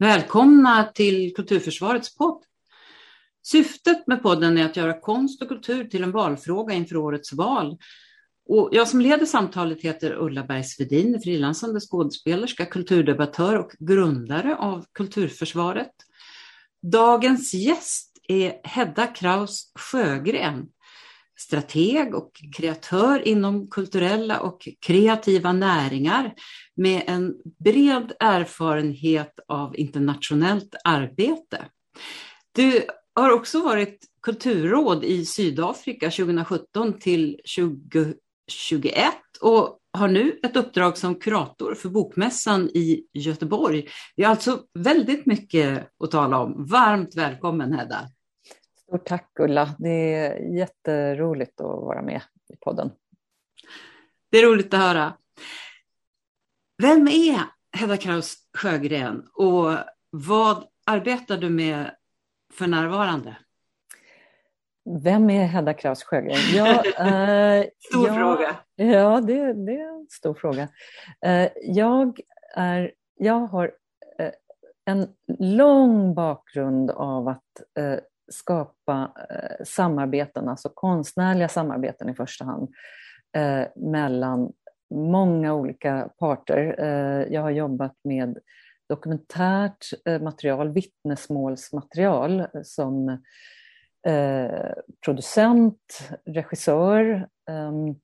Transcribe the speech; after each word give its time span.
Välkomna 0.00 0.84
till 0.84 1.34
Kulturförsvarets 1.34 2.16
podd. 2.16 2.42
Syftet 3.42 4.06
med 4.06 4.22
podden 4.22 4.58
är 4.58 4.64
att 4.64 4.76
göra 4.76 5.00
konst 5.00 5.42
och 5.42 5.48
kultur 5.48 5.84
till 5.84 6.02
en 6.02 6.12
valfråga 6.12 6.74
inför 6.74 6.96
årets 6.96 7.32
val. 7.32 7.78
Och 8.48 8.68
jag 8.72 8.88
som 8.88 9.00
leder 9.00 9.26
samtalet 9.26 9.80
heter 9.80 10.12
Ulla 10.12 10.44
Bergsvedin, 10.44 11.20
frilansande 11.24 11.80
skådespelerska, 11.80 12.66
kulturdebattör 12.66 13.58
och 13.58 13.72
grundare 13.78 14.56
av 14.56 14.84
Kulturförsvaret. 14.92 15.92
Dagens 16.82 17.54
gäst 17.54 18.18
är 18.28 18.60
Hedda 18.64 19.06
Kraus 19.06 19.72
Sjögren, 19.74 20.66
strateg 21.38 22.14
och 22.14 22.30
kreatör 22.56 23.28
inom 23.28 23.70
kulturella 23.70 24.40
och 24.40 24.68
kreativa 24.80 25.52
näringar 25.52 26.34
med 26.76 27.02
en 27.06 27.34
bred 27.64 28.12
erfarenhet 28.20 29.40
av 29.48 29.76
internationellt 29.76 30.74
arbete. 30.84 31.64
Du 32.52 32.82
har 33.14 33.30
också 33.30 33.62
varit 33.62 33.98
kulturråd 34.22 35.04
i 35.04 35.24
Sydafrika 35.24 36.10
2017 36.10 36.98
till 36.98 37.40
2021 37.56 39.14
och 39.40 39.78
har 39.92 40.08
nu 40.08 40.40
ett 40.42 40.56
uppdrag 40.56 40.98
som 40.98 41.14
kurator 41.14 41.74
för 41.74 41.88
Bokmässan 41.88 42.68
i 42.68 43.04
Göteborg. 43.12 43.88
Det 44.16 44.24
är 44.24 44.28
alltså 44.28 44.60
väldigt 44.74 45.26
mycket 45.26 45.88
att 46.04 46.10
tala 46.10 46.38
om. 46.38 46.66
Varmt 46.66 47.16
välkommen 47.16 47.72
Hedda! 47.72 48.08
Stort 48.88 49.06
tack 49.06 49.30
Ulla, 49.40 49.74
det 49.78 50.14
är 50.14 50.56
jätteroligt 50.56 51.60
att 51.60 51.66
vara 51.66 52.02
med 52.02 52.22
i 52.48 52.56
podden. 52.56 52.90
Det 54.30 54.38
är 54.38 54.46
roligt 54.46 54.74
att 54.74 54.80
höra. 54.80 55.12
Vem 56.82 57.08
är 57.08 57.40
Hedda 57.78 57.96
Kraus 57.96 58.36
Sjögren 58.58 59.26
och 59.34 59.74
vad 60.10 60.64
arbetar 60.86 61.36
du 61.36 61.50
med 61.50 61.90
för 62.52 62.66
närvarande? 62.66 63.36
Vem 65.02 65.30
är 65.30 65.44
Hedda 65.44 65.74
Kraus 65.74 66.02
Sjögren? 66.02 66.38
Ja, 66.54 66.84
eh, 66.84 67.66
stor 67.78 68.06
jag, 68.06 68.16
fråga. 68.16 68.56
Ja, 68.76 69.20
det, 69.20 69.52
det, 69.52 69.72
är 69.72 69.88
en 69.88 70.06
stor 70.10 70.34
fråga. 70.34 70.68
Eh, 71.24 71.48
jag, 71.62 72.20
är, 72.56 72.92
jag 73.14 73.38
har 73.46 73.72
eh, 74.18 74.30
en 74.84 75.08
lång 75.38 76.14
bakgrund 76.14 76.90
av 76.90 77.28
att 77.28 77.42
skapa 78.30 79.12
eh, 79.30 79.64
samarbeten, 79.64 80.48
alltså 80.48 80.68
konstnärliga 80.74 81.48
samarbeten 81.48 82.08
i 82.08 82.14
första 82.14 82.44
hand, 82.44 82.68
eh, 83.36 83.66
mellan 83.76 84.52
många 84.94 85.54
olika 85.54 86.10
parter. 86.18 86.74
Eh, 86.78 87.32
jag 87.32 87.42
har 87.42 87.50
jobbat 87.50 87.96
med 88.04 88.38
dokumentärt 88.88 89.86
eh, 90.04 90.20
material, 90.20 90.72
vittnesmålsmaterial 90.72 92.40
eh, 92.40 92.46
som 92.64 93.08
eh, 94.06 94.70
producent, 95.04 96.10
regissör 96.24 97.28
ehm, 97.50 97.94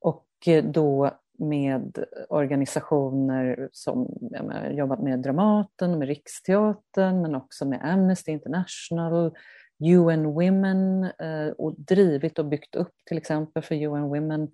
och 0.00 0.26
eh, 0.46 0.64
då 0.64 1.10
med 1.38 2.04
organisationer 2.28 3.68
som 3.72 4.08
jag 4.30 4.74
jobbat 4.74 5.02
med 5.02 5.18
Dramaten, 5.18 5.98
med 5.98 6.08
Riksteatern 6.08 7.22
men 7.22 7.34
också 7.34 7.64
med 7.64 7.80
Amnesty 7.82 8.32
International, 8.32 9.34
UN 9.80 10.24
Women 10.24 11.04
eh, 11.04 11.48
och 11.58 11.74
drivit 11.78 12.38
och 12.38 12.44
byggt 12.44 12.74
upp 12.74 12.94
till 13.08 13.18
exempel 13.18 13.62
för 13.62 13.74
UN 13.74 14.08
Women 14.08 14.50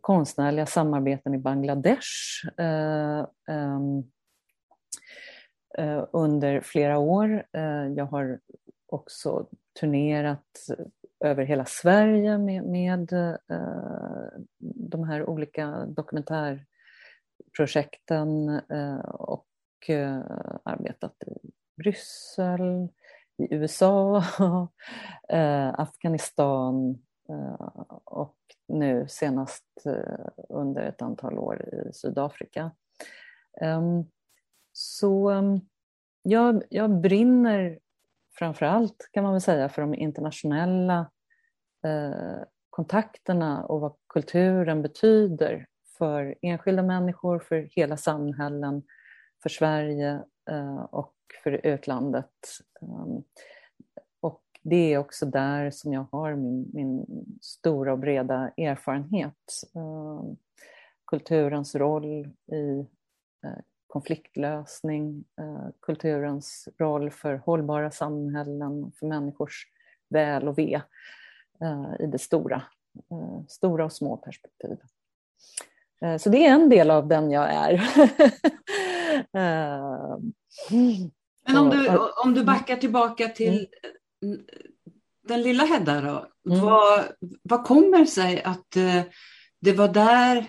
konstnärliga 0.00 0.66
samarbeten 0.66 1.34
i 1.34 1.38
Bangladesh 1.38 2.08
eh, 2.58 3.26
ehm, 3.48 4.02
eh, 5.78 6.04
under 6.12 6.60
flera 6.60 6.98
år. 6.98 7.46
Eh, 7.52 7.86
jag 7.96 8.04
har 8.04 8.40
också 8.86 9.46
turnerat 9.80 10.66
över 11.20 11.44
hela 11.44 11.64
Sverige 11.64 12.38
med, 12.38 12.64
med 12.64 13.12
eh, 13.12 13.34
de 14.90 15.04
här 15.04 15.28
olika 15.28 15.86
dokumentärprojekten 15.86 18.48
eh, 18.48 18.98
och 19.04 19.46
eh, 19.88 20.20
arbetat 20.64 21.22
i 21.26 21.50
Bryssel, 21.76 22.88
i 23.36 23.54
USA, 23.54 24.24
Afghanistan 25.72 26.98
och 28.04 28.36
nu 28.68 29.08
senast 29.08 29.64
under 30.48 30.82
ett 30.82 31.02
antal 31.02 31.38
år 31.38 31.62
i 31.62 31.92
Sydafrika. 31.92 32.70
Ehm, 33.60 34.04
så 34.72 35.30
ehm, 35.30 35.60
jag, 36.22 36.62
jag 36.70 37.00
brinner 37.00 37.78
framför 38.38 38.66
allt 38.66 39.08
kan 39.12 39.24
man 39.24 39.32
väl 39.32 39.40
säga 39.40 39.68
för 39.68 39.82
de 39.82 39.94
internationella 39.94 41.10
eh, 41.84 42.42
kontakterna 42.70 43.64
och 43.64 43.80
vad 43.80 43.94
kulturen 44.08 44.82
betyder 44.82 45.66
för 45.98 46.34
enskilda 46.42 46.82
människor, 46.82 47.38
för 47.38 47.68
hela 47.70 47.96
samhällen, 47.96 48.82
för 49.42 49.48
Sverige 49.48 50.22
eh, 50.50 50.80
och 50.80 51.14
för 51.44 51.66
utlandet. 51.66 52.30
Ehm, 52.82 53.22
och 54.20 54.42
det 54.62 54.94
är 54.94 54.98
också 54.98 55.26
där 55.26 55.70
som 55.70 55.92
jag 55.92 56.06
har 56.12 56.34
min, 56.34 56.70
min 56.72 57.06
stora 57.40 57.92
och 57.92 57.98
breda 57.98 58.52
erfarenhet. 58.56 59.62
Um, 59.74 60.36
kulturens 61.06 61.74
roll 61.74 62.28
i 62.52 62.86
eh, 63.44 63.58
konfliktlösning, 63.90 65.24
eh, 65.40 65.68
kulturens 65.82 66.68
roll 66.78 67.10
för 67.10 67.34
hållbara 67.34 67.90
samhällen, 67.90 68.92
för 68.98 69.06
människors 69.06 69.66
väl 70.08 70.48
och 70.48 70.58
ve 70.58 70.82
i 72.00 72.06
det 72.06 72.18
stora, 72.18 72.62
stora 73.48 73.84
och 73.84 73.92
små 73.92 74.16
perspektiv. 74.16 74.76
Så 76.18 76.30
det 76.30 76.46
är 76.46 76.54
en 76.54 76.68
del 76.68 76.90
av 76.90 77.08
den 77.08 77.30
jag 77.30 77.52
är. 77.52 77.90
Men 81.46 81.56
om 81.56 81.70
du, 81.70 81.98
om 82.24 82.34
du 82.34 82.44
backar 82.44 82.76
tillbaka 82.76 83.28
till 83.28 83.68
mm 84.22 84.40
den 85.30 85.42
lilla 85.42 85.64
Hedda 85.64 86.00
då, 86.00 86.26
mm. 86.52 86.64
vad, 86.64 87.04
vad 87.42 87.64
kommer 87.64 88.04
sig 88.04 88.42
att 88.42 88.76
eh, 88.76 89.02
det 89.60 89.72
var 89.72 89.88
där 89.88 90.46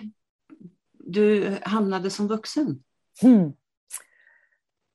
du 0.92 1.56
hamnade 1.62 2.10
som 2.10 2.28
vuxen? 2.28 2.82
Mm. 3.22 3.52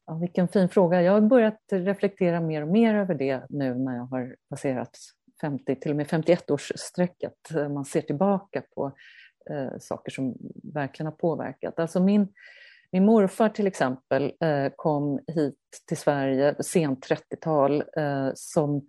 Ja, 0.05 0.13
vilken 0.13 0.47
fin 0.47 0.69
fråga. 0.69 1.01
Jag 1.01 1.13
har 1.13 1.22
börjat 1.22 1.59
reflektera 1.72 2.41
mer 2.41 2.61
och 2.61 2.67
mer 2.67 2.95
över 2.95 3.16
det 3.16 3.45
nu 3.50 3.75
när 3.75 3.95
jag 3.95 4.05
har 4.05 4.35
passerat 4.50 4.97
50, 5.41 5.75
till 5.75 5.91
och 5.91 5.97
med 5.97 6.07
51-årsstrecket. 6.07 7.69
Man 7.69 7.85
ser 7.85 8.01
tillbaka 8.01 8.63
på 8.75 8.91
eh, 9.50 9.79
saker 9.79 10.11
som 10.11 10.38
verkligen 10.73 11.07
har 11.07 11.17
påverkat. 11.17 11.79
Alltså 11.79 12.00
min, 12.00 12.33
min 12.91 13.05
morfar 13.05 13.50
till 13.50 13.67
exempel 13.67 14.34
eh, 14.39 14.72
kom 14.75 15.19
hit 15.28 15.59
till 15.88 15.97
Sverige 15.97 16.55
sent 16.63 17.09
30-tal 17.09 17.84
eh, 17.97 18.29
som 18.35 18.75
eh, 18.75 18.81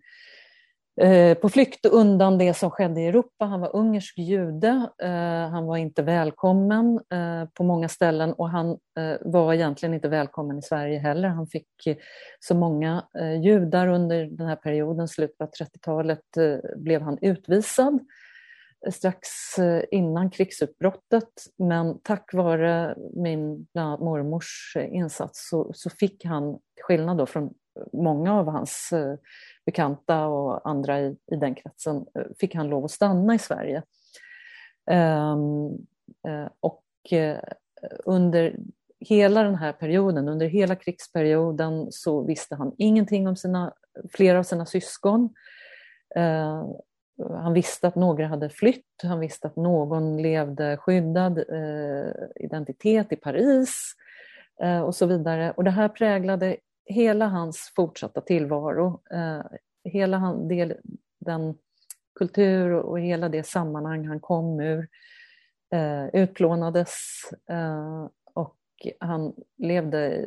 Eh, 1.01 1.35
på 1.35 1.49
flykt 1.49 1.87
undan 1.87 2.39
det 2.39 2.55
som 2.55 2.71
skedde 2.71 3.01
i 3.01 3.07
Europa. 3.07 3.45
Han 3.45 3.61
var 3.61 3.77
ungersk 3.77 4.19
jude, 4.19 4.91
eh, 5.03 5.51
han 5.51 5.67
var 5.67 5.77
inte 5.77 6.03
välkommen 6.03 7.01
eh, 7.13 7.45
på 7.55 7.65
många 7.65 7.89
ställen 7.89 8.33
och 8.33 8.51
han 8.51 8.79
var 9.21 9.55
egentligen 9.55 9.95
inte 9.95 10.09
välkommen 10.09 10.59
i 10.59 10.63
Sverige 10.63 10.99
heller. 10.99 11.29
Han 11.29 11.47
fick 11.47 11.69
så 12.41 12.55
många 12.55 13.05
judar 13.43 13.89
under 13.89 14.25
den 14.25 14.47
här 14.47 14.57
perioden, 14.57 15.09
slutet 15.09 15.41
av 15.41 15.51
30-talet, 15.51 16.25
blev 16.77 17.03
han 17.03 17.19
utvisad 17.21 17.99
strax 18.93 19.29
innan 19.91 20.31
krigsutbrottet 20.31 21.29
men 21.59 22.01
tack 22.03 22.35
vare 22.35 22.95
min 23.15 23.67
bland 23.73 23.89
annat 23.89 24.01
mormors 24.01 24.77
insats 24.77 25.49
så, 25.49 25.71
så 25.75 25.91
fick 25.91 26.25
han, 26.25 26.53
till 26.53 26.85
skillnad 26.85 27.19
då 27.19 27.27
från 27.27 27.51
många 27.93 28.39
av 28.39 28.49
hans 28.49 28.91
bekanta 29.69 30.27
och 30.27 30.69
andra 30.69 31.01
i, 31.01 31.17
i 31.33 31.37
den 31.37 31.55
kretsen, 31.55 31.97
eh, 31.97 32.25
fick 32.41 32.55
han 32.55 32.69
lov 32.69 32.85
att 32.85 32.91
stanna 32.91 33.35
i 33.35 33.39
Sverige. 33.39 33.83
Um, 34.91 35.87
och 36.61 36.85
eh, 37.11 37.39
under 38.05 38.57
hela 39.01 39.43
den 39.43 39.55
här 39.55 39.73
perioden, 39.73 40.29
under 40.29 40.47
hela 40.47 40.75
krigsperioden 40.75 41.87
så 41.91 42.23
visste 42.23 42.55
han 42.55 42.73
ingenting 42.79 43.29
om 43.29 43.37
sina, 43.37 43.75
flera 44.13 44.39
av 44.39 44.43
sina 44.43 44.67
syskon. 44.67 45.35
Han 47.19 47.53
visste 47.53 47.89
att 47.89 47.95
några 47.95 48.27
hade 48.27 48.51
flytt, 48.51 49.03
han 49.03 49.21
visste 49.21 49.47
att 49.47 49.57
någon 49.57 50.23
levde 50.23 50.77
skyddad 50.77 51.39
eh, 51.39 52.13
identitet 52.37 53.13
i 53.13 53.17
Paris 53.17 53.95
eh, 54.63 54.81
och 54.81 54.95
så 54.95 55.07
vidare. 55.07 55.53
Och 55.57 55.65
det 55.65 55.71
här 55.71 55.89
präglade 55.89 56.57
hela 56.89 57.27
hans 57.27 57.73
fortsatta 57.77 58.21
tillvaro. 58.21 59.01
Eh, 59.11 59.43
hela 59.85 60.17
han, 60.17 60.49
del, 60.49 60.75
den 61.19 61.55
kultur 62.19 62.73
och 62.73 63.01
hela 63.01 63.29
det 63.29 63.47
sammanhang 63.47 64.07
han 64.07 64.21
kom 64.21 64.61
ur 64.61 64.89
eh, 65.73 66.07
utplånades. 66.23 66.95
Eh, 67.51 68.07
och 68.35 68.57
han 69.01 69.35
levde, 69.57 70.25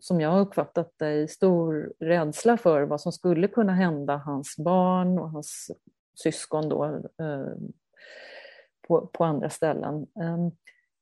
som 0.00 0.20
jag 0.20 0.40
uppfattat 0.40 0.92
det, 0.96 1.12
i 1.12 1.28
stor 1.28 1.92
rädsla 1.98 2.56
för 2.56 2.82
vad 2.82 3.00
som 3.00 3.12
skulle 3.12 3.48
kunna 3.48 3.72
hända 3.72 4.16
hans 4.16 4.56
barn 4.56 5.18
och 5.18 5.30
hans 5.30 5.70
syskon 6.14 6.68
då, 6.68 6.84
eh, 7.18 7.54
på, 8.88 9.06
på 9.06 9.24
andra 9.24 9.50
ställen. 9.50 10.06
Ehm, 10.22 10.50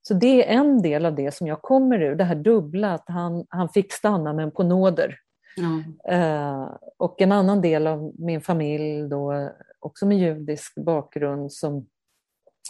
så 0.08 0.14
det 0.14 0.48
är 0.48 0.58
en 0.58 0.82
del 0.82 1.06
av 1.06 1.14
det 1.14 1.34
som 1.34 1.46
jag 1.46 1.62
kommer 1.62 2.02
ur, 2.02 2.14
det 2.14 2.24
här 2.24 2.34
dubbla, 2.34 2.94
att 2.94 3.04
han, 3.06 3.46
han 3.48 3.68
fick 3.68 3.92
stanna 3.92 4.32
men 4.32 4.50
på 4.50 4.62
nåder. 4.62 5.18
Mm. 5.58 6.68
och 6.98 7.20
en 7.20 7.32
annan 7.32 7.60
del 7.60 7.86
av 7.86 8.12
min 8.18 8.40
familj, 8.40 9.08
då, 9.08 9.50
också 9.80 10.06
med 10.06 10.18
judisk 10.18 10.74
bakgrund, 10.74 11.52
som 11.52 11.86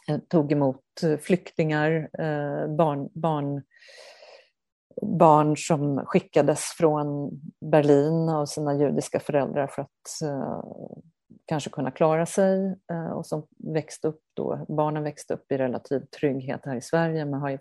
eh, 0.09 0.19
tog 0.29 0.53
emot 0.53 0.85
flyktingar, 1.21 2.09
eh, 2.19 2.77
barn, 2.77 3.09
barn, 3.15 3.63
barn 5.03 5.57
som 5.57 6.07
skickades 6.07 6.61
från 6.61 7.31
Berlin 7.71 8.29
av 8.29 8.47
sina 8.47 8.75
judiska 8.75 9.21
föräldrar 9.21 9.67
för 9.67 9.83
att 9.83 10.31
kanske 11.49 11.71
kunna 11.71 11.91
klara 11.91 12.27
sig 12.27 12.77
eh, 12.93 13.11
och 13.11 13.27
som 13.27 13.47
växte 13.59 14.09
upp 14.09 14.21
då, 14.35 14.67
barnen 14.69 15.03
växte 15.03 15.35
upp 15.35 15.53
i 15.53 15.59
relativ 15.59 16.01
trygghet 16.01 16.61
här 16.65 16.77
i 16.77 16.81
Sverige 16.81 17.25
men 17.25 17.41
har 17.41 17.59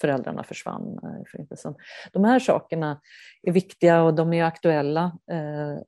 föräldrarna 0.00 0.44
försvann 0.44 0.98
eh, 1.02 1.22
i 1.22 1.24
Förintelsen. 1.26 1.74
De 2.12 2.24
här 2.24 2.38
sakerna 2.38 3.00
är 3.42 3.52
viktiga 3.52 4.02
och 4.02 4.14
de 4.14 4.32
är 4.32 4.44
aktuella 4.44 5.18
eh, 5.30 5.78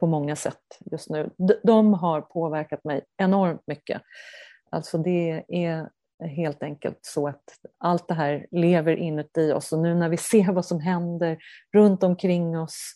på 0.00 0.06
många 0.06 0.36
sätt 0.36 0.78
just 0.90 1.10
nu. 1.10 1.30
De 1.62 1.94
har 1.94 2.20
påverkat 2.20 2.84
mig 2.84 3.02
enormt 3.16 3.62
mycket. 3.66 4.02
Alltså 4.70 4.98
det 4.98 5.44
är 5.48 5.88
helt 6.28 6.62
enkelt 6.62 6.98
så 7.00 7.28
att 7.28 7.44
allt 7.78 8.08
det 8.08 8.14
här 8.14 8.46
lever 8.50 8.96
inuti 8.96 9.52
oss 9.52 9.72
och 9.72 9.78
nu 9.78 9.94
när 9.94 10.08
vi 10.08 10.16
ser 10.16 10.52
vad 10.52 10.66
som 10.66 10.80
händer 10.80 11.38
runt 11.72 12.02
omkring 12.02 12.58
oss 12.58 12.94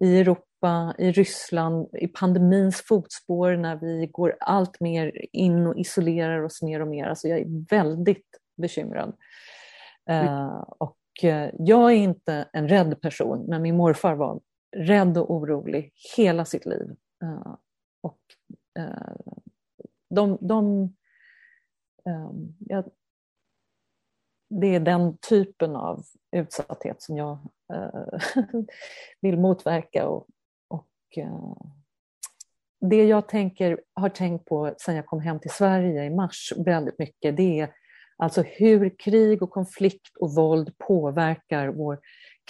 i 0.00 0.18
Europa, 0.18 0.94
i 0.98 1.12
Ryssland, 1.12 1.88
i 1.92 2.08
pandemins 2.08 2.82
fotspår 2.82 3.56
när 3.56 3.76
vi 3.76 4.06
går 4.06 4.36
allt 4.40 4.80
mer 4.80 5.26
in 5.32 5.66
och 5.66 5.78
isolerar 5.78 6.42
oss 6.42 6.62
mer 6.62 6.80
och 6.80 6.88
mer. 6.88 7.06
Alltså 7.06 7.28
jag 7.28 7.38
är 7.38 7.68
väldigt 7.70 8.26
bekymrad. 8.56 9.16
Mm. 10.06 10.26
Uh, 10.26 10.64
och 10.78 10.98
uh, 11.24 11.48
jag 11.58 11.92
är 11.92 11.96
inte 11.96 12.48
en 12.52 12.68
rädd 12.68 13.00
person, 13.00 13.44
men 13.48 13.62
min 13.62 13.76
morfar 13.76 14.14
var 14.14 14.40
rädd 14.76 15.18
och 15.18 15.34
orolig 15.34 15.92
hela 16.16 16.44
sitt 16.44 16.66
liv. 16.66 16.96
Uh, 17.22 17.56
och 18.00 18.20
de, 20.10 20.38
de 20.40 20.92
ja, 22.58 22.84
det 24.50 24.74
är 24.74 24.80
den 24.80 25.16
typen 25.16 25.76
av 25.76 26.02
utsatthet 26.36 27.02
som 27.02 27.16
jag 27.16 27.38
eh, 27.72 28.44
vill 29.20 29.38
motverka. 29.38 30.08
Och, 30.08 30.26
och 30.68 31.18
eh, 31.18 31.52
det 32.80 33.04
jag 33.04 33.28
tänker, 33.28 33.80
har 33.94 34.08
tänkt 34.08 34.44
på 34.44 34.74
sedan 34.78 34.96
jag 34.96 35.06
kom 35.06 35.20
hem 35.20 35.40
till 35.40 35.50
Sverige 35.50 36.04
i 36.04 36.10
mars 36.10 36.52
väldigt 36.56 36.98
mycket, 36.98 37.36
det 37.36 37.60
är 37.60 37.74
Alltså 38.20 38.42
hur 38.42 38.98
krig 38.98 39.42
och 39.42 39.50
konflikt 39.50 40.16
och 40.20 40.34
våld 40.34 40.78
påverkar 40.78 41.68
vår 41.68 41.98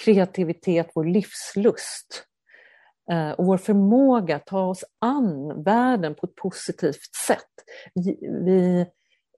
kreativitet, 0.05 0.91
vår 0.95 1.05
livslust 1.05 2.25
eh, 3.11 3.31
och 3.31 3.47
vår 3.47 3.57
förmåga 3.57 4.37
att 4.37 4.47
ta 4.47 4.67
oss 4.67 4.85
an 4.99 5.63
världen 5.63 6.15
på 6.15 6.27
ett 6.27 6.35
positivt 6.35 7.15
sätt. 7.27 7.55
Vi, 8.45 8.87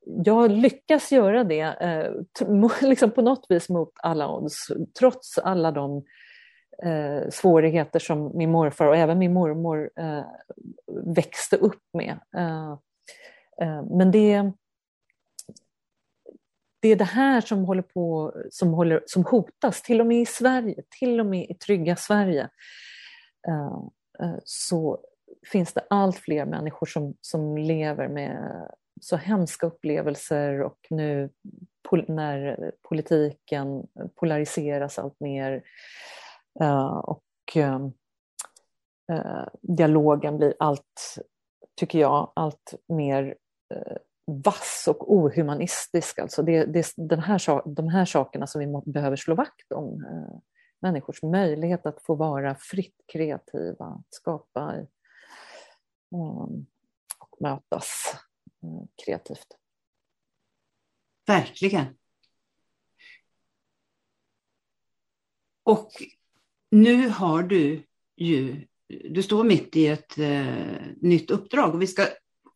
jag 0.05 0.51
lyckas 0.51 1.13
göra 1.13 1.45
det 1.45 1.61
eh, 1.61 2.49
liksom 2.89 3.11
på 3.11 3.23
något 3.23 3.47
vis 3.49 3.69
mot 3.69 3.93
alla 3.97 4.29
odds, 4.29 4.67
trots 4.99 5.39
alla 5.39 5.71
de 5.71 6.05
eh, 6.83 7.31
svårigheter 7.31 7.99
som 7.99 8.31
min 8.35 8.51
morfar 8.51 8.87
och 8.87 8.97
även 8.97 9.19
min 9.19 9.33
mormor 9.33 9.91
eh, 9.97 10.25
växte 11.15 11.57
upp 11.57 11.83
med. 11.93 12.19
Eh, 12.37 12.73
eh, 13.61 13.83
men 13.83 14.11
det 14.11 14.53
det 16.81 16.89
är 16.89 16.97
det 16.97 17.05
här 17.05 17.41
som, 17.41 17.65
håller 17.65 17.83
på, 17.83 18.33
som, 18.51 18.73
håller, 18.73 19.03
som 19.07 19.25
hotas, 19.25 19.83
till 19.83 20.01
och 20.01 20.07
med 20.07 20.21
i 20.21 20.27
Sverige, 20.27 20.83
till 20.99 21.21
och 21.21 21.27
med 21.27 21.51
i 21.51 21.55
trygga 21.55 21.97
Sverige. 21.97 22.49
Så 24.45 24.99
finns 25.47 25.73
det 25.73 25.87
allt 25.91 26.19
fler 26.19 26.45
människor 26.45 26.87
som, 26.87 27.15
som 27.21 27.59
lever 27.59 28.09
med 28.09 28.69
så 29.05 29.17
hemska 29.17 29.67
upplevelser 29.67 30.61
och 30.61 30.79
nu 30.91 31.31
pol 31.89 32.05
när 32.09 32.73
politiken 32.83 33.87
polariseras 34.15 34.99
allt 34.99 35.21
mer 35.21 35.63
uh, 36.63 36.99
och 36.99 37.25
ehm, 37.55 37.93
eh, 39.13 39.47
dialogen 39.61 40.37
blir 40.37 40.55
allt, 40.59 41.19
tycker 41.77 41.99
jag, 41.99 42.33
allt 42.37 42.75
mer 42.89 43.37
eh, 43.75 43.97
vass 44.45 44.85
och 44.89 45.13
ohumanistisk. 45.15 46.19
Alltså 46.19 46.43
det, 46.43 46.65
det 46.65 46.79
är 46.79 47.09
den 47.09 47.21
här, 47.21 47.69
de 47.75 47.89
här 47.89 48.05
sakerna 48.05 48.47
som 48.47 48.59
vi 48.59 48.93
behöver 48.93 49.17
slå 49.17 49.35
vakt 49.35 49.73
om. 49.73 50.05
Människors 50.81 51.23
möjlighet 51.23 51.87
att 51.87 52.03
få 52.03 52.15
vara 52.15 52.55
fritt 52.55 52.97
kreativa, 53.13 54.03
skapa 54.11 54.75
um, 56.15 56.67
och 57.19 57.37
mötas 57.41 58.17
kreativt. 59.05 59.47
Verkligen. 61.27 61.87
Och 65.63 65.91
nu 66.71 67.09
har 67.09 67.43
du 67.43 67.83
ju, 68.17 68.67
du 69.11 69.23
står 69.23 69.45
mitt 69.45 69.77
i 69.77 69.87
ett 69.87 70.19
eh, 70.19 70.75
nytt 70.97 71.31
uppdrag 71.31 71.75
och 71.75 71.83
vi 71.83 71.87
ska 71.87 72.07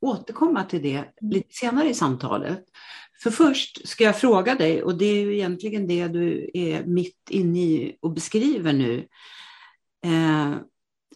återkomma 0.01 0.65
till 0.65 0.83
det 0.83 1.05
lite 1.21 1.55
senare 1.55 1.89
i 1.89 1.95
samtalet. 1.95 2.65
För 3.23 3.31
först 3.31 3.89
ska 3.89 4.05
jag 4.05 4.21
fråga 4.21 4.55
dig, 4.55 4.83
och 4.83 4.99
det 4.99 5.05
är 5.05 5.21
ju 5.21 5.35
egentligen 5.35 5.87
det 5.87 6.09
du 6.09 6.51
är 6.55 6.85
mitt 6.85 7.31
inne 7.31 7.59
i 7.59 7.99
och 8.01 8.13
beskriver 8.13 8.73
nu. 8.73 9.09
Eh, 10.05 10.55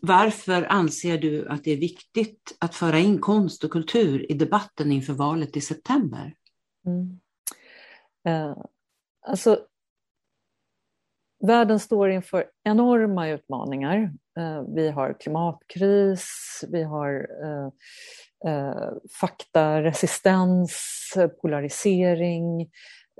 varför 0.03 0.67
anser 0.69 1.19
du 1.19 1.49
att 1.49 1.65
det 1.65 1.71
är 1.71 1.77
viktigt 1.77 2.57
att 2.59 2.75
föra 2.75 2.99
in 2.99 3.19
konst 3.19 3.65
och 3.65 3.71
kultur 3.71 4.33
i 4.33 4.35
debatten 4.35 4.93
inför 4.93 5.13
valet 5.13 5.57
i 5.57 5.61
september? 5.61 6.35
Mm. 6.87 7.21
Eh, 8.25 8.57
alltså, 9.27 9.59
världen 11.47 11.81
står 11.81 12.11
inför 12.11 12.45
enorma 12.65 13.29
utmaningar. 13.29 14.13
Eh, 14.39 14.63
vi 14.75 14.91
har 14.91 15.21
klimatkris, 15.21 16.29
vi 16.69 16.83
har 16.83 17.29
eh, 17.45 17.69
eh, 18.53 18.93
faktaresistens, 19.21 21.15
polarisering. 21.43 22.71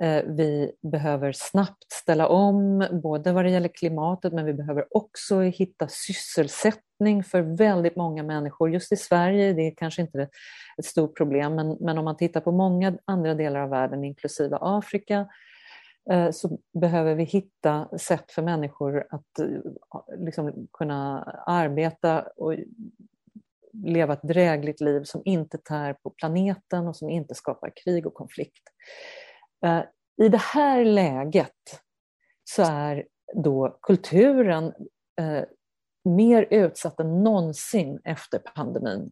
Eh, 0.01 0.23
vi 0.25 0.71
behöver 0.81 1.31
snabbt 1.31 1.91
ställa 1.91 2.27
om, 2.27 2.87
både 3.03 3.31
vad 3.31 3.45
det 3.45 3.51
gäller 3.51 3.69
klimatet 3.69 4.33
men 4.33 4.45
vi 4.45 4.53
behöver 4.53 4.97
också 4.97 5.41
hitta 5.41 5.87
sysselsättning 5.87 7.23
för 7.23 7.41
väldigt 7.41 7.95
många 7.95 8.23
människor. 8.23 8.69
Just 8.71 8.91
i 8.91 8.95
Sverige 8.95 9.53
det 9.53 9.61
är 9.61 9.75
kanske 9.75 10.01
inte 10.01 10.29
ett 10.77 10.85
stort 10.85 11.17
problem 11.17 11.55
men, 11.55 11.77
men 11.79 11.97
om 11.97 12.05
man 12.05 12.17
tittar 12.17 12.41
på 12.41 12.51
många 12.51 12.97
andra 13.05 13.33
delar 13.33 13.59
av 13.59 13.69
världen 13.69 14.03
inklusive 14.03 14.57
Afrika 14.61 15.27
eh, 16.11 16.31
så 16.31 16.57
behöver 16.73 17.15
vi 17.15 17.23
hitta 17.23 17.97
sätt 17.97 18.31
för 18.31 18.41
människor 18.41 19.07
att 19.09 19.39
eh, 19.39 20.17
liksom 20.17 20.67
kunna 20.73 21.23
arbeta 21.45 22.21
och 22.37 22.55
leva 23.73 24.13
ett 24.13 24.23
drägligt 24.23 24.81
liv 24.81 25.03
som 25.03 25.21
inte 25.25 25.57
tär 25.57 25.93
på 25.93 26.09
planeten 26.09 26.87
och 26.87 26.95
som 26.95 27.09
inte 27.09 27.35
skapar 27.35 27.71
krig 27.83 28.07
och 28.07 28.13
konflikt. 28.13 28.63
Eh, 29.65 29.83
I 30.25 30.29
det 30.29 30.41
här 30.41 30.85
läget 30.85 31.81
så 32.43 32.63
är 32.63 33.05
då 33.33 33.79
kulturen 33.81 34.73
eh, 35.19 35.43
mer 36.03 36.47
utsatt 36.49 36.99
än 36.99 37.23
någonsin 37.23 37.99
efter 38.03 38.39
pandemin. 38.39 39.11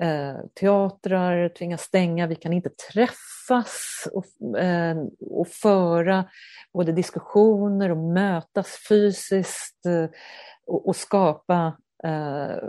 Eh, 0.00 0.36
teatrar 0.54 1.48
tvingas 1.48 1.82
stänga, 1.82 2.26
vi 2.26 2.36
kan 2.36 2.52
inte 2.52 2.70
träffas 2.92 4.08
och, 4.12 4.58
eh, 4.58 4.96
och 5.20 5.48
föra 5.48 6.24
både 6.72 6.92
diskussioner 6.92 7.90
och 7.90 7.96
mötas 7.96 8.78
fysiskt 8.88 9.86
och, 10.66 10.88
och 10.88 10.96
skapa 10.96 11.76
eh, 12.04 12.68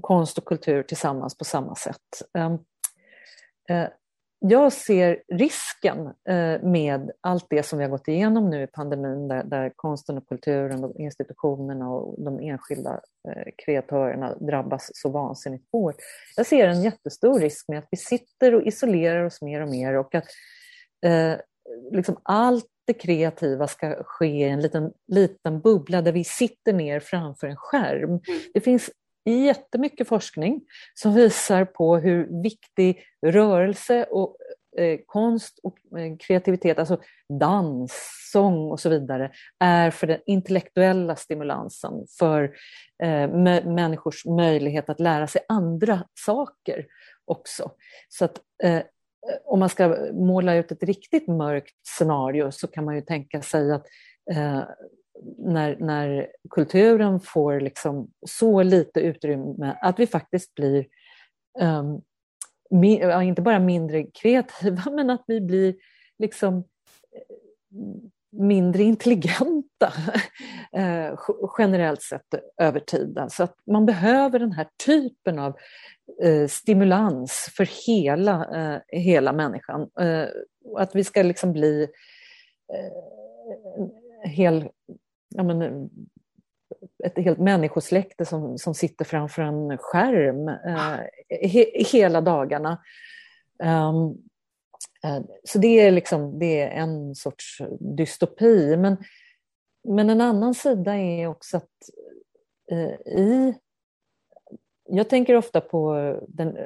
konst 0.00 0.38
och 0.38 0.44
kultur 0.44 0.82
tillsammans 0.82 1.38
på 1.38 1.44
samma 1.44 1.74
sätt. 1.74 2.22
Jag 4.38 4.72
ser 4.72 5.22
risken 5.28 6.06
eh, 6.06 6.62
med 6.62 7.10
allt 7.20 7.46
det 7.50 7.62
som 7.62 7.78
vi 7.78 7.84
har 7.84 7.90
gått 7.90 8.08
igenom 8.08 8.50
nu 8.50 8.62
i 8.62 8.66
pandemin 8.66 9.28
där, 9.28 9.44
där 9.44 9.72
konsten 9.76 10.18
och 10.18 10.28
kulturen 10.28 10.84
och 10.84 10.96
institutionerna 10.96 11.90
och 11.90 12.22
de 12.22 12.40
enskilda 12.40 13.00
eh, 13.28 13.52
kreatörerna 13.64 14.34
drabbas 14.34 14.90
så 14.94 15.08
vansinnigt 15.08 15.64
hårt. 15.72 15.96
Jag 16.36 16.46
ser 16.46 16.68
en 16.68 16.82
jättestor 16.82 17.40
risk 17.40 17.68
med 17.68 17.78
att 17.78 17.88
vi 17.90 17.96
sitter 17.96 18.54
och 18.54 18.62
isolerar 18.62 19.24
oss 19.24 19.42
mer 19.42 19.60
och 19.60 19.68
mer 19.68 19.94
och 19.94 20.14
att 20.14 20.26
eh, 21.06 21.34
liksom 21.92 22.16
allt 22.22 22.66
det 22.86 22.94
kreativa 22.94 23.66
ska 23.66 24.02
ske 24.04 24.26
i 24.26 24.48
en 24.48 24.60
liten, 24.60 24.92
liten 25.08 25.60
bubbla 25.60 26.02
där 26.02 26.12
vi 26.12 26.24
sitter 26.24 26.72
ner 26.72 27.00
framför 27.00 27.46
en 27.46 27.56
skärm. 27.56 28.10
Mm. 28.10 28.20
Det 28.54 28.60
finns 28.60 28.90
jättemycket 29.32 30.08
forskning 30.08 30.60
som 30.94 31.14
visar 31.14 31.64
på 31.64 31.96
hur 31.96 32.42
viktig 32.42 33.02
rörelse 33.26 34.04
och 34.04 34.36
eh, 34.78 34.98
konst 35.06 35.60
och 35.62 35.98
eh, 35.98 36.16
kreativitet, 36.16 36.78
alltså 36.78 37.00
dans, 37.40 37.92
sång 38.32 38.70
och 38.70 38.80
så 38.80 38.88
vidare, 38.88 39.30
är 39.60 39.90
för 39.90 40.06
den 40.06 40.20
intellektuella 40.26 41.16
stimulansen, 41.16 41.92
för 42.18 42.42
eh, 43.02 43.30
människors 43.64 44.24
möjlighet 44.26 44.90
att 44.90 45.00
lära 45.00 45.26
sig 45.26 45.42
andra 45.48 46.02
saker 46.14 46.86
också. 47.24 47.70
Så 48.08 48.24
att 48.24 48.40
eh, 48.62 48.82
om 49.44 49.60
man 49.60 49.68
ska 49.68 49.96
måla 50.12 50.54
ut 50.54 50.72
ett 50.72 50.82
riktigt 50.82 51.28
mörkt 51.28 51.86
scenario 51.98 52.50
så 52.50 52.66
kan 52.66 52.84
man 52.84 52.94
ju 52.94 53.00
tänka 53.00 53.42
sig 53.42 53.72
att 53.72 53.86
eh, 54.30 54.62
när, 55.38 55.76
när 55.76 56.28
kulturen 56.50 57.20
får 57.20 57.60
liksom 57.60 58.10
så 58.26 58.62
lite 58.62 59.00
utrymme 59.00 59.76
att 59.80 59.98
vi 59.98 60.06
faktiskt 60.06 60.54
blir 60.54 60.86
ehm, 61.60 61.86
um, 61.86 62.02
min, 62.70 63.22
inte 63.22 63.42
bara 63.42 63.58
mindre 63.58 64.02
kreativa 64.02 64.82
men 64.90 65.10
att 65.10 65.24
vi 65.26 65.40
blir 65.40 65.74
liksom 66.18 66.56
eh, 66.56 66.62
mindre 68.38 68.82
intelligenta 68.82 69.92
eh, 70.72 71.18
generellt 71.58 72.02
sett 72.02 72.34
över 72.60 72.80
tiden. 72.80 73.30
Så 73.30 73.42
att 73.42 73.54
man 73.66 73.86
behöver 73.86 74.38
den 74.38 74.52
här 74.52 74.68
typen 74.86 75.38
av 75.38 75.56
eh, 76.22 76.46
stimulans 76.48 77.50
för 77.56 77.86
hela, 77.86 78.44
eh, 78.54 78.80
hela 78.88 79.32
människan. 79.32 79.90
Eh, 80.00 80.28
att 80.76 80.94
vi 80.94 81.04
ska 81.04 81.22
liksom 81.22 81.52
bli 81.52 81.88
eh, 82.74 84.30
hel, 84.30 84.68
ja 85.36 85.42
men, 85.42 85.90
ett 87.04 87.18
helt 87.18 87.38
människosläkte 87.38 88.24
som, 88.24 88.58
som 88.58 88.74
sitter 88.74 89.04
framför 89.04 89.42
en 89.42 89.78
skärm 89.78 90.48
eh, 90.48 91.48
he, 91.48 91.66
hela 91.92 92.20
dagarna. 92.20 92.78
Um, 93.64 94.18
Eh, 95.06 95.20
så 95.44 95.58
det 95.58 95.80
är, 95.80 95.90
liksom, 95.90 96.38
det 96.38 96.60
är 96.60 96.70
en 96.70 97.14
sorts 97.14 97.62
dystopi. 97.80 98.76
Men, 98.76 98.96
men 99.88 100.10
en 100.10 100.20
annan 100.20 100.54
sida 100.54 100.94
är 100.94 101.26
också 101.26 101.56
att 101.56 101.70
eh, 102.70 103.14
i... 103.14 103.54
Jag 104.88 105.08
tänker 105.08 105.36
ofta 105.36 105.60
på 105.60 105.94
den 106.28 106.56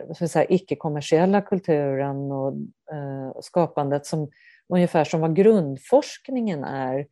icke-kommersiella 0.48 1.40
kulturen 1.40 2.32
och 2.32 2.52
eh, 2.92 3.40
skapandet 3.40 4.06
som 4.06 4.30
ungefär 4.68 5.04
som 5.04 5.20
vad 5.20 5.36
grundforskningen 5.36 6.64
är 6.64 7.06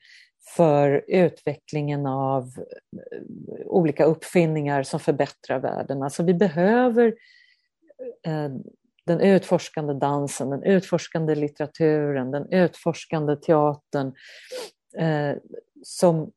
för 0.56 1.04
utvecklingen 1.08 2.06
av 2.06 2.42
eh, 3.12 3.66
olika 3.66 4.04
uppfinningar 4.04 4.82
som 4.82 5.00
förbättrar 5.00 5.58
världen. 5.58 6.02
Alltså 6.02 6.22
vi 6.22 6.34
behöver 6.34 7.06
eh, 8.26 8.48
den 9.04 9.20
utforskande 9.20 9.94
dansen, 9.94 10.50
den 10.50 10.62
utforskande 10.62 11.34
litteraturen, 11.34 12.30
den 12.30 12.52
utforskande 12.52 13.36
teatern 13.36 14.14
eh, 14.96 15.36
som 15.82 16.32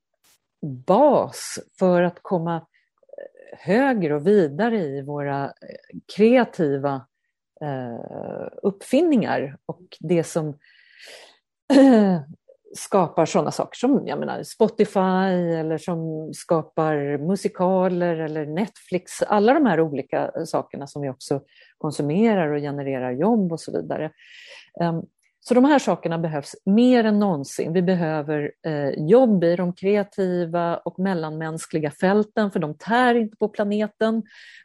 bas 0.86 1.60
för 1.80 2.02
att 2.02 2.20
komma 2.22 2.68
högre 3.58 4.16
och 4.16 4.28
vidare 4.28 4.78
i 4.78 5.02
våra 5.02 5.54
kreativa 6.16 7.06
uppfinningar 8.64 9.58
och 9.66 9.98
det 10.00 10.24
som 10.24 10.58
skapar 12.76 13.26
sådana 13.26 13.52
saker 13.52 13.78
som 13.78 14.08
jag 14.08 14.20
menar, 14.20 14.44
Spotify 14.44 15.54
eller 15.60 15.78
som 15.78 16.32
skapar 16.34 17.18
musikaler 17.18 18.16
eller 18.18 18.46
Netflix. 18.46 19.22
Alla 19.22 19.54
de 19.54 19.66
här 19.66 19.82
olika 19.82 20.32
sakerna 20.46 20.88
som 20.88 21.02
vi 21.02 21.10
också 21.10 21.42
konsumerar 21.78 22.52
och 22.52 22.62
genererar 22.62 23.12
jobb 23.12 23.52
och 23.52 23.60
så 23.60 23.72
vidare. 23.72 24.12
Ehm, 24.82 25.02
så 25.44 25.54
de 25.54 25.66
här 25.66 25.80
sakerna 25.80 26.18
behövs 26.18 26.56
mer 26.66 27.04
än 27.04 27.20
någonsin. 27.20 27.74
Vi 27.74 27.82
behöver 27.82 28.52
eh, 28.66 28.90
jobb 28.90 29.44
i 29.44 29.56
de 29.56 29.74
kreativa 29.74 30.78
och 30.78 31.00
mellanmänskliga 31.00 31.92
fälten, 31.92 32.52
för 32.52 32.60
de 32.60 32.78
tär 32.78 33.16
inte 33.16 33.38
på 33.38 33.48
planeten. 33.48 34.24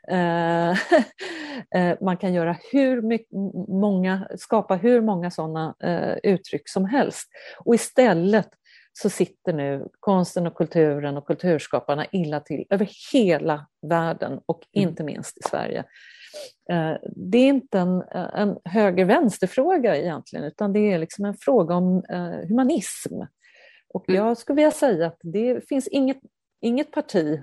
Eh, 0.09 0.71
eh, 1.75 1.97
man 2.00 2.16
kan 2.16 2.35
göra 2.35 2.56
hur 2.73 3.02
mycket, 3.02 3.33
många, 3.68 4.28
skapa 4.37 4.75
hur 4.75 5.00
många 5.00 5.30
sådana 5.30 5.75
eh, 5.80 6.33
uttryck 6.33 6.68
som 6.68 6.85
helst. 6.85 7.28
Och 7.64 7.75
istället 7.75 8.49
så 8.92 9.11
sitter 9.11 9.52
nu 9.52 9.88
konsten 10.00 10.47
och 10.47 10.54
kulturen 10.54 11.16
och 11.16 11.26
kulturskaparna 11.26 12.06
illa 12.12 12.40
till 12.40 12.64
över 12.71 12.88
hela 13.12 13.66
världen 13.87 14.40
och 14.47 14.62
mm. 14.73 14.88
inte 14.88 15.04
minst 15.04 15.38
i 15.38 15.42
Sverige. 15.42 15.85
Eh, 16.71 16.97
det 17.16 17.38
är 17.38 17.49
inte 17.49 17.78
en, 17.78 18.02
en 18.12 18.59
höger-vänster-fråga 18.64 19.97
egentligen, 19.97 20.45
utan 20.45 20.73
det 20.73 20.93
är 20.93 20.99
liksom 20.99 21.25
en 21.25 21.35
fråga 21.35 21.75
om 21.75 22.05
eh, 22.09 22.49
humanism. 22.49 23.14
Och 23.88 24.09
mm. 24.09 24.25
jag 24.25 24.38
skulle 24.38 24.57
vilja 24.57 24.71
säga 24.71 25.07
att 25.07 25.19
det 25.23 25.69
finns 25.69 25.88
inget, 25.88 26.19
inget 26.61 26.90
parti 26.90 27.40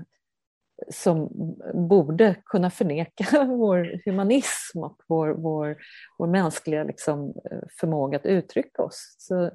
som 0.91 1.29
borde 1.73 2.35
kunna 2.45 2.69
förneka 2.69 3.43
vår 3.43 4.01
humanism 4.05 4.83
och 4.83 5.01
vår, 5.07 5.29
vår, 5.29 5.77
vår 6.17 6.27
mänskliga 6.27 6.83
liksom, 6.83 7.33
eh, 7.51 7.59
förmåga 7.79 8.17
att 8.17 8.25
uttrycka 8.25 8.83
oss. 8.83 9.15
Så, 9.17 9.51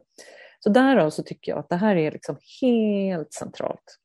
så 0.60 0.70
därav 0.70 1.10
så 1.10 1.22
tycker 1.22 1.52
jag 1.52 1.58
att 1.58 1.68
det 1.68 1.76
här 1.76 1.96
är 1.96 2.12
liksom 2.12 2.36
helt 2.60 3.32
centralt. 3.32 3.98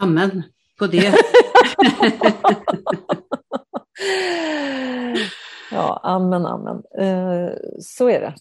Amen 0.00 0.42
på 0.78 0.86
det. 0.86 1.14
ja, 5.70 6.00
amen, 6.02 6.46
amen. 6.46 6.82
Eh, 6.98 7.50
så 7.80 8.08
är 8.08 8.20
det. 8.20 8.34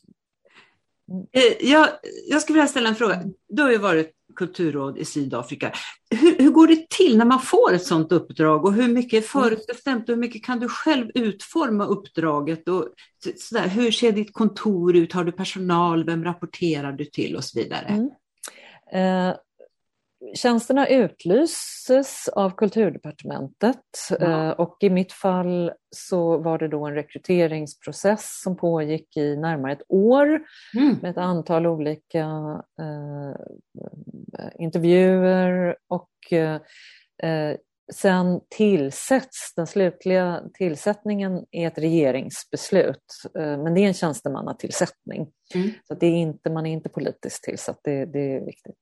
Eh, 1.34 1.70
jag, 1.70 1.88
jag 2.30 2.42
skulle 2.42 2.58
vilja 2.58 2.68
ställa 2.68 2.90
en 2.90 2.96
fråga. 2.96 3.24
Du 3.50 3.64
har 3.64 3.72
ju 3.72 3.78
varit 3.78 4.12
kulturråd 4.36 4.98
i 4.98 5.06
Sydafrika. 5.06 5.72
Hur, 6.10 6.38
hur, 6.38 6.52
går 6.52 6.68
det 6.68 6.90
till 6.90 7.18
när 7.18 7.26
man 7.26 7.40
får 7.40 7.74
ett 7.74 7.84
sådant 7.84 8.12
uppdrag 8.12 8.66
och 8.66 8.74
hur 8.74 8.88
mycket 8.88 9.24
är 9.24 9.28
förutbestämt 9.28 10.10
och 10.10 10.16
hur 10.16 10.22
mycket 10.22 10.44
kan 10.44 10.60
du 10.60 10.70
själv 10.70 11.12
utforma 11.16 11.86
uppdraget? 11.86 12.68
Och 12.68 12.88
sådär, 13.38 13.68
hur 13.68 13.92
ser 13.92 14.12
ditt 14.12 14.34
kontor 14.34 14.96
ut? 14.96 15.14
Har 15.14 15.24
du 15.24 15.32
personal? 15.32 16.06
Vem 16.06 16.24
rapporterar 16.24 16.92
du 16.92 17.06
till 17.06 17.36
och 17.36 17.44
så 17.44 17.60
vidare? 17.60 17.88
Mm. 17.88 18.10
Eh, 18.94 19.36
Tjänsterna 20.36 20.88
utlyses 20.88 22.28
av 22.28 22.50
Kulturdepartementet 22.50 23.78
ja. 24.10 24.50
Eh, 24.50 24.50
och 24.50 24.78
i 24.80 24.90
mitt 24.90 25.12
fall 25.12 25.72
så 25.96 26.38
var 26.38 26.58
det 26.58 26.68
då 26.68 26.86
en 26.86 26.94
rekryteringsprocess 26.94 28.42
som 28.44 28.58
pågick 28.58 29.18
i 29.18 29.36
närmare 29.36 29.72
ett 29.72 29.84
år 29.88 30.42
mm. 30.78 30.98
med 31.02 31.12
ett 31.12 31.18
antal 31.18 31.68
olika 31.68 32.28
eh, 32.80 33.36
intervjuer 34.60 35.76
och 35.88 36.34
eh, 36.34 36.62
sen 37.94 38.42
tillsätts, 38.50 39.54
den 39.56 39.68
slutliga 39.68 40.44
tillsättningen 40.54 41.46
är 41.52 41.68
ett 41.68 41.78
regeringsbeslut, 41.78 43.06
eh, 43.38 43.58
men 43.64 43.74
det 43.74 43.82
är 43.82 43.88
en 43.88 43.94
tjänstemannatillsättning. 43.94 45.32
Mm. 45.56 45.70
Så 45.88 45.94
det 45.94 46.08
är 46.08 46.16
inte, 46.16 46.50
man 46.50 46.66
är 46.66 46.72
inte 46.72 46.90
politiskt 46.90 47.44
tillsatt, 47.44 47.80
det, 47.84 48.06
det 48.06 48.36
är 48.36 48.46
viktigt. 48.46 48.76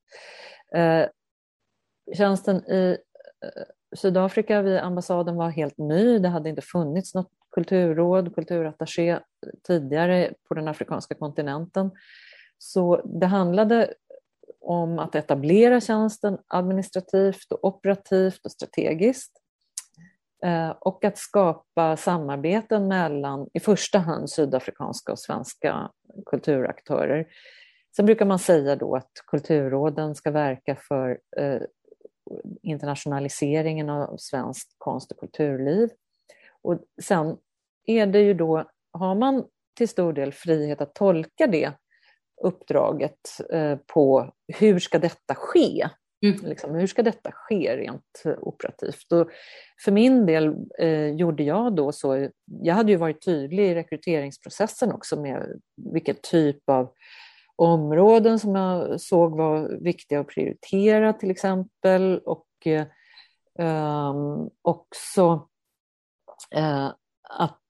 Tjänsten 2.18 2.72
i 2.72 2.98
eh, 3.44 3.64
Sydafrika 3.96 4.62
vid 4.62 4.78
ambassaden 4.78 5.36
var 5.36 5.50
helt 5.50 5.78
ny. 5.78 6.20
Det 6.20 6.30
hade 6.30 6.50
inte 6.50 6.62
funnits 6.62 7.16
något 7.16 7.32
kulturråd, 7.52 8.36
kulturattaché 8.36 9.20
tidigare 9.68 10.34
på 10.48 10.54
den 10.54 10.68
afrikanska 10.68 11.16
kontinenten. 11.16 11.92
Så 12.58 13.02
det 13.20 13.26
handlade 13.26 13.94
om 14.62 15.00
att 15.00 15.16
etablera 15.16 15.82
tjänsten 15.82 16.38
administrativt 16.48 17.52
och 17.52 17.66
operativt 17.66 18.46
och 18.46 18.52
strategiskt. 18.52 19.32
Eh, 20.46 20.70
och 20.70 21.06
att 21.06 21.18
skapa 21.18 21.98
samarbeten 21.98 22.88
mellan 22.88 23.48
i 23.54 23.60
första 23.60 24.00
hand 24.00 24.30
sydafrikanska 24.30 25.12
och 25.12 25.20
svenska 25.20 25.92
kulturaktörer. 26.26 27.28
Sen 27.96 28.06
brukar 28.06 28.26
man 28.26 28.40
säga 28.40 28.76
då 28.76 28.96
att 28.96 29.12
kulturråden 29.28 30.16
ska 30.16 30.32
verka 30.32 30.76
för 30.88 31.20
eh, 31.38 31.62
internationaliseringen 32.62 33.90
av 33.90 34.18
svenskt 34.18 34.76
konst 34.78 35.12
och 35.12 35.20
kulturliv. 35.20 35.90
Och 36.62 36.80
sen 37.02 37.38
är 37.86 38.06
det 38.06 38.20
ju 38.20 38.34
då, 38.34 38.66
har 38.92 39.16
man 39.16 39.46
till 39.78 39.90
stor 39.90 40.14
del 40.14 40.34
frihet 40.34 40.82
att 40.82 40.96
tolka 40.96 41.48
det 41.48 41.74
uppdraget 42.44 43.20
eh, 43.54 43.78
på 43.94 44.34
hur 44.48 44.80
ska 44.80 45.00
detta 45.00 45.36
ske? 45.36 45.90
Mm. 46.26 46.46
Liksom, 46.46 46.76
hur 46.76 46.88
ska 46.88 47.04
detta 47.04 47.32
ske 47.32 47.78
rent 47.78 48.24
operativt? 48.42 49.12
Och 49.12 49.30
för 49.84 49.92
min 49.92 50.26
del 50.26 50.56
eh, 50.80 51.08
gjorde 51.08 51.44
jag 51.44 51.76
då 51.76 51.92
så, 51.92 52.30
jag 52.46 52.76
hade 52.76 52.92
ju 52.92 52.98
varit 52.98 53.26
tydlig 53.26 53.72
i 53.72 53.76
rekryteringsprocessen 53.76 54.92
också 54.92 55.22
med 55.22 55.60
vilken 55.94 56.16
typ 56.22 56.70
av 56.70 56.92
områden 57.56 58.40
som 58.40 58.56
jag 58.56 59.02
såg 59.02 59.38
var 59.38 59.84
viktiga 59.84 60.20
att 60.20 60.28
prioritera 60.28 61.14
till 61.14 61.32
exempel 61.32 62.20
och 62.20 62.48
eh, 63.60 64.16
också 64.62 65.48
eh, 66.56 66.90
att 67.30 67.62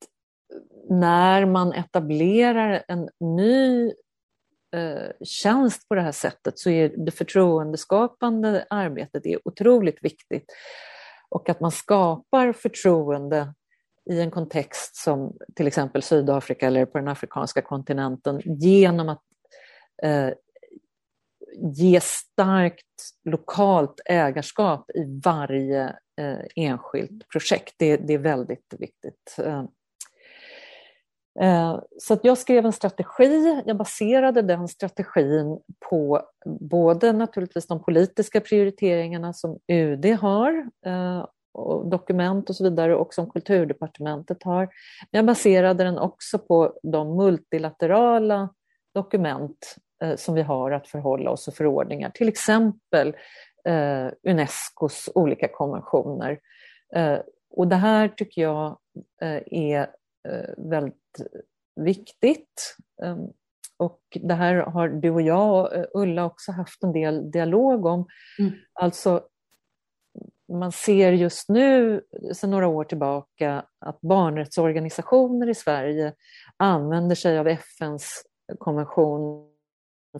när 0.89 1.45
man 1.45 1.73
etablerar 1.73 2.83
en 2.87 3.09
ny 3.19 3.87
eh, 4.75 5.11
tjänst 5.23 5.87
på 5.87 5.95
det 5.95 6.01
här 6.01 6.11
sättet 6.11 6.59
så 6.59 6.69
är 6.69 6.93
det 7.05 7.11
förtroendeskapande 7.11 8.65
arbetet 8.69 9.25
är 9.25 9.47
otroligt 9.47 10.03
viktigt. 10.03 10.45
Och 11.29 11.49
att 11.49 11.59
man 11.59 11.71
skapar 11.71 12.53
förtroende 12.53 13.53
i 14.09 14.21
en 14.21 14.31
kontext 14.31 14.95
som 14.95 15.37
till 15.55 15.67
exempel 15.67 16.01
Sydafrika 16.01 16.67
eller 16.67 16.85
på 16.85 16.97
den 16.97 17.07
afrikanska 17.07 17.61
kontinenten 17.61 18.41
genom 18.45 19.09
att 19.09 19.21
eh, 20.03 20.33
ge 21.55 21.99
starkt 22.01 22.85
lokalt 23.25 24.01
ägarskap 24.05 24.91
i 24.91 25.19
varje 25.23 25.95
eh, 26.21 26.39
enskilt 26.55 27.27
projekt. 27.27 27.75
Det, 27.77 27.97
det, 27.97 28.13
är 28.13 28.17
väldigt 28.17 28.73
viktigt. 28.79 29.35
Eh, 29.37 29.63
eh, 31.39 31.79
så 31.99 32.13
att 32.13 32.25
jag 32.25 32.37
skrev 32.37 32.65
en 32.65 32.73
strategi, 32.73 33.63
jag 33.65 33.77
baserade 33.77 34.41
den 34.41 34.67
strategin 34.67 35.59
på 35.89 36.21
både 36.45 37.13
naturligtvis 37.13 37.67
de 37.67 37.83
politiska 37.83 38.41
prioriteringarna 38.41 39.33
som 39.33 39.59
UD 39.67 40.05
har 40.05 40.69
eh, 40.85 41.25
och 41.53 41.89
dokument 41.89 42.49
och 42.49 42.55
så 42.55 42.63
vidare 42.63 42.95
och 42.95 43.13
som 43.13 43.29
Kulturdepartementet 43.29 44.43
har. 44.43 44.69
Jag 45.11 45.25
baserade 45.25 45.83
den 45.83 45.97
också 45.97 46.39
på 46.39 46.79
de 46.83 47.15
multilaterala 47.15 48.49
dokument 48.93 49.75
som 50.15 50.35
vi 50.35 50.41
har 50.41 50.71
att 50.71 50.87
förhålla 50.87 51.31
oss 51.31 51.47
och 51.47 51.53
förordningar, 51.53 52.09
till 52.09 52.27
exempel 52.27 53.15
eh, 53.65 54.07
Unescos 54.23 55.09
olika 55.15 55.47
konventioner. 55.47 56.39
Eh, 56.95 57.19
och 57.49 57.67
det 57.67 57.75
här 57.75 58.07
tycker 58.07 58.41
jag 58.41 58.77
eh, 59.21 59.41
är 59.45 59.79
eh, 60.29 60.49
väldigt 60.57 61.21
viktigt. 61.75 62.75
Ehm, 63.03 63.27
och 63.77 64.01
det 64.21 64.33
här 64.33 64.55
har 64.55 64.89
du 64.89 65.09
och 65.09 65.21
jag 65.21 65.73
och 65.93 66.01
Ulla 66.01 66.25
också 66.25 66.51
haft 66.51 66.83
en 66.83 66.93
del 66.93 67.31
dialog 67.31 67.85
om. 67.85 68.07
Mm. 68.39 68.51
Alltså 68.73 69.21
man 70.53 70.71
ser 70.71 71.11
just 71.11 71.49
nu, 71.49 72.01
sedan 72.33 72.51
några 72.51 72.67
år 72.67 72.83
tillbaka, 72.83 73.65
att 73.79 74.01
barnrättsorganisationer 74.01 75.49
i 75.49 75.55
Sverige 75.55 76.13
använder 76.57 77.15
sig 77.15 77.39
av 77.39 77.47
FNs 77.47 78.23
konvention 78.59 79.50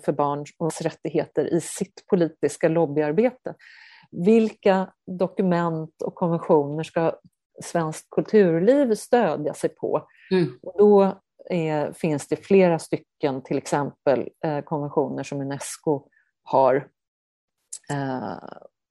för 0.06 0.12
barns 0.12 0.82
rättigheter 0.82 1.54
i 1.54 1.62
sitt 1.62 2.08
politiska 2.08 2.68
lobbyarbete. 2.68 3.56
Vilka 4.12 4.94
dokument 5.18 6.02
och 6.02 6.16
konventioner 6.16 6.84
ska 6.84 7.20
svenskt 7.64 8.10
kulturliv 8.10 8.96
stödja 8.96 9.54
sig 9.54 9.70
på? 9.70 10.08
Mm. 10.32 10.60
Och 10.62 10.74
då 10.78 11.22
är, 11.50 11.94
finns 11.94 12.28
det 12.28 12.36
flera 12.36 12.80
stycken, 12.80 13.44
till 13.44 13.58
exempel 13.58 14.30
eh, 14.46 14.62
konventioner 14.62 15.24
som 15.24 15.42
Unesco 15.42 16.08
har 16.44 16.88
eh, 17.90 18.38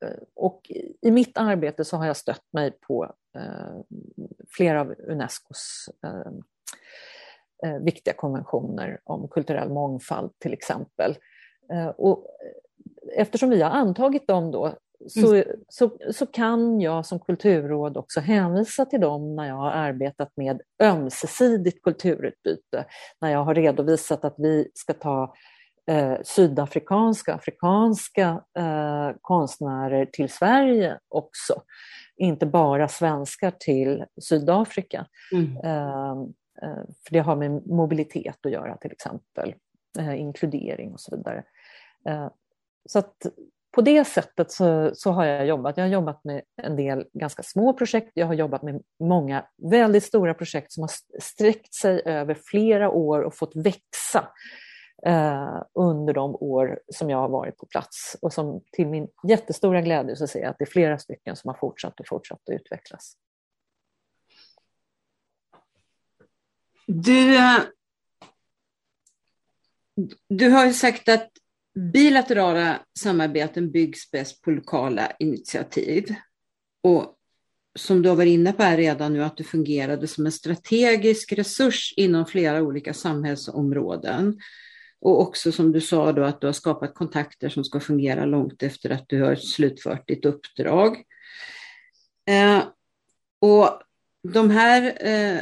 Eh, 0.05 0.23
och 0.35 0.71
i 1.03 1.11
mitt 1.11 1.39
arbete 1.39 1.85
så 1.85 1.97
har 1.97 2.07
jag 2.07 2.17
stött 2.17 2.45
mig 2.53 2.71
på 2.71 3.15
eh, 3.37 3.99
flera 4.49 4.81
av 4.81 4.95
Unescos 4.99 5.89
eh, 6.05 6.33
viktiga 7.81 8.15
konventioner 8.15 9.01
om 9.05 9.29
kulturell 9.29 9.69
mångfald 9.69 10.31
till 10.39 10.53
exempel. 10.53 11.17
Och 11.97 12.27
eftersom 13.17 13.51
vi 13.51 13.63
har 13.63 13.71
antagit 13.71 14.27
dem 14.27 14.51
då 14.51 14.75
så, 15.09 15.35
mm. 15.35 15.45
så, 15.69 15.91
så 16.13 16.27
kan 16.27 16.81
jag 16.81 17.07
som 17.07 17.21
kulturråd 17.21 17.97
också 17.97 18.21
hänvisa 18.21 18.85
till 18.85 19.01
dem 19.01 19.37
när 19.37 19.49
jag 19.49 19.55
har 19.55 19.71
arbetat 19.71 20.33
med 20.37 20.61
ömsesidigt 20.83 21.83
kulturutbyte. 21.83 22.85
När 23.21 23.33
jag 23.33 23.45
har 23.45 23.55
redovisat 23.55 24.25
att 24.25 24.35
vi 24.39 24.71
ska 24.75 24.93
ta 24.93 25.35
eh, 25.91 26.17
sydafrikanska, 26.25 27.35
afrikanska 27.35 28.45
eh, 28.59 29.11
konstnärer 29.21 30.07
till 30.07 30.29
Sverige 30.29 30.99
också. 31.09 31.63
Inte 32.17 32.47
bara 32.47 32.89
svenskar 32.89 33.51
till 33.51 34.05
Sydafrika. 34.23 35.07
Mm. 35.33 35.57
Eh, 35.65 35.71
eh 35.71 36.15
Eh, 36.63 36.85
för 37.05 37.13
det 37.13 37.19
har 37.19 37.37
med 37.37 37.67
mobilitet 37.67 38.47
att 38.47 38.53
göra 38.53 38.77
till 38.77 38.93
exempel, 38.93 39.55
eh, 39.99 40.21
inkludering 40.21 40.93
och 40.93 41.01
så 41.01 41.17
vidare. 41.17 41.45
Eh, 42.09 42.29
så 42.89 42.99
att 42.99 43.27
på 43.73 43.81
det 43.81 44.05
sättet 44.05 44.51
så, 44.51 44.91
så, 44.95 45.11
har 45.11 45.25
jag 45.25 45.47
jobbat. 45.47 45.77
Jag 45.77 45.85
har 45.85 45.91
jobbat 45.91 46.25
med 46.25 46.43
en 46.63 46.77
del 46.77 47.07
ganska 47.13 47.43
små 47.43 47.73
projekt. 47.73 48.11
Jag 48.15 48.27
har 48.27 48.35
jobbat 48.35 48.63
med 48.63 48.83
många 49.01 49.45
väldigt 49.71 50.05
stora 50.05 50.35
projekt 50.35 50.73
som 50.73 50.83
har 50.83 50.91
sträckt 51.21 51.75
sig 51.75 52.03
över 52.05 52.35
flera 52.35 52.91
år 52.91 53.21
och 53.21 53.35
fått 53.35 53.57
växa 53.57 54.29
eh, 55.07 55.63
under 55.75 56.15
de 56.15 56.35
år 56.35 56.81
som 56.93 57.11
jag 57.11 57.19
har 57.19 57.29
varit 57.29 57.57
på 57.57 57.67
plats. 57.67 58.17
Och 58.23 58.33
som 58.33 58.61
till 58.73 58.87
min 58.87 59.09
jättestora 59.29 59.81
glädje 59.81 60.17
så 60.17 60.27
ser 60.27 60.41
jag 60.41 60.51
att 60.51 60.59
det 60.59 60.65
är 60.65 60.71
flera 60.71 60.99
stycken 60.99 61.37
som 61.37 61.49
har 61.49 61.55
fortsatt 61.55 62.01
och 62.01 62.09
fortsatt 62.09 62.41
att 62.49 62.55
utvecklas. 62.55 63.17
Du, 66.87 67.37
eh, 67.37 67.63
du 70.29 70.49
har 70.49 70.67
ju 70.67 70.73
sagt 70.73 71.09
att 71.09 71.31
bilaterala 71.93 72.81
samarbeten 72.99 73.71
byggs 73.71 74.11
bäst 74.11 74.43
på 74.43 74.51
lokala 74.51 75.13
initiativ. 75.19 76.15
Och 76.83 77.17
som 77.79 78.03
du 78.03 78.09
har 78.09 78.17
varit 78.17 78.33
inne 78.33 78.53
på 78.53 78.63
här 78.63 78.77
redan 78.77 79.13
nu, 79.13 79.25
att 79.25 79.37
du 79.37 79.45
fungerade 79.45 80.07
som 80.07 80.27
en 80.27 80.33
strategisk 80.33 81.33
resurs 81.33 81.95
inom 81.97 82.27
flera 82.27 82.63
olika 82.63 82.95
samhällsområden. 82.95 84.41
Och 85.01 85.21
också 85.21 85.53
som 85.53 85.73
du 85.73 85.81
sa 85.81 86.13
då 86.13 86.25
att 86.25 86.41
du 86.41 86.47
har 86.47 86.53
skapat 86.53 86.95
kontakter 86.95 87.49
som 87.49 87.65
ska 87.65 87.81
fungera 87.81 88.25
långt 88.25 88.63
efter 88.63 88.91
att 88.91 89.05
du 89.09 89.23
har 89.23 89.35
slutfört 89.35 90.09
ditt 90.09 90.25
uppdrag. 90.25 90.97
Eh, 92.29 92.63
och 93.41 93.83
de 94.33 94.51
här 94.51 95.07
eh, 95.07 95.41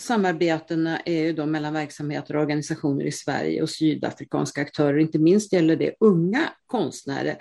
samarbetena 0.00 0.98
är 0.98 1.22
ju 1.22 1.32
då 1.32 1.46
mellan 1.46 1.72
verksamheter 1.72 2.36
och 2.36 2.42
organisationer 2.42 3.04
i 3.04 3.12
Sverige 3.12 3.62
och 3.62 3.70
sydafrikanska 3.70 4.60
aktörer. 4.60 4.98
Inte 4.98 5.18
minst 5.18 5.52
gäller 5.52 5.76
det 5.76 5.94
unga 6.00 6.48
konstnärer. 6.66 7.36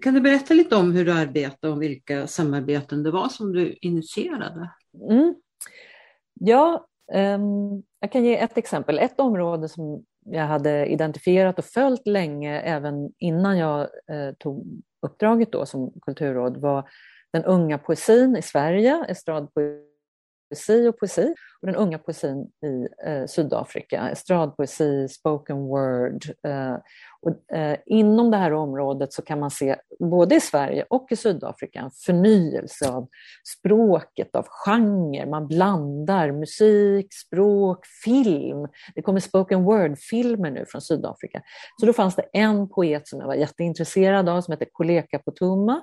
Kan 0.00 0.14
du 0.14 0.20
berätta 0.20 0.54
lite 0.54 0.76
om 0.76 0.92
hur 0.92 1.04
du 1.04 1.12
arbetade 1.12 1.72
och 1.72 1.82
vilka 1.82 2.26
samarbeten 2.26 3.02
det 3.02 3.10
var 3.10 3.28
som 3.28 3.52
du 3.52 3.78
initierade? 3.80 4.70
Mm. 5.10 5.34
Ja, 6.40 6.86
um, 7.12 7.82
jag 8.00 8.12
kan 8.12 8.24
ge 8.24 8.36
ett 8.36 8.58
exempel. 8.58 8.98
Ett 8.98 9.20
område 9.20 9.68
som 9.68 10.04
jag 10.24 10.46
hade 10.46 10.86
identifierat 10.86 11.58
och 11.58 11.64
följt 11.64 12.06
länge, 12.06 12.60
även 12.60 13.12
innan 13.18 13.58
jag 13.58 13.80
eh, 13.80 14.34
tog 14.38 14.82
uppdraget 15.02 15.52
då 15.52 15.66
som 15.66 15.92
kulturråd, 16.02 16.56
var 16.56 16.88
den 17.32 17.44
unga 17.44 17.78
poesin 17.78 18.36
i 18.36 18.42
Sverige, 18.42 19.04
Estradpoesin 19.08 19.91
poesi 20.52 20.88
och 20.88 20.98
poesi, 20.98 21.34
och 21.60 21.66
den 21.66 21.76
unga 21.76 21.98
poesin 21.98 22.50
i 22.64 22.88
eh, 23.06 23.26
Sydafrika, 23.26 24.10
estradpoesi, 24.10 25.08
spoken 25.08 25.56
word. 25.56 26.24
Eh, 26.46 26.76
och, 27.22 27.56
eh, 27.56 27.78
inom 27.86 28.30
det 28.30 28.36
här 28.36 28.52
området 28.52 29.12
så 29.12 29.22
kan 29.22 29.40
man 29.40 29.50
se, 29.50 29.76
både 29.98 30.34
i 30.34 30.40
Sverige 30.40 30.84
och 30.90 31.06
i 31.10 31.16
Sydafrika, 31.16 31.80
en 31.80 31.90
förnyelse 31.90 32.90
av 32.90 33.08
språket, 33.58 34.36
av 34.36 34.46
genre. 34.48 35.26
Man 35.26 35.48
blandar 35.48 36.32
musik, 36.32 37.14
språk, 37.14 37.86
film. 38.04 38.68
Det 38.94 39.02
kommer 39.02 39.20
spoken 39.20 39.64
word-filmer 39.64 40.50
nu 40.50 40.64
från 40.68 40.80
Sydafrika. 40.80 41.42
Så 41.80 41.86
då 41.86 41.92
fanns 41.92 42.16
det 42.16 42.24
en 42.32 42.68
poet 42.68 43.08
som 43.08 43.20
jag 43.20 43.26
var 43.26 43.34
jätteintresserad 43.34 44.28
av 44.28 44.40
som 44.40 44.52
heter 44.52 44.68
Koleka 44.72 45.18
Potuma 45.18 45.82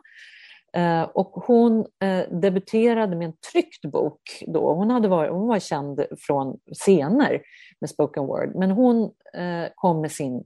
Eh, 0.73 1.01
och 1.01 1.31
hon 1.31 1.85
eh, 2.03 2.29
debuterade 2.31 3.15
med 3.15 3.25
en 3.25 3.33
tryckt 3.51 3.85
bok 3.85 4.43
då. 4.47 4.73
Hon, 4.73 4.89
hade 4.89 5.07
varit, 5.07 5.31
hon 5.31 5.47
var 5.47 5.59
känd 5.59 6.05
från 6.19 6.59
scener 6.73 7.41
med 7.81 7.89
spoken 7.89 8.25
word, 8.25 8.55
men 8.55 8.71
hon 8.71 9.11
eh, 9.33 9.69
kom 9.75 10.01
med 10.01 10.11
sin 10.11 10.43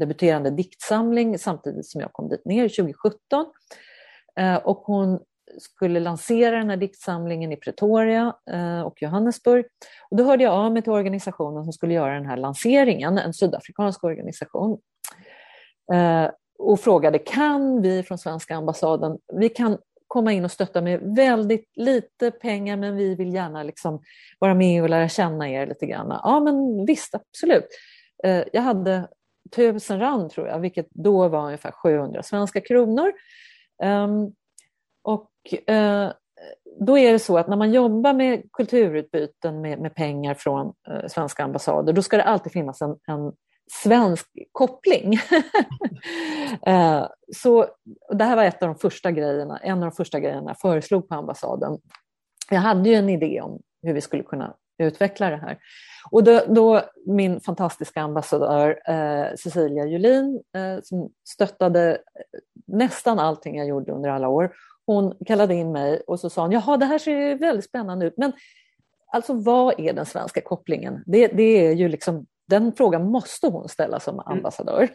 debuterande 0.00 0.50
diktsamling 0.50 1.38
samtidigt 1.38 1.86
som 1.86 2.00
jag 2.00 2.12
kom 2.12 2.28
dit 2.28 2.44
ner 2.44 2.68
2017. 2.68 3.46
Och 4.62 4.76
hon 4.76 5.20
skulle 5.58 6.00
lansera 6.00 6.58
den 6.58 6.70
här 6.70 6.76
diktsamlingen 6.76 7.52
i 7.52 7.56
Pretoria 7.56 8.34
och 8.84 9.02
Johannesburg. 9.02 9.64
Och 10.10 10.16
då 10.16 10.24
hörde 10.24 10.44
jag 10.44 10.52
av 10.52 10.72
mig 10.72 10.82
till 10.82 10.92
organisationen 10.92 11.64
som 11.64 11.72
skulle 11.72 11.94
göra 11.94 12.14
den 12.14 12.26
här 12.26 12.36
lanseringen, 12.36 13.18
en 13.18 13.34
sydafrikansk 13.34 14.04
organisation 14.04 14.78
och 16.58 16.80
frågade 16.80 17.18
kan 17.18 17.82
vi 17.82 18.02
från 18.02 18.18
svenska 18.18 18.56
ambassaden, 18.56 19.18
vi 19.32 19.48
kan 19.48 19.78
komma 20.06 20.32
in 20.32 20.44
och 20.44 20.50
stötta 20.50 20.82
med 20.82 21.00
väldigt 21.16 21.70
lite 21.74 22.30
pengar 22.30 22.76
men 22.76 22.96
vi 22.96 23.14
vill 23.14 23.34
gärna 23.34 23.62
liksom 23.62 24.02
vara 24.38 24.54
med 24.54 24.82
och 24.82 24.88
lära 24.88 25.08
känna 25.08 25.50
er 25.50 25.66
lite 25.66 25.86
grann. 25.86 26.20
Ja 26.22 26.40
men 26.40 26.86
visst, 26.86 27.14
absolut. 27.14 27.68
Eh, 28.24 28.42
jag 28.52 28.62
hade 28.62 29.08
tusen 29.56 30.00
rand 30.00 30.30
tror 30.30 30.48
jag, 30.48 30.58
vilket 30.58 30.86
då 30.90 31.28
var 31.28 31.46
ungefär 31.46 31.70
700 31.70 32.22
svenska 32.22 32.60
kronor. 32.60 33.12
Ehm, 33.82 34.32
och 35.02 35.30
eh, 35.66 36.12
då 36.80 36.98
är 36.98 37.12
det 37.12 37.18
så 37.18 37.38
att 37.38 37.48
när 37.48 37.56
man 37.56 37.72
jobbar 37.72 38.12
med 38.12 38.52
kulturutbyten 38.52 39.60
med, 39.60 39.80
med 39.80 39.94
pengar 39.94 40.34
från 40.34 40.72
eh, 40.88 41.06
svenska 41.08 41.44
ambassader, 41.44 41.92
då 41.92 42.02
ska 42.02 42.16
det 42.16 42.24
alltid 42.24 42.52
finnas 42.52 42.82
en, 42.82 42.96
en 43.06 43.32
svensk 43.72 44.26
koppling. 44.52 45.18
uh, 46.68 47.06
så 47.36 47.66
det 48.12 48.24
här 48.24 48.36
var 48.36 48.44
ett 48.44 48.62
av 48.62 48.68
de 48.68 48.78
första 48.78 49.10
grejerna, 49.10 49.58
en 49.58 49.78
av 49.78 49.90
de 49.90 49.92
första 49.92 50.20
grejerna 50.20 50.50
jag 50.50 50.58
föreslog 50.60 51.08
på 51.08 51.14
ambassaden. 51.14 51.78
Jag 52.50 52.60
hade 52.60 52.88
ju 52.88 52.94
en 52.94 53.08
idé 53.08 53.40
om 53.40 53.60
hur 53.82 53.92
vi 53.92 54.00
skulle 54.00 54.22
kunna 54.22 54.54
utveckla 54.78 55.30
det 55.30 55.36
här. 55.36 55.58
Och 56.10 56.24
då, 56.24 56.40
då 56.48 56.82
min 57.06 57.40
fantastiska 57.40 58.00
ambassadör 58.02 58.80
eh, 58.86 59.34
Cecilia 59.36 59.86
Julin 59.86 60.42
eh, 60.56 60.82
som 60.82 61.10
stöttade 61.28 61.98
nästan 62.66 63.18
allting 63.18 63.56
jag 63.58 63.68
gjorde 63.68 63.92
under 63.92 64.10
alla 64.10 64.28
år. 64.28 64.52
Hon 64.86 65.14
kallade 65.26 65.54
in 65.54 65.72
mig 65.72 66.02
och 66.06 66.20
så 66.20 66.30
sa 66.30 66.42
hon, 66.42 66.52
jaha 66.52 66.76
det 66.76 66.86
här 66.86 66.98
ser 66.98 67.34
väldigt 67.34 67.64
spännande 67.64 68.06
ut, 68.06 68.14
men 68.16 68.32
alltså 69.12 69.32
vad 69.32 69.80
är 69.80 69.92
den 69.92 70.06
svenska 70.06 70.40
kopplingen? 70.40 71.02
Det, 71.06 71.26
det 71.26 71.66
är 71.66 71.72
ju 71.72 71.88
liksom, 71.88 72.26
den 72.46 72.72
frågan 72.72 73.10
måste 73.10 73.46
hon 73.46 73.68
ställa 73.68 74.00
som 74.00 74.14
mm. 74.14 74.26
ambassadör. 74.26 74.88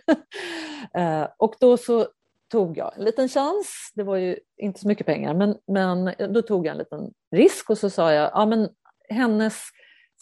Mm. 0.94 1.28
och 1.38 1.56
då 1.60 1.78
så 1.78 2.08
tog 2.52 2.78
jag 2.78 2.98
en 2.98 3.04
liten 3.04 3.30
chans, 3.30 3.92
det 3.96 4.04
var 4.04 4.16
ju 4.16 4.40
inte 4.58 4.80
så 4.80 4.88
mycket 4.88 5.06
pengar, 5.06 5.34
men, 5.34 5.58
men 5.68 6.34
då 6.34 6.42
tog 6.42 6.66
jag 6.66 6.72
en 6.72 6.78
liten 6.78 7.14
risk 7.36 7.70
och 7.70 7.78
så 7.78 7.90
sa 7.90 8.14
jag, 8.14 8.32
ja 8.34 8.46
men 8.46 8.70
hennes 9.10 9.64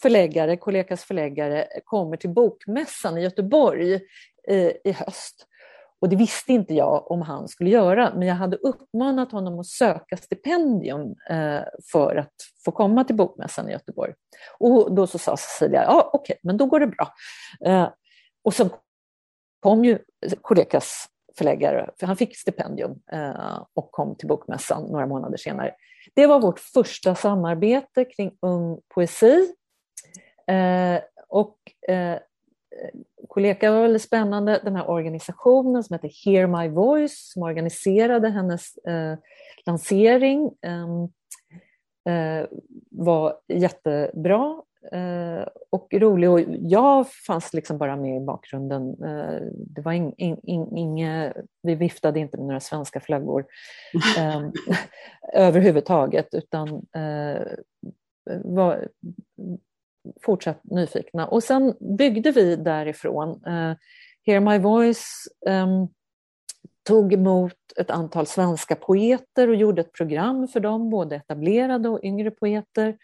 förläggare, 0.02 0.56
Kollekas 0.56 1.04
förläggare, 1.04 1.68
kommer 1.84 2.16
till 2.16 2.30
Bokmässan 2.30 3.18
i 3.18 3.22
Göteborg 3.22 4.00
i, 4.48 4.72
i 4.84 4.92
höst. 4.92 5.46
Och 6.00 6.08
det 6.08 6.16
visste 6.16 6.52
inte 6.52 6.74
jag 6.74 7.10
om 7.10 7.22
han 7.22 7.48
skulle 7.48 7.70
göra, 7.70 8.12
men 8.14 8.28
jag 8.28 8.34
hade 8.34 8.56
uppmanat 8.56 9.32
honom 9.32 9.58
att 9.58 9.66
söka 9.66 10.16
stipendium 10.16 11.14
eh, 11.30 11.62
för 11.92 12.16
att 12.16 12.34
få 12.64 12.70
komma 12.70 13.04
till 13.04 13.16
Bokmässan 13.16 13.68
i 13.68 13.72
Göteborg. 13.72 14.14
Och 14.58 14.94
då 14.94 15.06
så 15.06 15.18
sa 15.18 15.36
Cecilia, 15.36 15.84
ja 15.84 16.10
okej, 16.12 16.20
okay, 16.20 16.36
men 16.42 16.56
då 16.56 16.66
går 16.66 16.80
det 16.80 16.86
bra. 16.86 17.12
Eh, 17.66 17.88
och 18.44 18.54
sen 18.54 18.70
kom 19.60 19.84
ju 19.84 19.98
Kollekas 20.40 21.06
förläggare, 21.38 21.90
för 22.00 22.06
han 22.06 22.16
fick 22.16 22.36
stipendium 22.36 23.00
eh, 23.12 23.62
och 23.74 23.92
kom 23.92 24.16
till 24.16 24.28
Bokmässan 24.28 24.82
några 24.82 25.06
månader 25.06 25.36
senare. 25.36 25.74
Det 26.14 26.26
var 26.26 26.40
vårt 26.40 26.58
första 26.58 27.14
samarbete 27.14 28.04
kring 28.04 28.32
ung 28.42 28.80
poesi. 28.94 29.54
Och 31.28 31.58
Koleka 33.28 33.72
var 33.72 33.82
väldigt 33.82 34.02
spännande. 34.02 34.60
Den 34.64 34.76
här 34.76 34.90
organisationen 34.90 35.84
som 35.84 35.94
heter 35.94 36.24
Hear 36.24 36.46
My 36.46 36.68
Voice 36.68 37.32
som 37.32 37.42
organiserade 37.42 38.28
hennes 38.28 38.76
eh, 38.76 39.18
lansering 39.66 40.50
ehm, 40.62 41.02
eh, 42.08 42.48
var 42.90 43.36
jättebra 43.48 44.62
eh, 44.92 45.46
och 45.70 45.94
rolig. 45.94 46.30
Och 46.30 46.40
jag 46.48 47.12
fanns 47.12 47.54
liksom 47.54 47.78
bara 47.78 47.96
med 47.96 48.16
i 48.22 48.24
bakgrunden. 48.24 48.88
Eh, 48.90 49.40
det 49.52 49.80
var 49.80 49.92
in, 49.92 50.14
in, 50.16 50.40
in, 50.42 50.76
inga, 50.76 51.32
vi 51.62 51.74
viftade 51.74 52.20
inte 52.20 52.36
med 52.36 52.46
några 52.46 52.60
svenska 52.60 53.00
flaggor 53.00 53.44
ehm, 54.18 54.52
överhuvudtaget 55.32 56.28
utan 56.34 56.68
eh, 56.68 57.42
var 58.44 58.88
fortsatt 60.22 60.60
nyfikna. 60.64 61.26
Och 61.26 61.42
sen 61.42 61.74
byggde 61.98 62.30
vi 62.30 62.56
därifrån. 62.56 63.44
Uh, 63.46 63.74
Hear 64.26 64.40
My 64.40 64.58
Voice 64.58 65.28
um, 65.46 65.88
tog 66.86 67.12
emot 67.12 67.56
ett 67.76 67.90
antal 67.90 68.26
svenska 68.26 68.76
poeter 68.76 69.48
och 69.48 69.54
gjorde 69.54 69.80
ett 69.80 69.92
program 69.92 70.48
för 70.48 70.60
dem, 70.60 70.90
både 70.90 71.16
etablerade 71.16 71.88
och 71.88 72.04
yngre 72.04 72.30
poeter. 72.30 72.96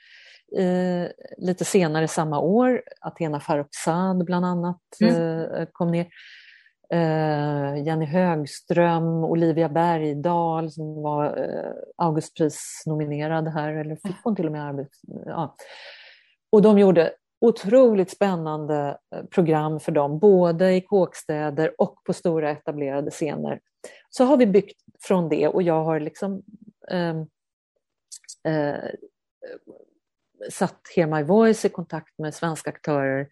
Uh, 0.59 1.06
lite 1.38 1.64
senare 1.64 2.09
samma 2.09 2.40
år, 2.40 2.82
Athena 3.00 3.40
Farrokhzad 3.40 4.24
bland 4.24 4.46
annat 4.46 4.80
mm. 5.00 5.14
uh, 5.14 5.66
kom 5.72 5.90
ner. 5.90 6.06
Uh, 6.94 7.82
Jenny 7.82 8.04
Högström, 8.04 9.24
Olivia 9.24 9.68
Bergdahl 9.68 10.70
som 10.70 11.02
var 11.02 11.38
uh, 11.38 11.72
Augustpris-nominerad 11.96 13.48
här, 13.48 13.72
eller 13.72 13.96
fick 13.96 14.16
hon 14.24 14.37
till 14.37 14.46
och 14.46 14.52
med 14.52 14.64
arbets... 14.64 15.00
Ja. 15.26 15.56
Och 16.52 16.62
de 16.62 16.78
gjorde 16.78 17.12
otroligt 17.40 18.11
spännande 18.11 18.98
eh, 19.14 19.24
program 19.24 19.80
för 19.80 19.92
dem, 19.92 20.18
både 20.18 20.74
i 20.74 20.80
kåkstäder 20.80 21.74
och 21.78 22.04
på 22.04 22.12
stora 22.12 22.50
etablerade 22.50 23.11
scener. 23.11 23.61
Så 24.11 24.24
har 24.24 24.37
vi 24.37 24.46
byggt 24.46 24.80
från 25.02 25.28
det 25.28 25.48
och 25.48 25.62
jag 25.62 25.85
har 25.85 26.00
liksom 26.00 26.42
eh, 26.90 27.16
eh, 28.52 28.90
satt 30.50 30.80
Hear 30.96 31.06
My 31.06 31.22
Voice 31.22 31.64
i 31.64 31.68
kontakt 31.68 32.18
med 32.18 32.35
svenska 32.35 32.70
aktörer 32.70 33.28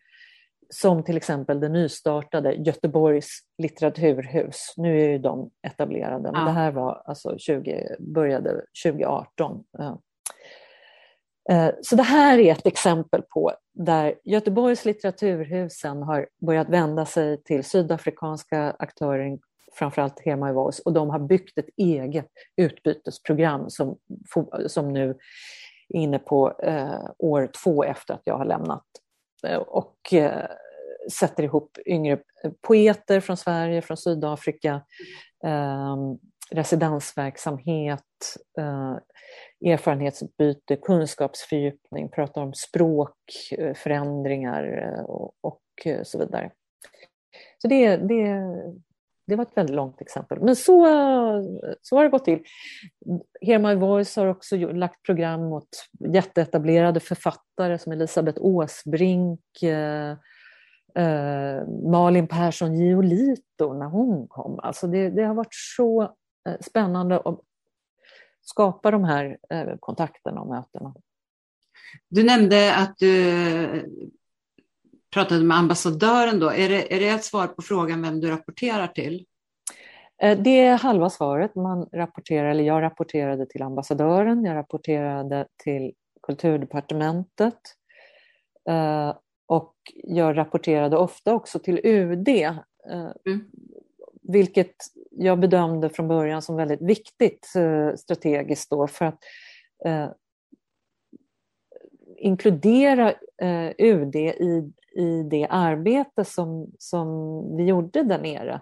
som 0.68 1.04
till 1.04 1.16
exempel 1.16 1.60
det 1.60 1.68
nystartade 1.68 2.52
Göteborgs 2.52 3.40
litteraturhus. 3.58 4.74
Nu 4.76 5.00
är 5.00 5.08
ju 5.08 5.18
de 5.18 5.50
etablerade, 5.62 6.32
men 6.32 6.40
ja. 6.40 6.46
det 6.46 6.52
här 6.52 6.72
var 6.72 7.02
alltså 7.04 7.38
20, 7.38 7.96
började 7.98 8.64
2018. 8.84 9.64
Eh, 11.50 11.70
så 11.82 11.96
det 11.96 12.02
här 12.02 12.38
är 12.38 12.52
ett 12.52 12.66
exempel 12.66 13.22
på 13.22 13.52
där 13.74 14.14
Göteborgs 14.24 14.84
litteraturhusen 14.84 16.02
har 16.02 16.28
börjat 16.46 16.68
vända 16.68 17.06
sig 17.06 17.42
till 17.42 17.64
sydafrikanska 17.64 18.76
aktörer, 18.78 19.38
framförallt 19.72 20.20
Hema 20.20 20.50
i 20.50 20.52
Voice, 20.52 20.78
och 20.78 20.92
de 20.92 21.10
har 21.10 21.18
byggt 21.18 21.58
ett 21.58 21.68
eget 21.76 22.28
utbytesprogram 22.56 23.70
som, 23.70 23.98
som 24.66 24.92
nu 24.92 25.10
är 25.88 25.98
inne 25.98 26.18
på 26.18 26.52
eh, 26.62 27.04
år 27.18 27.50
två 27.64 27.84
efter 27.84 28.14
att 28.14 28.22
jag 28.24 28.38
har 28.38 28.44
lämnat. 28.44 28.84
Eh, 29.46 29.58
och 29.58 30.12
eh, 30.12 30.46
sätter 31.12 31.42
ihop 31.42 31.78
yngre 31.86 32.12
eh, 32.44 32.50
poeter 32.60 33.20
från 33.20 33.36
Sverige, 33.36 33.82
från 33.82 33.96
Sydafrika, 33.96 34.80
eh, 35.44 35.96
residensverksamhet, 36.54 38.36
eh, 38.58 38.96
erfarenhetsutbyte, 39.72 40.76
kunskapsfördjupning, 40.76 42.08
pratar 42.08 42.42
om 42.42 42.54
språkförändringar 42.54 44.64
eh, 44.64 44.88
eh, 44.88 45.00
och, 45.04 45.34
och 45.40 45.62
eh, 45.84 46.02
så 46.02 46.18
vidare. 46.18 46.50
Så 47.58 47.68
det, 47.68 47.96
det, 47.96 48.52
det 49.26 49.36
var 49.36 49.42
ett 49.42 49.56
väldigt 49.56 49.76
långt 49.76 50.00
exempel. 50.00 50.40
Men 50.40 50.56
så, 50.56 50.86
så 51.82 51.96
har 51.96 52.04
det 52.04 52.10
gått 52.10 52.24
till. 52.24 52.42
Hear 53.40 53.58
My 53.58 53.74
Voice 53.74 54.16
har 54.16 54.26
också 54.26 54.56
lagt 54.56 55.02
program 55.02 55.44
mot 55.44 55.68
jätteetablerade 56.12 57.00
författare 57.00 57.78
som 57.78 57.92
Elisabeth 57.92 58.38
Åsbrink, 58.40 59.62
eh, 59.62 60.10
eh, 61.04 61.66
Malin 61.66 62.26
Persson 62.26 62.74
Giolito 62.74 63.72
när 63.72 63.86
hon 63.86 64.28
kom. 64.28 64.58
Alltså 64.58 64.86
det, 64.86 65.10
det 65.10 65.22
har 65.22 65.34
varit 65.34 65.54
så 65.76 66.14
spännande 66.60 67.18
och 67.18 67.44
skapa 68.44 68.90
de 68.90 69.04
här 69.04 69.38
eh, 69.50 69.76
kontakterna 69.80 70.40
och 70.40 70.48
mötena. 70.48 70.94
Du 72.08 72.24
nämnde 72.24 72.76
att 72.76 72.98
du 72.98 74.10
pratade 75.12 75.44
med 75.44 75.56
ambassadören 75.56 76.40
då. 76.40 76.50
Är 76.50 76.68
det, 76.68 76.94
är 76.94 77.00
det 77.00 77.08
ett 77.08 77.24
svar 77.24 77.46
på 77.46 77.62
frågan 77.62 78.02
vem 78.02 78.20
du 78.20 78.30
rapporterar 78.30 78.86
till? 78.86 79.26
Eh, 80.22 80.38
det 80.38 80.60
är 80.60 80.78
halva 80.78 81.10
svaret. 81.10 81.54
Man 81.54 81.88
rapporterar, 81.92 82.50
eller 82.50 82.64
jag 82.64 82.82
rapporterade 82.82 83.46
till 83.46 83.62
ambassadören, 83.62 84.44
jag 84.44 84.54
rapporterade 84.54 85.46
till 85.64 85.92
kulturdepartementet 86.22 87.60
eh, 88.68 89.14
och 89.46 89.74
jag 89.94 90.36
rapporterade 90.36 90.96
ofta 90.96 91.34
också 91.34 91.58
till 91.58 91.80
UD. 91.84 92.28
Mm 93.26 93.50
vilket 94.28 94.74
jag 95.10 95.38
bedömde 95.38 95.88
från 95.88 96.08
början 96.08 96.42
som 96.42 96.56
väldigt 96.56 96.82
viktigt 96.82 97.52
eh, 97.56 97.94
strategiskt 97.94 98.70
då 98.70 98.86
för 98.86 99.04
att 99.04 99.18
eh, 99.84 100.08
inkludera 102.16 103.12
eh, 103.42 103.72
UD 103.78 104.16
i, 104.16 104.72
i 104.96 105.22
det 105.22 105.46
arbete 105.50 106.24
som, 106.24 106.72
som 106.78 107.08
vi 107.56 107.64
gjorde 107.64 108.02
där 108.02 108.22
nere. 108.22 108.60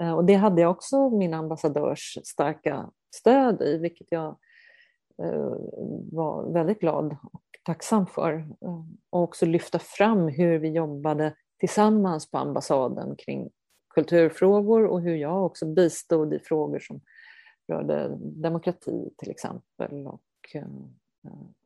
Eh, 0.00 0.12
och 0.12 0.24
det 0.24 0.34
hade 0.34 0.60
jag 0.60 0.70
också 0.70 1.10
min 1.10 1.34
ambassadörs 1.34 2.18
starka 2.24 2.90
stöd 3.14 3.62
i, 3.62 3.78
vilket 3.78 4.06
jag 4.10 4.36
eh, 5.22 5.56
var 6.12 6.52
väldigt 6.52 6.80
glad 6.80 7.16
och 7.32 7.42
tacksam 7.64 8.06
för. 8.06 8.32
Eh, 8.34 8.84
och 9.10 9.22
också 9.22 9.46
lyfta 9.46 9.78
fram 9.78 10.28
hur 10.28 10.58
vi 10.58 10.68
jobbade 10.68 11.34
tillsammans 11.60 12.30
på 12.30 12.38
ambassaden 12.38 13.16
kring 13.16 13.50
kulturfrågor 13.94 14.84
och 14.86 15.00
hur 15.00 15.16
jag 15.16 15.46
också 15.46 15.66
bistod 15.66 16.34
i 16.34 16.38
frågor 16.38 16.78
som 16.78 17.00
rörde 17.68 18.16
demokrati 18.20 19.10
till 19.18 19.30
exempel 19.30 20.06
och 20.06 20.22
eh, 20.54 20.66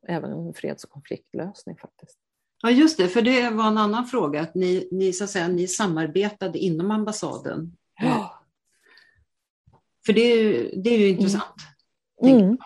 även 0.07 0.53
freds 0.53 0.83
och 0.83 0.89
konfliktlösning 0.89 1.77
faktiskt. 1.77 2.17
Ja, 2.61 2.69
just 2.69 2.97
det, 2.97 3.07
för 3.07 3.21
det 3.21 3.49
var 3.49 3.67
en 3.67 3.77
annan 3.77 4.05
fråga, 4.05 4.41
att 4.41 4.55
ni, 4.55 4.87
ni, 4.91 5.13
så 5.13 5.23
att 5.23 5.29
säga, 5.29 5.47
ni 5.47 5.67
samarbetade 5.67 6.59
inom 6.59 6.91
ambassaden. 6.91 7.77
Ja. 8.01 8.43
För 10.05 10.13
det 10.13 10.21
är 10.21 10.43
ju, 10.43 10.81
det 10.81 10.89
är 10.89 10.97
ju 10.97 11.07
intressant. 11.09 11.55
Mm. 12.23 12.57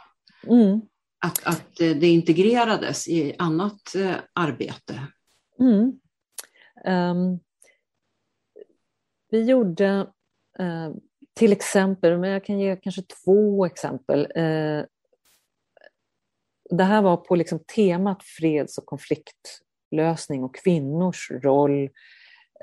Mm. 0.47 0.81
Att, 1.19 1.47
att 1.47 1.75
det 1.77 2.07
integrerades 2.07 3.07
i 3.07 3.35
annat 3.37 3.95
eh, 3.95 4.15
arbete. 4.33 5.07
Mm. 5.59 5.99
Um, 6.85 7.39
vi 9.31 9.43
gjorde 9.43 10.07
uh, 10.59 10.91
till 11.33 11.51
exempel, 11.51 12.17
men 12.17 12.29
jag 12.29 12.45
kan 12.45 12.59
ge 12.59 12.75
kanske 12.75 13.01
två 13.01 13.65
exempel. 13.65 14.19
Uh, 14.37 14.83
det 16.69 16.83
här 16.83 17.01
var 17.01 17.17
på 17.17 17.35
liksom 17.35 17.59
temat 17.75 18.23
freds 18.23 18.77
och 18.77 18.85
konfliktlösning 18.85 20.43
och 20.43 20.55
kvinnors 20.55 21.31
roll 21.31 21.89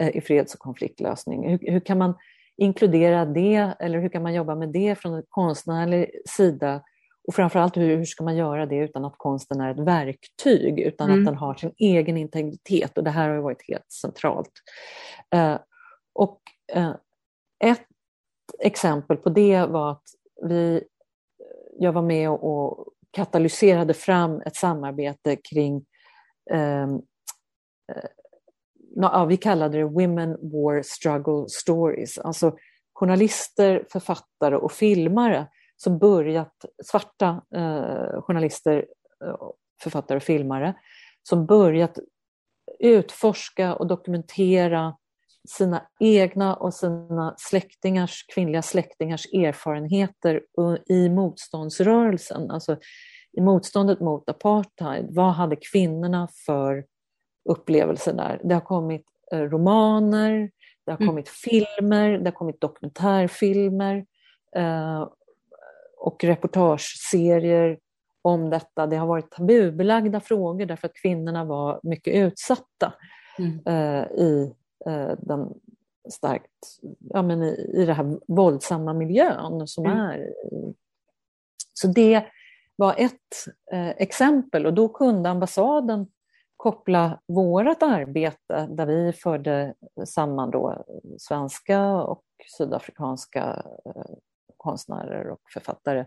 uh, 0.00 0.16
i 0.16 0.20
freds 0.20 0.54
och 0.54 0.60
konfliktlösning. 0.60 1.50
Hur, 1.50 1.72
hur 1.72 1.80
kan 1.80 1.98
man 1.98 2.14
inkludera 2.56 3.24
det 3.24 3.74
eller 3.80 3.98
hur 3.98 4.08
kan 4.08 4.22
man 4.22 4.34
jobba 4.34 4.54
med 4.54 4.68
det 4.68 4.94
från 4.94 5.14
en 5.14 5.24
konstnärlig 5.28 6.10
sida? 6.28 6.82
Och 7.28 7.34
framförallt 7.34 7.76
hur, 7.76 7.96
hur 7.96 8.04
ska 8.04 8.24
man 8.24 8.36
göra 8.36 8.66
det 8.66 8.76
utan 8.76 9.04
att 9.04 9.18
konsten 9.18 9.60
är 9.60 9.70
ett 9.70 9.86
verktyg, 9.86 10.80
utan 10.80 11.10
mm. 11.10 11.20
att 11.20 11.26
den 11.26 11.36
har 11.36 11.54
sin 11.54 11.72
egen 11.78 12.16
integritet 12.16 12.98
och 12.98 13.04
det 13.04 13.10
här 13.10 13.28
har 13.28 13.38
varit 13.38 13.68
helt 13.68 13.92
centralt. 13.92 14.52
Eh, 15.34 15.58
och 16.12 16.40
eh, 16.40 16.57
Eh, 16.72 16.94
ett 17.64 17.86
exempel 18.58 19.16
på 19.16 19.28
det 19.28 19.66
var 19.66 19.90
att 19.90 20.04
vi, 20.42 20.84
jag 21.78 21.92
var 21.92 22.02
med 22.02 22.30
och, 22.30 22.88
katalyserade 23.10 23.94
fram 23.94 24.40
ett 24.40 24.56
samarbete 24.56 25.36
kring 25.36 25.86
ehm, 26.50 26.94
eh, 27.92 28.04
ja, 28.94 29.24
vi 29.24 29.36
kallade 29.36 29.78
det 29.78 29.84
Women 29.84 30.30
War 30.52 30.82
Struggle 30.82 31.48
Stories, 31.48 32.18
alltså 32.18 32.56
journalister, 32.92 33.86
författare 33.92 34.56
och 34.56 34.72
filmare 34.72 35.46
som 35.76 35.98
börjat, 35.98 36.64
svarta 36.84 37.42
eh, 37.54 38.22
journalister, 38.22 38.86
eh, 39.24 39.36
författare 39.82 40.16
och 40.16 40.22
filmare, 40.22 40.74
som 41.22 41.46
börjat 41.46 41.98
utforska 42.78 43.74
och 43.74 43.86
dokumentera 43.86 44.96
sina 45.48 45.82
egna 46.00 46.54
och 46.54 46.74
sina 46.74 47.34
släktingars, 47.38 48.26
kvinnliga 48.34 48.62
släktingars 48.62 49.26
erfarenheter 49.26 50.42
i 50.86 51.08
motståndsrörelsen, 51.08 52.50
alltså 52.50 52.76
i 53.32 53.40
motståndet 53.40 54.00
mot 54.00 54.28
apartheid. 54.28 55.06
Vad 55.10 55.32
hade 55.32 55.56
kvinnorna 55.56 56.28
för 56.46 56.84
upplevelser 57.50 58.12
där? 58.12 58.40
Det 58.44 58.54
har 58.54 58.60
kommit 58.60 59.04
eh, 59.32 59.40
romaner, 59.40 60.50
det 60.86 60.92
har 60.92 60.98
mm. 60.98 61.08
kommit 61.08 61.28
mm. 61.28 61.64
filmer, 61.66 62.18
det 62.18 62.24
har 62.24 62.32
kommit 62.32 62.60
dokumentärfilmer 62.60 64.06
eh, 64.56 65.08
och 65.98 66.24
reportageserier 66.24 67.78
om 68.22 68.50
detta. 68.50 68.86
Det 68.86 68.96
har 68.96 69.06
varit 69.06 69.30
tabubelagda 69.30 70.20
frågor 70.20 70.66
därför 70.66 70.88
att 70.88 70.94
kvinnorna 70.94 71.44
var 71.44 71.80
mycket 71.82 72.14
utsatta 72.14 72.92
mm. 73.38 73.60
eh, 73.66 74.04
i 74.04 74.54
den 75.18 75.54
starkt, 76.10 76.78
ja, 76.98 77.22
men 77.22 77.42
i, 77.42 77.70
i 77.74 77.84
den 77.86 77.96
här 77.96 78.18
våldsamma 78.26 78.92
miljön 78.92 79.66
som 79.66 79.86
mm. 79.86 79.98
är. 79.98 80.32
Så 81.72 81.86
det 81.86 82.24
var 82.76 82.94
ett 82.98 83.46
eh, 83.72 83.88
exempel 83.88 84.66
och 84.66 84.74
då 84.74 84.88
kunde 84.88 85.30
ambassaden 85.30 86.06
koppla 86.56 87.20
vårt 87.26 87.82
arbete 87.82 88.68
där 88.70 88.86
vi 88.86 89.12
förde 89.12 89.74
samman 90.06 90.50
då 90.50 90.84
svenska 91.18 92.02
och 92.02 92.24
sydafrikanska 92.58 93.62
eh, 93.84 94.14
konstnärer 94.56 95.30
och 95.30 95.40
författare 95.52 96.04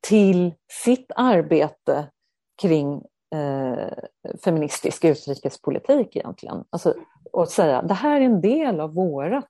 till 0.00 0.54
sitt 0.84 1.12
arbete 1.16 2.10
kring 2.62 3.02
eh, 3.34 3.88
feministisk 4.44 5.04
utrikespolitik 5.04 6.16
egentligen. 6.16 6.64
Alltså, 6.70 6.94
och 7.32 7.48
säga 7.48 7.82
det 7.82 7.94
här 7.94 8.20
är 8.20 8.24
en 8.24 8.40
del 8.40 8.80
av 8.80 8.94
vårat, 8.94 9.48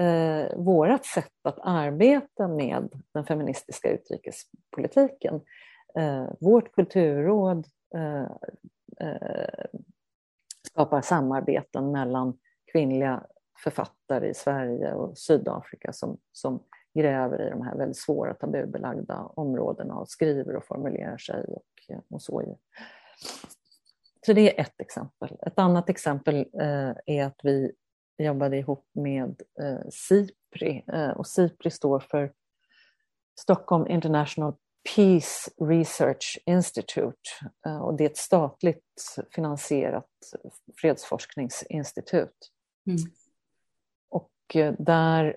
eh, 0.00 0.56
vårat 0.56 1.04
sätt 1.04 1.32
att 1.42 1.58
arbeta 1.62 2.48
med 2.48 2.88
den 3.12 3.24
feministiska 3.24 3.90
utrikespolitiken. 3.90 5.40
Eh, 5.98 6.26
vårt 6.40 6.72
kulturråd 6.72 7.66
eh, 7.94 8.30
eh, 9.08 9.64
skapar 10.62 11.00
samarbeten 11.00 11.92
mellan 11.92 12.38
kvinnliga 12.72 13.26
författare 13.64 14.28
i 14.28 14.34
Sverige 14.34 14.92
och 14.92 15.18
Sydafrika 15.18 15.92
som, 15.92 16.18
som 16.32 16.62
gräver 16.94 17.46
i 17.46 17.50
de 17.50 17.62
här 17.62 17.76
väldigt 17.76 17.98
svåra 17.98 18.34
tabubelagda 18.34 19.16
områdena 19.34 19.94
och 19.94 20.08
skriver 20.08 20.56
och 20.56 20.64
formulerar 20.64 21.18
sig 21.18 21.44
och, 21.44 21.64
och 22.10 22.22
så. 22.22 22.58
Så 24.26 24.32
det 24.32 24.58
är 24.58 24.60
ett 24.60 24.80
exempel. 24.80 25.36
Ett 25.46 25.58
annat 25.58 25.88
exempel 25.88 26.36
eh, 26.36 26.92
är 27.06 27.24
att 27.24 27.40
vi 27.42 27.72
jobbade 28.18 28.56
ihop 28.56 28.86
med 28.94 29.42
eh, 29.60 29.88
SIPRI 29.90 30.84
eh, 30.92 31.10
och 31.10 31.26
SIPRI 31.26 31.70
står 31.70 32.00
för 32.00 32.32
Stockholm 33.40 33.86
International 33.86 34.54
Peace 34.94 35.50
Research 35.60 36.38
Institute 36.46 37.30
och 37.82 37.96
det 37.96 38.04
är 38.04 38.10
ett 38.10 38.16
statligt 38.16 39.16
finansierat 39.30 40.10
fredsforskningsinstitut. 40.80 42.52
Mm. 42.86 42.98
Och 44.08 44.32
där 44.78 45.36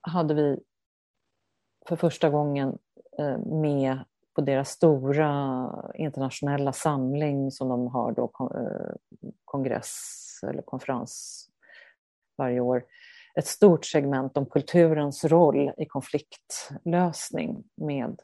hade 0.00 0.34
vi 0.34 0.60
för 1.88 1.96
första 1.96 2.30
gången 2.30 2.78
med 3.46 3.98
på 4.38 4.42
deras 4.42 4.68
stora 4.68 5.70
internationella 5.94 6.72
samling 6.72 7.50
som 7.50 7.68
de 7.68 7.86
har 7.86 8.12
då 8.12 8.30
eh, 8.54 9.20
kongress 9.44 10.40
eller 10.48 10.62
konferens 10.62 11.44
varje 12.36 12.60
år 12.60 12.84
ett 13.34 13.46
stort 13.46 13.84
segment 13.84 14.36
om 14.36 14.46
kulturens 14.46 15.24
roll 15.24 15.72
i 15.76 15.86
konfliktlösning 15.86 17.64
med 17.74 18.22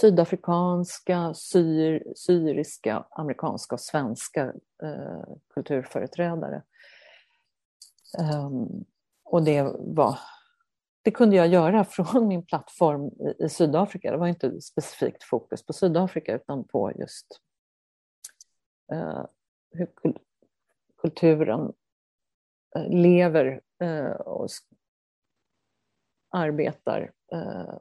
sydafrikanska, 0.00 1.34
syr, 1.34 2.12
syriska, 2.16 3.04
amerikanska 3.10 3.74
och 3.74 3.80
svenska 3.80 4.52
eh, 4.82 5.34
kulturföreträdare. 5.54 6.62
Um, 8.18 8.84
och 9.24 9.42
det 9.42 9.62
var 9.78 10.18
det 11.08 11.12
kunde 11.12 11.36
jag 11.36 11.48
göra 11.48 11.84
från 11.84 12.28
min 12.28 12.46
plattform 12.46 13.06
i, 13.06 13.44
i 13.44 13.48
Sydafrika. 13.48 14.10
Det 14.10 14.16
var 14.16 14.26
inte 14.26 14.60
specifikt 14.60 15.24
fokus 15.24 15.66
på 15.66 15.72
Sydafrika 15.72 16.34
utan 16.34 16.64
på 16.64 16.92
just 16.92 17.26
eh, 18.92 19.24
hur 19.70 19.88
kulturen 20.96 21.72
eh, 22.76 22.88
lever 22.88 23.60
eh, 23.82 24.10
och 24.10 24.48
arbetar 26.30 27.12
eh, 27.32 27.74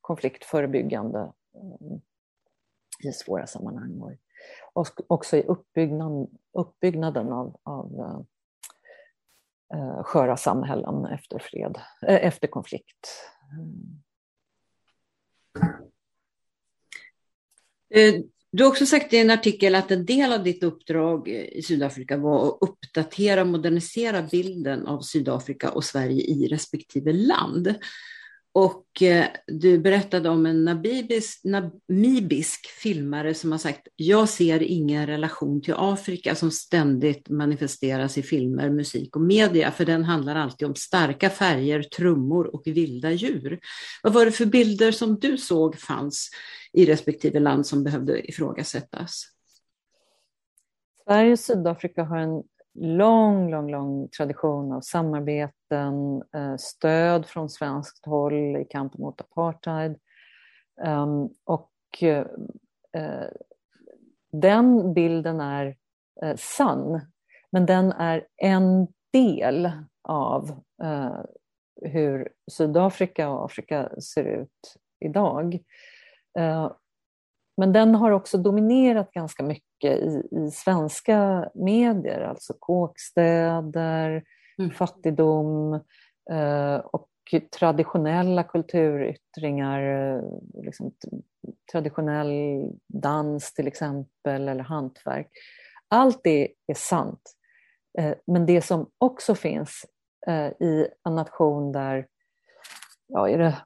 konfliktförebyggande 0.00 1.32
eh, 1.54 1.96
i 3.08 3.12
svåra 3.12 3.46
sammanhang. 3.46 4.18
Och 4.72 4.86
också 5.06 5.36
i 5.36 5.42
uppbyggnad, 5.42 6.36
uppbyggnaden 6.52 7.32
av, 7.32 7.60
av 7.62 8.00
eh, 8.00 8.20
eh, 9.74 10.02
sköra 10.02 10.36
samhällen 10.36 11.06
efter 11.06 11.38
fred, 11.38 11.76
eh, 12.06 12.26
efter 12.26 12.48
konflikt. 12.48 13.22
Eh, 17.94 18.14
du 18.52 18.64
har 18.64 18.70
också 18.70 18.86
sagt 18.86 19.12
i 19.12 19.18
en 19.18 19.30
artikel 19.30 19.74
att 19.74 19.90
en 19.90 20.06
del 20.06 20.32
av 20.32 20.42
ditt 20.44 20.62
uppdrag 20.62 21.28
i 21.28 21.62
Sydafrika 21.62 22.16
var 22.16 22.48
att 22.48 22.58
uppdatera 22.60 23.40
och 23.40 23.46
modernisera 23.46 24.22
bilden 24.22 24.86
av 24.86 25.00
Sydafrika 25.00 25.70
och 25.70 25.84
Sverige 25.84 26.22
i 26.22 26.48
respektive 26.48 27.12
land. 27.12 27.74
Och 28.58 29.02
eh, 29.02 29.26
du 29.46 29.78
berättade 29.78 30.28
om 30.28 30.46
en 30.46 30.64
namibisk, 30.64 31.40
namibisk 31.44 32.66
filmare 32.66 33.34
som 33.34 33.52
har 33.52 33.58
sagt, 33.58 33.88
jag 33.96 34.28
ser 34.28 34.62
ingen 34.62 35.06
relation 35.06 35.62
till 35.62 35.74
Afrika 35.76 36.34
som 36.34 36.50
ständigt 36.50 37.28
manifesteras 37.28 38.18
i 38.18 38.22
filmer, 38.22 38.70
musik 38.70 39.16
och 39.16 39.22
media, 39.22 39.70
för 39.70 39.84
den 39.84 40.04
handlar 40.04 40.36
alltid 40.36 40.68
om 40.68 40.74
starka 40.74 41.30
färger, 41.30 41.82
trummor 41.82 42.54
och 42.54 42.62
vilda 42.66 43.12
djur. 43.12 43.60
Vad 44.02 44.12
var 44.12 44.24
det 44.24 44.32
för 44.32 44.46
bilder 44.46 44.92
som 44.92 45.18
du 45.18 45.38
såg 45.38 45.78
fanns 45.78 46.30
i 46.72 46.86
respektive 46.86 47.40
land 47.40 47.66
som 47.66 47.84
behövde 47.84 48.28
ifrågasättas? 48.30 49.24
Sverige 51.04 51.32
och 51.32 51.38
Sydafrika 51.38 52.04
har 52.04 52.18
en 52.18 52.42
lång, 52.78 53.50
lång, 53.50 53.70
lång 53.70 54.08
tradition 54.08 54.72
av 54.72 54.80
samarbeten, 54.80 56.22
eh, 56.34 56.56
stöd 56.56 57.26
från 57.26 57.50
svenskt 57.50 58.06
håll 58.06 58.56
i 58.56 58.66
kampen 58.70 59.00
mot 59.00 59.20
apartheid. 59.20 59.98
Ehm, 60.84 61.28
och 61.44 61.72
eh, 62.02 62.26
eh, 62.92 63.28
den 64.32 64.94
bilden 64.94 65.40
är 65.40 65.76
sann, 66.36 67.00
men 67.50 67.66
den 67.66 67.92
är 67.92 68.26
en 68.36 68.86
del 69.12 69.70
av 70.02 70.60
hur 71.82 72.28
Sydafrika 72.50 73.30
och 73.30 73.44
Afrika 73.44 74.00
ser 74.00 74.24
ut 74.24 74.76
idag. 75.00 75.58
Men 77.56 77.72
den 77.72 77.94
har 77.94 78.10
också 78.10 78.38
dominerat 78.38 79.12
ganska 79.12 79.42
mycket 79.42 79.98
i, 79.98 80.22
i 80.30 80.50
svenska 80.50 81.48
medier, 81.54 82.20
alltså 82.20 82.54
kåkstäder, 82.58 84.24
mm. 84.58 84.70
fattigdom 84.70 85.74
eh, 86.30 86.76
och 86.76 87.08
traditionella 87.58 88.42
kulturyttringar, 88.42 89.82
eh, 89.82 90.22
liksom, 90.62 90.92
traditionell 91.72 92.62
dans 92.88 93.54
till 93.54 93.66
exempel, 93.66 94.48
eller 94.48 94.64
hantverk. 94.64 95.30
Allt 95.88 96.20
det 96.24 96.48
är 96.66 96.74
sant. 96.74 97.36
Eh, 97.98 98.14
men 98.26 98.46
det 98.46 98.62
som 98.62 98.90
också 98.98 99.34
finns 99.34 99.86
eh, 100.26 100.46
i 100.46 100.88
en 101.04 101.14
nation 101.14 101.72
där 101.72 102.06
ja, 103.06 103.28
är 103.28 103.38
det 103.38 103.56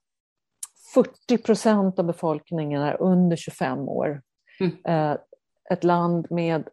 40 0.94 1.38
procent 1.38 1.98
av 1.98 2.05
befolkningen 2.05 2.83
är 2.83 3.03
under 3.03 3.37
25 3.37 3.88
år. 3.88 4.22
Mm. 4.61 5.18
Ett 5.70 5.85
land 5.85 6.26
med 6.31 6.68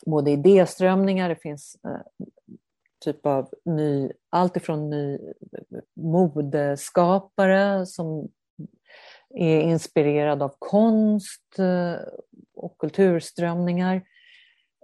både 0.06 0.30
idéströmningar, 0.30 1.28
det 1.28 1.36
finns 1.36 1.76
eh, 1.84 2.00
typ 3.04 3.26
av 3.26 3.48
ny, 3.64 4.10
allt 4.30 4.56
ifrån 4.56 4.90
ny 4.90 5.18
modeskapare 5.96 7.86
som 7.86 8.28
är 9.34 9.60
inspirerad 9.60 10.42
av 10.42 10.54
konst 10.58 11.58
eh, 11.58 12.06
och 12.54 12.78
kulturströmningar. 12.78 14.02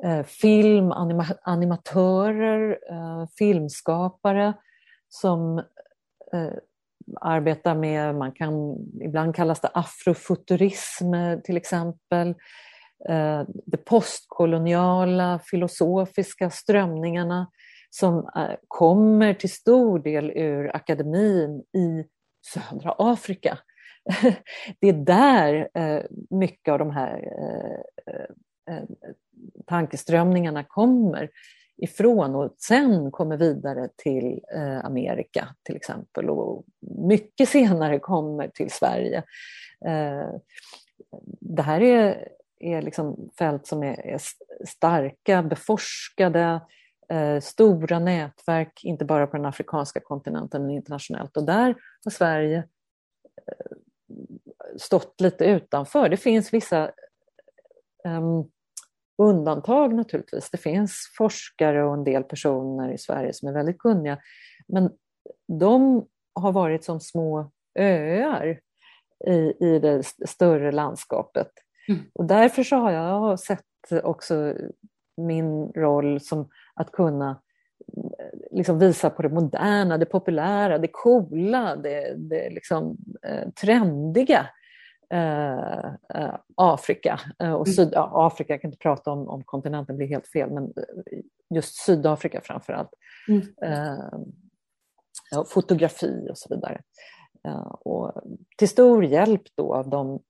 Eh, 0.04 0.22
film, 0.22 0.92
anima, 0.92 1.26
animatörer, 1.42 2.78
eh, 2.90 3.26
filmskapare 3.38 4.54
som 5.08 5.62
arbetar 7.20 7.74
med, 7.74 8.14
man 8.14 8.32
kan, 8.32 8.76
ibland 9.00 9.34
kallas 9.34 9.60
det 9.60 9.70
afrofuturism 9.74 11.14
till 11.44 11.56
exempel. 11.56 12.34
De 13.66 13.76
postkoloniala 13.84 15.40
filosofiska 15.44 16.50
strömningarna 16.50 17.50
som 17.90 18.30
eh, 18.36 18.56
kommer 18.68 19.34
till 19.34 19.52
stor 19.52 19.98
del 19.98 20.30
ur 20.30 20.76
akademin 20.76 21.60
i 21.60 22.04
södra 22.52 22.94
Afrika. 22.98 23.58
Det 24.80 24.88
är 24.88 24.92
där 24.92 25.68
eh, 25.74 26.02
mycket 26.30 26.72
av 26.72 26.78
de 26.78 26.90
här 26.90 27.28
eh, 28.06 28.82
tankeströmningarna 29.66 30.64
kommer 30.64 31.30
ifrån 31.76 32.34
och 32.34 32.54
sen 32.58 33.10
kommer 33.10 33.36
vidare 33.36 33.88
till 33.96 34.40
Amerika 34.82 35.48
till 35.62 35.76
exempel 35.76 36.30
och 36.30 36.64
mycket 37.08 37.48
senare 37.48 37.98
kommer 37.98 38.48
till 38.48 38.70
Sverige. 38.70 39.22
Det 41.40 41.62
här 41.62 41.80
är, 41.80 42.28
är 42.60 42.82
liksom 42.82 43.30
fält 43.38 43.66
som 43.66 43.82
är, 43.82 44.06
är 44.06 44.20
starka, 44.66 45.42
beforskade, 45.42 46.60
eh, 47.10 47.40
stora 47.40 47.98
nätverk, 47.98 48.80
inte 48.84 49.04
bara 49.04 49.26
på 49.26 49.36
den 49.36 49.46
afrikanska 49.46 50.00
kontinenten 50.00 50.62
men 50.62 50.70
internationellt. 50.70 51.36
Och 51.36 51.44
där 51.44 51.74
har 52.04 52.10
Sverige 52.10 52.58
eh, 53.36 53.76
stått 54.78 55.20
lite 55.20 55.44
utanför. 55.44 56.08
Det 56.08 56.16
finns 56.16 56.54
vissa 56.54 56.90
um, 58.04 58.50
undantag 59.18 59.94
naturligtvis. 59.94 60.50
Det 60.50 60.58
finns 60.58 61.12
forskare 61.18 61.84
och 61.84 61.94
en 61.94 62.04
del 62.04 62.22
personer 62.22 62.92
i 62.92 62.98
Sverige 62.98 63.32
som 63.32 63.48
är 63.48 63.52
väldigt 63.52 63.78
kunniga. 63.78 64.18
Men 64.68 64.90
de 65.58 66.06
har 66.34 66.52
varit 66.52 66.84
som 66.84 67.00
små 67.00 67.50
öar 67.78 68.60
i, 69.26 69.66
i 69.66 69.78
det 69.78 70.02
större 70.28 70.72
landskapet. 70.72 71.50
Mm. 71.88 72.00
Och 72.12 72.24
därför 72.24 72.62
så 72.62 72.76
har 72.76 72.90
jag 72.90 73.40
sett 73.40 73.64
också 74.02 74.54
min 75.16 75.72
roll 75.72 76.20
som 76.20 76.48
att 76.80 76.92
kunna 76.92 77.42
liksom 78.50 78.78
visa 78.78 79.10
på 79.10 79.22
det 79.22 79.28
moderna, 79.28 79.98
det 79.98 80.06
populära, 80.06 80.78
det 80.78 80.88
coola, 80.92 81.76
det, 81.76 82.14
det 82.16 82.50
liksom, 82.50 82.96
eh, 83.22 83.50
trendiga 83.50 84.46
Eh, 85.12 85.84
eh, 86.14 86.34
Afrika. 86.54 87.20
Eh, 87.38 87.52
och 87.52 87.66
mm. 87.66 87.74
Syd 87.74 87.88
ja, 87.92 88.26
Afrika, 88.26 88.52
jag 88.52 88.60
kan 88.60 88.68
inte 88.68 88.82
prata 88.82 89.10
om, 89.10 89.28
om 89.28 89.44
kontinenten, 89.44 89.96
blir 89.96 90.06
helt 90.06 90.28
fel, 90.28 90.50
men 90.50 90.72
just 91.54 91.74
Sydafrika 91.74 92.40
framför 92.40 92.72
allt. 92.72 92.90
Mm. 93.28 93.42
Fotografi 95.46 96.28
och 96.30 96.38
så 96.38 96.54
vidare. 96.54 96.80
Och 97.70 98.12
till 98.58 98.68
stor 98.68 99.04
hjälp 99.04 99.42
då 99.54 99.74
av 99.74 99.90
de 99.90 100.22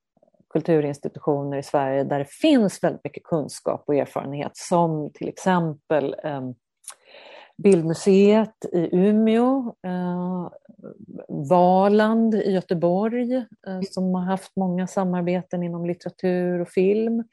kulturinstitutioner 0.51 1.59
i 1.59 1.63
Sverige 1.63 2.05
där 2.05 2.19
det 2.19 2.31
finns 2.31 2.85
väldigt 2.85 3.05
mycket 3.05 3.25
kunskap 3.25 3.85
och 3.87 3.95
erfarenhet 3.95 4.57
som 4.57 5.11
till 5.15 5.29
exempel 5.29 6.15
Bildmuseet 7.63 8.65
i 8.73 8.97
Umeå, 8.97 9.75
eh, 9.87 10.49
Valand 11.29 12.35
i 12.35 12.53
Göteborg 12.53 13.35
eh, 13.37 13.81
som 13.91 14.15
har 14.15 14.23
haft 14.23 14.57
många 14.57 14.87
samarbeten 14.87 15.63
inom 15.63 15.87
litteratur 15.87 16.61
och 16.61 16.69
film. 16.69 17.25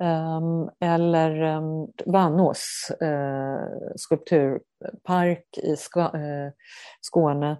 Eh, 0.00 0.40
eller 0.80 1.42
eh, 1.42 1.62
Vannås 2.06 2.90
eh, 3.00 3.68
skulpturpark 3.96 5.58
i 5.62 5.76
Skåne. 7.00 7.56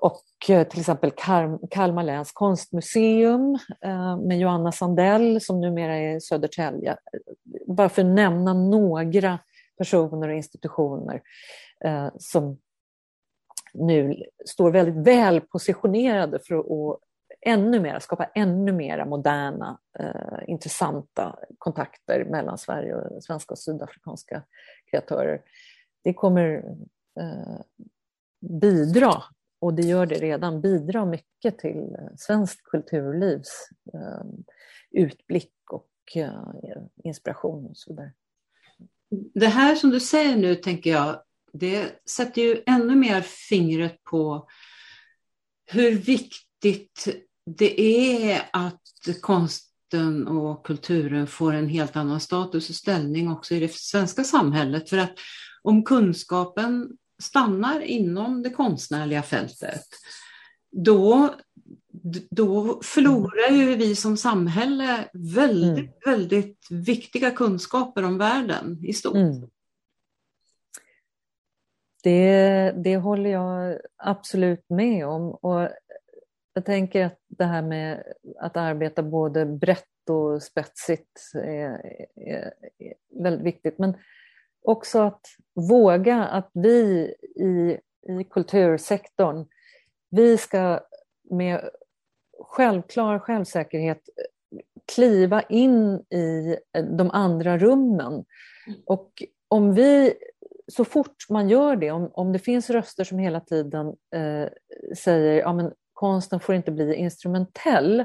Och 0.00 0.22
Eh, 0.48 0.68
till 0.68 0.80
exempel 0.80 1.10
Kalmar 1.70 2.02
läns 2.02 2.32
konstmuseum 2.32 3.58
eh, 3.84 4.16
med 4.16 4.38
Joanna 4.38 4.72
Sandell 4.72 5.40
som 5.40 5.60
numera 5.60 5.96
är 5.96 6.16
i 6.16 6.20
Södertälje. 6.20 6.96
Bara 7.66 7.88
för 7.88 8.02
att 8.02 8.08
nämna 8.08 8.52
några 8.52 9.38
personer 9.78 10.28
och 10.28 10.34
institutioner 10.34 11.22
eh, 11.84 12.08
som 12.18 12.58
nu 13.74 14.24
står 14.46 14.70
väldigt 14.70 15.06
väl 15.06 15.40
positionerade 15.40 16.38
för 16.48 16.58
att 16.58 16.98
ännu 17.46 17.80
mer, 17.80 17.98
skapa 17.98 18.24
ännu 18.24 18.72
mer 18.72 19.04
moderna, 19.04 19.78
intressanta 20.46 21.38
kontakter 21.58 22.24
mellan 22.24 22.58
Sverige 22.58 22.94
och 22.94 23.24
svenska 23.24 23.52
och 23.52 23.58
sydafrikanska 23.58 24.42
kreatörer. 24.90 25.42
Det 26.04 26.14
kommer 26.14 26.64
bidra, 28.40 29.22
och 29.60 29.74
det 29.74 29.82
gör 29.82 30.06
det 30.06 30.14
redan, 30.14 30.60
bidrar 30.60 31.06
mycket 31.06 31.58
till 31.58 31.96
eh, 31.98 32.16
svenskt 32.16 32.62
kulturlivs 32.62 33.68
eh, 33.94 34.24
utblick 34.90 35.54
och 35.70 35.90
eh, 36.16 36.82
inspiration 37.04 37.66
och 37.66 37.76
så 37.76 37.92
där. 37.92 38.12
det 39.34 39.46
här 39.46 39.74
som 39.74 39.90
du 39.90 40.00
säger 40.00 40.36
nu, 40.36 40.54
tänker 40.54 40.90
jag, 40.90 41.22
det 41.52 42.08
sätter 42.10 42.42
ju 42.42 42.62
ännu 42.66 42.94
mer 42.94 43.20
fingret 43.20 44.04
på 44.04 44.48
hur 45.66 45.92
viktigt 45.92 47.08
det 47.46 47.80
är 47.80 48.42
att 48.52 48.80
konsten 49.20 50.28
och 50.28 50.66
kulturen 50.66 51.26
får 51.26 51.52
en 51.52 51.68
helt 51.68 51.96
annan 51.96 52.20
status 52.20 52.68
och 52.68 52.74
ställning 52.74 53.30
också 53.30 53.54
i 53.54 53.60
det 53.60 53.74
svenska 53.74 54.24
samhället. 54.24 54.90
För 54.90 54.98
att 54.98 55.12
om 55.62 55.84
kunskapen 55.84 56.88
stannar 57.20 57.80
inom 57.80 58.42
det 58.42 58.50
konstnärliga 58.50 59.22
fältet, 59.22 59.84
då 60.70 61.34
då 62.30 62.80
förlorar 62.82 63.52
ju 63.52 63.74
vi 63.74 63.96
som 63.96 64.16
samhälle 64.16 65.08
väldigt, 65.12 65.78
mm. 65.78 65.92
väldigt 66.04 66.66
viktiga 66.70 67.30
kunskaper 67.30 68.04
om 68.04 68.18
världen 68.18 68.78
i 68.84 68.92
stort. 68.92 69.16
Mm. 69.16 69.48
Det, 72.02 72.74
det 72.76 72.96
håller 72.96 73.30
jag 73.30 73.78
absolut 73.96 74.64
med 74.68 75.06
om. 75.06 75.30
Och 75.30 75.68
jag 76.52 76.64
tänker 76.64 77.04
att 77.04 77.18
det 77.28 77.44
här 77.44 77.62
med 77.62 78.02
att 78.38 78.56
arbeta 78.56 79.02
både 79.02 79.46
brett 79.46 80.10
och 80.10 80.42
spetsigt 80.42 81.32
är, 81.34 81.96
är, 82.16 82.52
är 82.78 82.94
väldigt 83.22 83.46
viktigt. 83.46 83.78
Men 83.78 83.94
också 84.62 84.98
att 84.98 85.26
våga 85.54 86.24
att 86.24 86.50
vi 86.52 87.14
i, 87.36 87.78
i 88.12 88.24
kultursektorn 88.24 89.46
vi 90.10 90.36
ska 90.38 90.80
med 91.30 91.70
självklar 92.40 93.18
självsäkerhet 93.18 94.00
kliva 94.94 95.42
in 95.42 95.94
i 96.10 96.56
de 96.98 97.10
andra 97.10 97.58
rummen. 97.58 98.24
Och 98.86 99.22
om 99.48 99.74
vi, 99.74 100.14
så 100.72 100.84
fort 100.84 101.16
man 101.28 101.48
gör 101.48 101.76
det, 101.76 101.90
om, 101.90 102.10
om 102.12 102.32
det 102.32 102.38
finns 102.38 102.70
röster 102.70 103.04
som 103.04 103.18
hela 103.18 103.40
tiden 103.40 103.86
eh, 103.86 104.48
säger 104.96 105.40
ja, 105.40 105.52
men 105.52 105.72
konsten 105.92 106.40
får 106.40 106.54
inte 106.54 106.70
bli 106.70 106.94
instrumentell, 106.94 108.04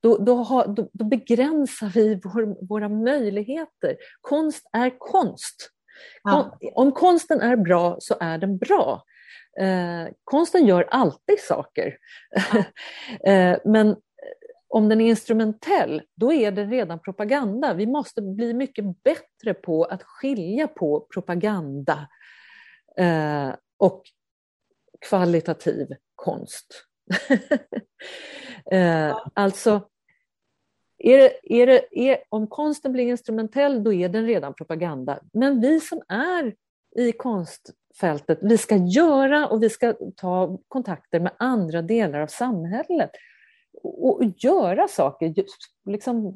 då, 0.00 0.18
då, 0.18 0.34
har, 0.34 0.66
då, 0.66 0.88
då 0.92 1.04
begränsar 1.04 1.88
vi 1.94 2.20
vår, 2.24 2.66
våra 2.68 2.88
möjligheter. 2.88 3.96
Konst 4.20 4.68
är 4.72 4.98
konst. 4.98 5.70
Ja. 6.22 6.58
Om 6.74 6.92
konsten 6.92 7.40
är 7.40 7.56
bra 7.56 7.96
så 8.00 8.16
är 8.20 8.38
den 8.38 8.58
bra. 8.58 9.04
Eh, 9.60 10.12
konsten 10.24 10.66
gör 10.66 10.88
alltid 10.90 11.40
saker. 11.40 11.96
Ja. 12.30 12.64
eh, 13.32 13.58
men 13.64 13.96
om 14.68 14.88
den 14.88 15.00
är 15.00 15.08
instrumentell, 15.08 16.02
då 16.14 16.32
är 16.32 16.52
den 16.52 16.70
redan 16.70 17.00
propaganda. 17.00 17.74
Vi 17.74 17.86
måste 17.86 18.22
bli 18.22 18.54
mycket 18.54 18.84
bättre 19.02 19.54
på 19.54 19.84
att 19.84 20.02
skilja 20.02 20.68
på 20.68 21.06
propaganda 21.14 22.08
eh, 22.96 23.50
och 23.76 24.02
kvalitativ 25.08 25.88
konst. 26.14 26.84
eh, 28.72 29.18
alltså, 29.34 29.88
är 31.02 31.18
det, 31.18 31.60
är 31.62 31.66
det, 31.66 31.98
är, 31.98 32.18
om 32.28 32.46
konsten 32.46 32.92
blir 32.92 33.04
instrumentell, 33.04 33.84
då 33.84 33.92
är 33.92 34.08
den 34.08 34.26
redan 34.26 34.54
propaganda. 34.54 35.18
Men 35.32 35.60
vi 35.60 35.80
som 35.80 36.02
är 36.08 36.54
i 36.96 37.12
konstfältet, 37.12 38.38
vi 38.42 38.58
ska 38.58 38.76
göra 38.76 39.46
och 39.46 39.62
vi 39.62 39.70
ska 39.70 39.94
ta 40.16 40.58
kontakter 40.68 41.20
med 41.20 41.32
andra 41.38 41.82
delar 41.82 42.20
av 42.20 42.26
samhället 42.26 43.10
och, 43.82 44.22
göra 44.36 44.88
saker. 44.88 45.34
Liksom, 45.86 46.26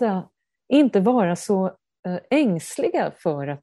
eh, 0.00 0.22
inte 0.68 1.00
vara 1.00 1.36
så 1.36 1.66
eh, 2.06 2.18
ängsliga 2.30 3.12
för 3.16 3.48
att 3.48 3.58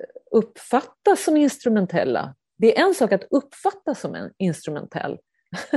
eh, 0.00 0.38
uppfattas 0.38 1.24
som 1.24 1.36
instrumentella. 1.36 2.34
Det 2.56 2.78
är 2.78 2.86
en 2.86 2.94
sak 2.94 3.12
att 3.12 3.24
uppfattas 3.30 4.00
som 4.00 4.14
en 4.14 4.32
instrumentell 4.38 5.18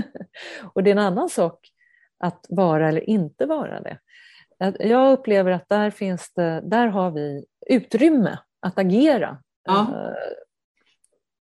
och 0.73 0.83
det 0.83 0.89
är 0.89 0.91
en 0.91 0.99
annan 0.99 1.29
sak 1.29 1.71
att 2.19 2.45
vara 2.49 2.89
eller 2.89 3.09
inte 3.09 3.45
vara 3.45 3.81
det. 3.81 3.99
Jag 4.79 5.13
upplever 5.13 5.51
att 5.51 5.69
där 5.69 5.89
finns 5.91 6.33
det, 6.33 6.61
där 6.63 6.87
har 6.87 7.11
vi 7.11 7.45
utrymme 7.69 8.37
att 8.59 8.79
agera. 8.79 9.37
Ja. 9.63 9.81
Eh, 9.81 10.13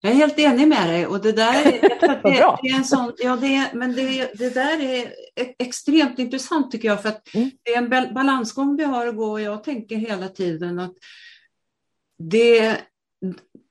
jag 0.02 0.12
är 0.12 0.16
helt 0.16 0.40
enig 0.40 0.68
med 0.68 0.90
dig 0.90 1.08
och 1.08 1.22
det 1.22 1.32
där 1.32 1.64
det, 1.64 2.60
det, 2.64 2.70
är 2.70 2.76
en 2.76 2.84
sån, 2.84 3.14
ja, 3.18 3.36
det, 3.36 3.74
men 3.74 3.96
det, 3.96 4.34
det 4.34 4.54
där 4.54 4.82
är 4.82 5.14
extremt 5.60 6.20
intressant 6.20 6.72
tycker 6.72 6.88
jag 6.88 7.02
för 7.02 7.10
att 7.10 7.36
mm. 7.36 7.52
det 7.64 7.74
är 7.74 7.78
en 7.78 8.14
balansgång 8.14 8.76
vi 8.76 8.84
har 8.84 9.08
att 9.08 9.16
gå 9.16 9.32
och 9.32 9.42
jag 9.42 9.64
tänker 9.64 9.96
hela 9.96 10.28
tiden 10.28 10.80
att 10.80 10.94
det, 12.18 12.78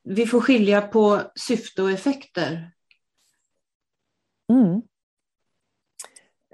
vi 0.05 0.27
får 0.27 0.41
skilja 0.41 0.83
på 0.83 1.21
syfte 1.35 1.83
och 1.83 1.91
effekter. 1.91 2.71
Mm. 4.53 4.83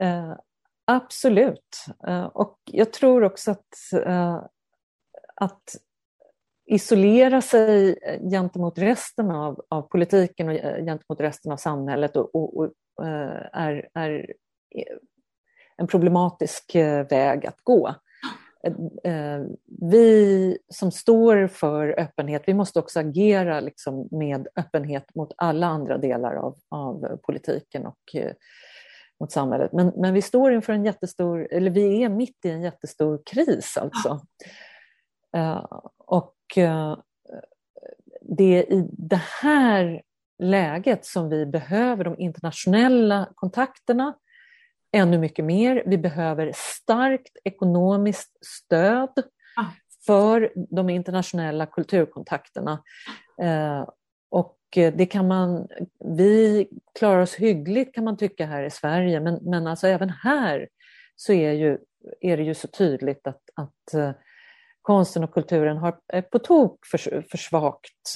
Eh, 0.00 0.36
absolut. 0.84 1.84
Eh, 2.06 2.24
och 2.24 2.58
jag 2.64 2.92
tror 2.92 3.24
också 3.24 3.50
att, 3.50 3.92
eh, 4.06 4.42
att 5.34 5.76
isolera 6.66 7.40
sig 7.40 7.98
eh, 8.02 8.30
gentemot 8.30 8.78
resten 8.78 9.30
av, 9.30 9.64
av 9.68 9.82
politiken 9.82 10.48
och 10.48 10.54
eh, 10.54 10.84
gentemot 10.84 11.20
resten 11.20 11.52
av 11.52 11.56
samhället 11.56 12.16
och, 12.16 12.34
och, 12.34 12.58
och 12.58 12.72
är, 13.52 13.88
är 13.94 14.34
en 15.76 15.86
problematisk 15.86 16.74
väg 17.10 17.46
att 17.46 17.60
gå. 17.62 17.94
Vi 19.90 20.58
som 20.68 20.90
står 20.90 21.46
för 21.46 22.00
öppenhet, 22.00 22.42
vi 22.46 22.54
måste 22.54 22.78
också 22.78 23.00
agera 23.00 23.60
liksom 23.60 24.08
med 24.10 24.48
öppenhet 24.56 25.14
mot 25.14 25.32
alla 25.36 25.66
andra 25.66 25.98
delar 25.98 26.34
av, 26.34 26.56
av 26.68 27.16
politiken 27.16 27.86
och 27.86 28.16
mot 29.20 29.32
samhället. 29.32 29.72
Men, 29.72 29.92
men 29.96 30.14
vi 30.14 30.22
står 30.22 30.52
inför 30.52 30.72
en 30.72 30.84
jättestor, 30.84 31.48
eller 31.50 31.70
vi 31.70 32.02
är 32.02 32.08
mitt 32.08 32.44
i 32.44 32.50
en 32.50 32.62
jättestor 32.62 33.22
kris 33.26 33.76
alltså. 33.76 34.20
Uh, 35.36 35.64
och 35.98 36.34
uh, 36.58 36.96
det 38.20 38.44
är 38.44 38.72
i 38.72 38.88
det 38.92 39.22
här 39.42 40.02
läget 40.38 41.06
som 41.06 41.28
vi 41.28 41.46
behöver 41.46 42.04
de 42.04 42.18
internationella 42.18 43.28
kontakterna 43.34 44.14
ännu 44.92 45.18
mycket 45.18 45.44
mer. 45.44 45.82
Vi 45.86 45.98
behöver 45.98 46.52
starkt 46.54 47.36
ekonomiskt 47.44 48.46
stöd 48.46 49.22
för 50.06 50.52
de 50.76 50.90
internationella 50.90 51.66
kulturkontakterna. 51.66 52.82
Och 54.68 54.78
eh, 54.78 54.94
det 54.94 55.06
kan 55.06 55.28
man, 55.28 55.68
vi 56.04 56.68
klarar 56.98 57.22
oss 57.22 57.34
hyggligt 57.34 57.94
kan 57.94 58.04
man 58.04 58.16
tycka 58.16 58.46
här 58.46 58.62
i 58.62 58.70
Sverige, 58.70 59.20
men, 59.20 59.38
men 59.42 59.66
alltså 59.66 59.86
även 59.86 60.10
här 60.10 60.68
så 61.16 61.32
är, 61.32 61.52
ju, 61.52 61.78
är 62.20 62.36
det 62.36 62.42
ju 62.42 62.54
så 62.54 62.68
tydligt 62.68 63.26
att, 63.26 63.42
att 63.54 63.94
eh, 63.94 64.10
konsten 64.82 65.24
och 65.24 65.34
kulturen 65.34 65.76
har 65.76 65.98
är 66.06 66.22
på 66.22 66.38
tok 66.38 66.72
eh, 66.72 66.88
för, 66.90 67.22
för 67.30 67.38
svagt 67.38 68.14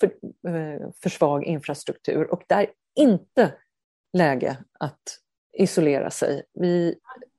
för, 0.00 0.14
för 1.02 1.08
svag 1.08 1.44
infrastruktur 1.44 2.32
och 2.32 2.42
det 2.46 2.54
är 2.54 2.66
inte 2.94 3.54
läge 4.12 4.56
att 4.80 5.02
isolera 5.58 6.10
sig. 6.10 6.42
Vi 6.52 6.94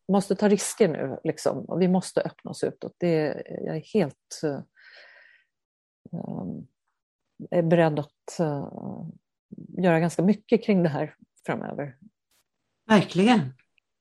måste 0.07 0.35
ta 0.35 0.49
risker 0.49 0.87
nu 0.87 1.17
liksom, 1.23 1.65
och 1.65 1.81
vi 1.81 1.87
måste 1.87 2.21
öppna 2.21 2.51
oss 2.51 2.63
utåt. 2.63 2.95
Det, 2.97 3.43
jag 3.45 3.75
är 3.75 3.93
helt 3.93 4.41
är 7.49 7.61
beredd 7.61 7.99
att 7.99 8.39
eh, 8.39 9.03
göra 9.77 9.99
ganska 9.99 10.21
mycket 10.21 10.63
kring 10.63 10.83
det 10.83 10.89
här 10.89 11.15
framöver. 11.45 11.95
Verkligen. 12.87 13.53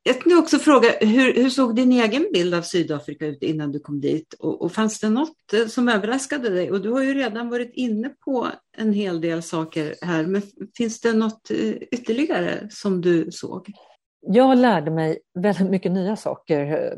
Jag 0.02 0.16
skulle 0.16 0.36
också 0.36 0.58
fråga, 0.58 0.88
hur, 1.00 1.34
hur, 1.34 1.50
såg 1.50 1.76
din 1.76 1.92
egen 1.92 2.28
bild 2.32 2.54
av 2.54 2.62
Sydafrika 2.62 3.26
ut 3.26 3.42
innan 3.42 3.72
du 3.72 3.80
kom 3.80 4.00
dit? 4.00 4.34
Och, 4.38 4.62
och, 4.62 4.72
fanns 4.72 5.00
det 5.00 5.10
något 5.10 5.52
eh, 5.52 5.66
som 5.66 5.88
överraskade 5.88 6.48
dig? 6.48 6.70
Och 6.70 6.80
du 6.80 6.90
har 6.90 7.02
ju 7.02 7.14
redan 7.14 7.48
varit 7.48 7.70
inne 7.74 8.08
på 8.08 8.48
en 8.76 8.92
hel 8.92 9.20
del 9.20 9.42
saker 9.42 9.94
här, 10.02 10.26
men 10.26 10.42
finns 10.76 11.00
det 11.00 11.12
något 11.12 11.50
eh, 11.50 11.74
ytterligare 11.90 12.68
som 12.70 13.00
du 13.00 13.30
såg? 13.32 13.72
Jag 14.20 14.58
lärde 14.58 14.90
mig 14.90 15.18
väldigt 15.34 15.70
mycket 15.70 15.92
nya 15.92 16.16
saker 16.16 16.94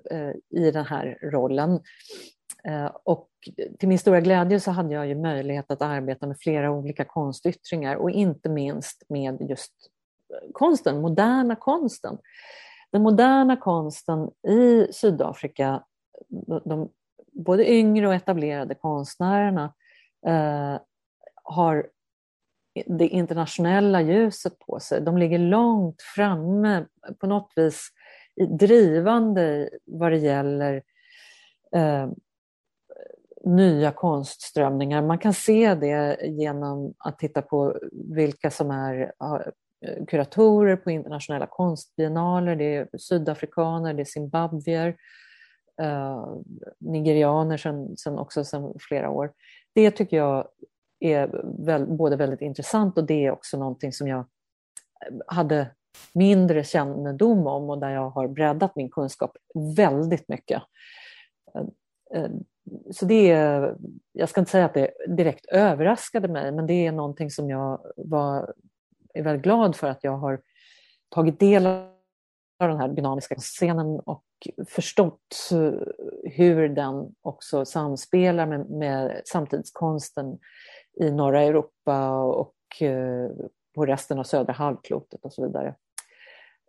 i 0.57 0.71
den 0.71 0.85
här 0.85 1.19
rollen. 1.23 1.81
Eh, 2.69 2.91
och 3.05 3.29
till 3.79 3.89
min 3.89 3.99
stora 3.99 4.21
glädje 4.21 4.61
så 4.61 4.71
hade 4.71 4.95
jag 4.95 5.07
ju 5.07 5.15
möjlighet 5.15 5.71
att 5.71 5.83
arbeta 5.83 6.27
med 6.27 6.37
flera 6.41 6.71
olika 6.71 7.05
konstyttringar 7.05 7.97
och 7.97 8.11
inte 8.11 8.49
minst 8.49 9.03
med 9.09 9.41
just 9.41 9.73
eh, 10.31 10.53
konsten, 10.53 11.01
moderna 11.01 11.57
konsten. 11.57 12.19
Den 12.93 13.03
moderna 13.03 13.57
konsten 13.57 14.31
i 14.49 14.87
Sydafrika, 14.93 15.85
de, 16.65 16.91
både 17.33 17.71
yngre 17.71 18.09
och 18.09 18.15
etablerade 18.15 18.75
konstnärerna 18.75 19.75
eh, 20.27 20.81
har 21.45 21.87
det 22.87 23.09
internationella 23.09 24.01
ljuset 24.01 24.59
på 24.59 24.81
sig. 24.81 25.01
De 25.01 25.19
ligger 25.19 25.39
långt 25.39 26.03
framme, 26.03 26.87
på 27.19 27.27
något 27.27 27.53
vis 27.57 27.89
drivande 28.59 29.71
vad 29.85 30.13
det 30.13 30.19
gäller 30.19 30.83
eh, 31.77 32.09
nya 33.45 33.93
konstströmningar. 33.93 35.03
Man 35.03 35.19
kan 35.19 35.35
se 35.35 35.75
det 35.75 36.19
genom 36.23 36.95
att 36.99 37.19
titta 37.19 37.43
på 37.43 37.79
vilka 37.93 38.51
som 38.51 38.71
är 38.71 39.13
kuratorer 40.09 40.77
på 40.77 40.91
internationella 40.91 41.47
konstbiennaler. 41.47 42.57
Det 42.57 42.77
är 42.77 42.89
sydafrikaner, 42.99 43.95
det 43.95 44.03
är 44.03 44.05
zimbabwier, 44.05 44.97
eh, 45.83 46.37
nigerianer 46.79 47.57
sen, 47.57 47.97
sen 47.97 48.19
också 48.19 48.45
sedan 48.45 48.75
flera 48.81 49.11
år. 49.11 49.33
Det 49.75 49.91
tycker 49.91 50.17
jag 50.17 50.49
är 51.01 51.45
väl, 51.67 51.87
både 51.87 52.17
väldigt 52.17 52.41
intressant 52.41 52.99
och 52.99 53.05
det 53.05 53.27
är 53.27 53.31
också 53.31 53.59
någonting 53.59 53.93
som 53.93 54.09
jag 54.09 54.27
hade 55.27 55.71
mindre 56.15 56.65
kännedom 56.65 57.47
om 57.47 57.71
och 57.71 57.79
där 57.79 57.91
jag 57.91 58.11
har 58.11 58.29
breddat 58.29 58.77
min 58.77 58.91
kunskap 58.91 59.37
väldigt 59.77 60.29
mycket. 60.29 60.63
Eh, 61.55 62.21
eh, 62.21 62.31
så 62.91 63.05
det 63.05 63.31
är, 63.31 63.77
jag 64.13 64.29
ska 64.29 64.41
inte 64.41 64.51
säga 64.51 64.65
att 64.65 64.75
det 64.75 64.91
direkt 65.09 65.47
överraskade 65.47 66.29
mig, 66.29 66.53
men 66.53 66.67
det 66.67 66.87
är 66.87 66.93
någonting 66.93 67.31
som 67.31 67.51
jag 67.51 67.81
var, 67.97 68.55
är 69.15 69.23
väldigt 69.23 69.43
glad 69.43 69.77
för 69.77 69.87
att 69.87 70.05
jag 70.05 70.17
har 70.17 70.41
tagit 71.09 71.41
del 71.41 71.67
av 71.67 71.89
den 72.59 72.77
här 72.77 72.89
dynamiska 72.89 73.35
scenen 73.35 74.01
och 74.01 74.25
förstått 74.69 75.51
hur 76.25 76.69
den 76.69 77.15
också 77.23 77.65
samspelar 77.65 78.47
med, 78.47 78.71
med 78.71 79.23
samtidskonsten 79.25 80.39
i 81.01 81.11
norra 81.11 81.43
Europa 81.43 82.11
och 82.21 82.83
eh, 82.83 83.31
på 83.75 83.87
resten 83.87 84.19
av 84.19 84.25
södra 84.25 84.53
halvklotet 84.53 85.25
och 85.25 85.33
så 85.33 85.47
vidare. 85.47 85.75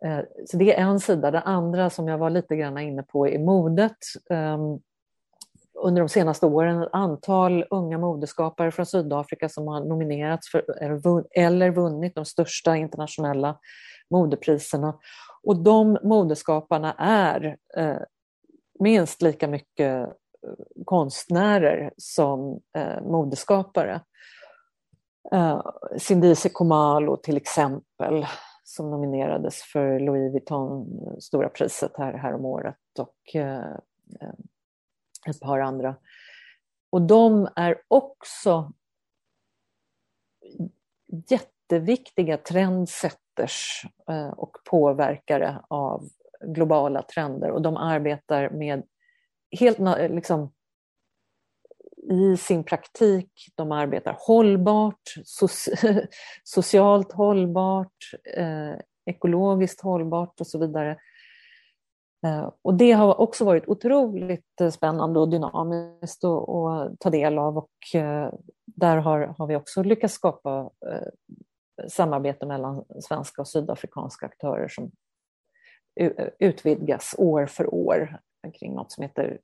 Eh, 0.04 0.20
så 0.46 0.56
det 0.56 0.78
är 0.78 0.82
en 0.82 1.00
sida. 1.00 1.30
Det 1.30 1.40
andra 1.40 1.90
som 1.90 2.08
jag 2.08 2.18
var 2.18 2.30
lite 2.30 2.56
grann 2.56 2.78
inne 2.78 3.02
på 3.02 3.28
är 3.28 3.38
modet. 3.38 3.96
Ehm, 4.30 4.78
under 5.74 6.02
de 6.02 6.08
senaste 6.08 6.46
åren 6.46 6.82
ett 6.82 6.88
antal 6.92 7.64
unga 7.70 7.98
modeskapare 7.98 8.70
från 8.70 8.86
Sydafrika 8.86 9.48
som 9.48 9.68
har 9.68 9.80
nominerats 9.80 10.50
för, 10.50 10.64
eller 11.30 11.70
vunnit 11.70 12.14
de 12.14 12.24
största 12.24 12.76
internationella 12.76 13.58
modepriserna. 14.10 14.98
Och 15.42 15.56
de 15.56 15.98
modeskaparna 16.02 16.92
är 16.98 17.56
eh, 17.76 17.98
minst 18.80 19.22
lika 19.22 19.48
mycket 19.48 20.02
eh, 20.02 20.08
konstnärer 20.84 21.92
som 21.96 22.60
eh, 22.76 23.02
modeskapare. 23.02 24.00
Eh, 25.32 25.62
Sindise 25.98 26.48
Komalo 26.48 27.16
till 27.16 27.36
exempel 27.36 28.26
som 28.64 28.90
nominerades 28.90 29.62
för 29.62 30.00
Louis 30.00 30.32
Vuitton, 30.32 31.00
eh, 31.06 31.18
stora 31.18 31.48
priset 31.48 31.92
här, 31.96 32.12
här 32.12 32.34
om 32.34 32.44
året 32.44 32.76
och 32.98 33.36
eh, 33.36 33.72
eh 34.20 34.34
ett 35.26 35.40
par 35.40 35.60
andra. 35.60 35.96
Och 36.90 37.02
de 37.02 37.48
är 37.56 37.82
också 37.88 38.72
jätteviktiga 41.28 42.36
trendsetters 42.36 43.84
eh, 44.08 44.28
och 44.28 44.56
påverkare 44.64 45.60
av 45.68 46.08
globala 46.40 47.02
trender 47.02 47.50
och 47.50 47.62
de 47.62 47.76
arbetar 47.76 48.50
med 48.50 48.82
helt 49.60 49.78
liksom 50.10 50.52
i 52.10 52.36
sin 52.36 52.64
praktik, 52.64 53.30
de 53.54 53.72
arbetar 53.72 54.16
hållbart, 54.18 55.14
socialt 56.44 57.12
hållbart, 57.12 58.12
eh, 58.36 58.74
ekologiskt 59.06 59.80
hållbart 59.80 60.40
och 60.40 60.46
så 60.46 60.58
vidare. 60.58 60.96
Eh, 62.24 62.50
och 62.62 62.74
det 62.74 62.92
har 62.92 63.20
också 63.20 63.44
varit 63.44 63.68
otroligt 63.68 64.60
eh, 64.60 64.70
spännande 64.70 65.20
och 65.20 65.28
dynamiskt 65.28 66.24
att, 66.24 67.00
ta 67.00 67.10
del 67.10 67.38
av 67.38 67.58
och 67.58 67.94
eh, 67.94 68.32
där 68.66 68.96
har, 68.96 69.20
har 69.20 69.46
vi 69.46 69.56
också 69.56 69.82
lyckats 69.82 70.14
skapa 70.14 70.70
samarbete 71.88 72.46
mellan 72.46 72.84
svenska 73.00 73.42
och 73.42 73.48
sydafrikanska 73.48 74.26
aktörer 74.26 74.68
som 74.68 74.90
utvidgas 76.38 77.14
år 77.18 77.46
för 77.46 77.74
år 77.74 78.20
kring 78.58 78.74
något 78.74 78.92
som 78.92 79.02
heter 79.02 79.38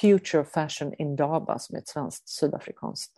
Future 0.00 0.44
Fashion 0.44 0.94
Indaba 0.98 1.58
som 1.58 1.76
är 1.76 1.80
ett 1.80 1.88
svenskt 1.88 2.28
sydafrikanskt 2.28 3.12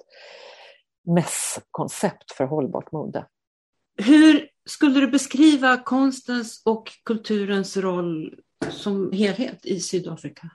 mässkoncept 1.04 2.32
för 2.32 2.44
hållbart 2.44 2.92
mode. 2.92 3.26
Hur 3.96 4.48
skulle 4.68 5.00
du 5.00 5.08
beskriva 5.08 5.76
konstens 5.76 6.62
och 6.64 6.92
kulturens 7.04 7.76
roll 7.76 8.34
som 8.70 9.12
helhet 9.12 9.66
i 9.66 9.80
Sydafrika? 9.80 10.50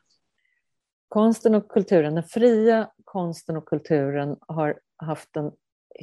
Konsten 1.08 1.56
och 1.56 1.70
kulturen, 1.72 2.16
den 2.16 2.24
fria 2.24 2.92
konsten 3.04 3.58
och 3.58 3.66
kulturen 3.66 4.38
har 4.48 4.80
haft 4.98 5.36
en 5.36 5.52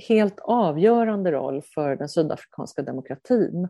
helt 0.09 0.40
avgörande 0.40 1.32
roll 1.32 1.62
för 1.74 1.96
den 1.96 2.09
sydafrikanska 2.09 2.82
demokratin. 2.82 3.68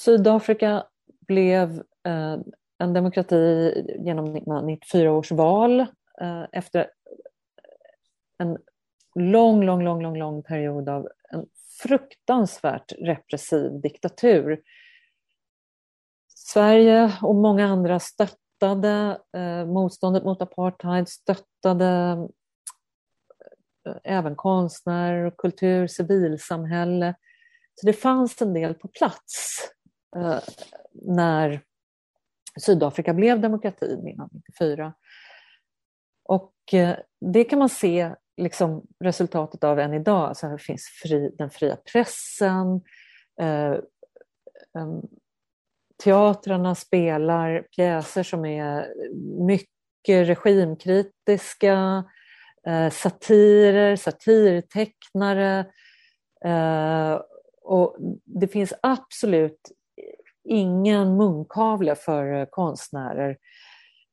Sydafrika 0.00 0.84
blev 1.26 1.82
eh, 2.06 2.38
en 2.78 2.92
demokrati 2.92 3.72
genom 3.98 4.24
1994 4.24 5.12
års 5.12 5.30
val 5.30 5.80
eh, 6.20 6.44
efter 6.52 6.90
en 8.38 8.58
lång, 9.14 9.64
lång, 9.64 9.84
lång, 9.84 10.02
lång, 10.02 10.18
lång 10.18 10.42
period 10.42 10.88
av 10.88 11.08
en 11.32 11.46
fruktansvärt 11.82 12.92
repressiv 12.92 13.80
diktatur 13.80 14.60
Sverige 16.54 17.18
och 17.22 17.34
många 17.34 17.66
andra 17.66 18.00
stöttade 18.00 19.20
eh, 19.36 19.66
motståndet 19.66 20.24
mot 20.24 20.42
apartheid, 20.42 21.08
stöttade 21.08 22.18
eh, 23.86 23.96
även 24.04 24.36
konstnärer, 24.36 25.30
kultur, 25.38 25.86
civilsamhälle. 25.86 27.14
Så 27.74 27.86
det 27.86 27.92
fanns 27.92 28.42
en 28.42 28.54
del 28.54 28.74
på 28.74 28.88
plats 28.88 29.58
eh, 30.16 30.38
när 30.92 31.60
Sydafrika 32.60 33.14
blev 33.14 33.40
demokrati 33.40 33.86
1994. 33.86 34.94
Och 36.24 36.54
eh, 36.72 36.96
det 37.20 37.44
kan 37.44 37.58
man 37.58 37.68
se 37.68 38.14
liksom 38.36 38.86
resultatet 39.00 39.64
av 39.64 39.78
än 39.78 39.94
idag. 39.94 40.28
Alltså 40.28 40.46
här 40.46 40.58
finns 40.58 40.84
fri, 41.02 41.34
den 41.38 41.50
fria 41.50 41.76
pressen, 41.92 42.80
eh, 43.40 43.78
teatrarna 46.04 46.74
spelar 46.74 47.62
pjäser 47.76 48.22
som 48.22 48.44
är 48.44 48.86
mycket 49.46 50.28
regimkritiska, 50.28 52.04
eh, 52.66 52.90
satirer, 52.90 53.96
satirtecknare. 53.96 55.66
Eh, 56.44 57.20
och 57.62 57.96
det 58.24 58.48
finns 58.48 58.74
absolut 58.82 59.60
ingen 60.48 61.16
munkavle 61.16 61.94
för 61.94 62.40
eh, 62.40 62.46
konstnärer. 62.50 63.36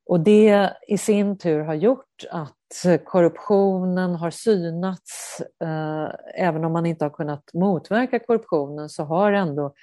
Och 0.06 0.20
det 0.20 0.74
i 0.88 0.98
sin 0.98 1.38
tur 1.38 1.60
har 1.60 1.74
gjort 1.74 2.26
att 2.30 3.06
korruptionen 3.06 4.16
har 4.16 4.32
synats. 4.32 5.42
Eh, 5.64 6.10
även 6.36 6.66
om 6.66 6.74
man 6.74 6.86
inte 6.86 7.06
har 7.06 7.10
kunnat 7.10 7.54
motverka 7.54 8.20
korruptionen 8.20 8.90
så 8.90 9.04
har 9.04 9.34
ändå 9.34 9.74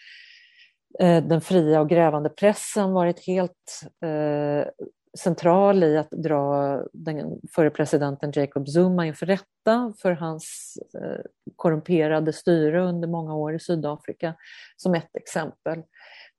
Eh, 1.00 1.24
den 1.24 1.40
fria 1.40 1.80
och 1.80 1.88
grävande 1.88 2.28
pressen 2.28 2.92
varit 2.92 3.26
helt 3.26 3.82
eh, 4.02 4.70
central 5.18 5.84
i 5.84 5.96
att 5.96 6.10
dra 6.10 6.82
den 6.92 7.40
förre 7.54 7.70
presidenten 7.70 8.32
Jacob 8.34 8.68
Zuma 8.68 9.06
inför 9.06 9.26
rätta 9.26 9.92
för 10.02 10.12
hans 10.12 10.78
eh, 10.94 11.24
korrumperade 11.56 12.32
styre 12.32 12.80
under 12.80 13.08
många 13.08 13.34
år 13.34 13.54
i 13.54 13.58
Sydafrika, 13.58 14.34
som 14.76 14.94
ett 14.94 15.16
exempel. 15.16 15.82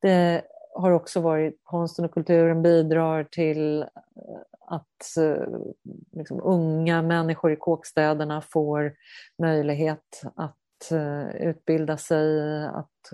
Det 0.02 0.42
har 0.76 0.92
också 0.92 1.22
varit 1.22 1.60
konsten 1.64 2.06
och 2.06 2.14
kulturen 2.14 2.62
bidrar 2.62 3.24
till 3.24 3.86
att 4.68 5.18
liksom, 6.12 6.42
unga 6.44 7.02
människor 7.02 7.52
i 7.52 7.56
kåkstäderna 7.56 8.42
får 8.42 8.94
möjlighet 9.38 10.22
att 10.36 10.92
utbilda 11.34 11.98
sig, 11.98 12.42
att 12.66 13.12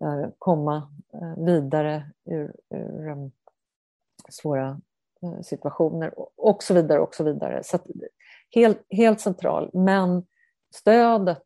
Eh, 0.00 0.28
komma 0.38 0.90
eh, 1.12 1.44
vidare 1.44 2.10
ur, 2.24 2.54
ur 2.70 3.08
um, 3.08 3.30
svåra 4.28 4.80
eh, 5.22 5.40
situationer 5.40 6.14
och 6.36 6.62
så 6.62 6.74
vidare. 6.74 7.00
och 7.00 7.14
så 7.14 7.24
vidare. 7.24 7.62
Så 7.64 7.78
helt, 8.54 8.86
helt 8.90 9.20
central. 9.20 9.70
Men 9.72 10.26
stödet, 10.74 11.44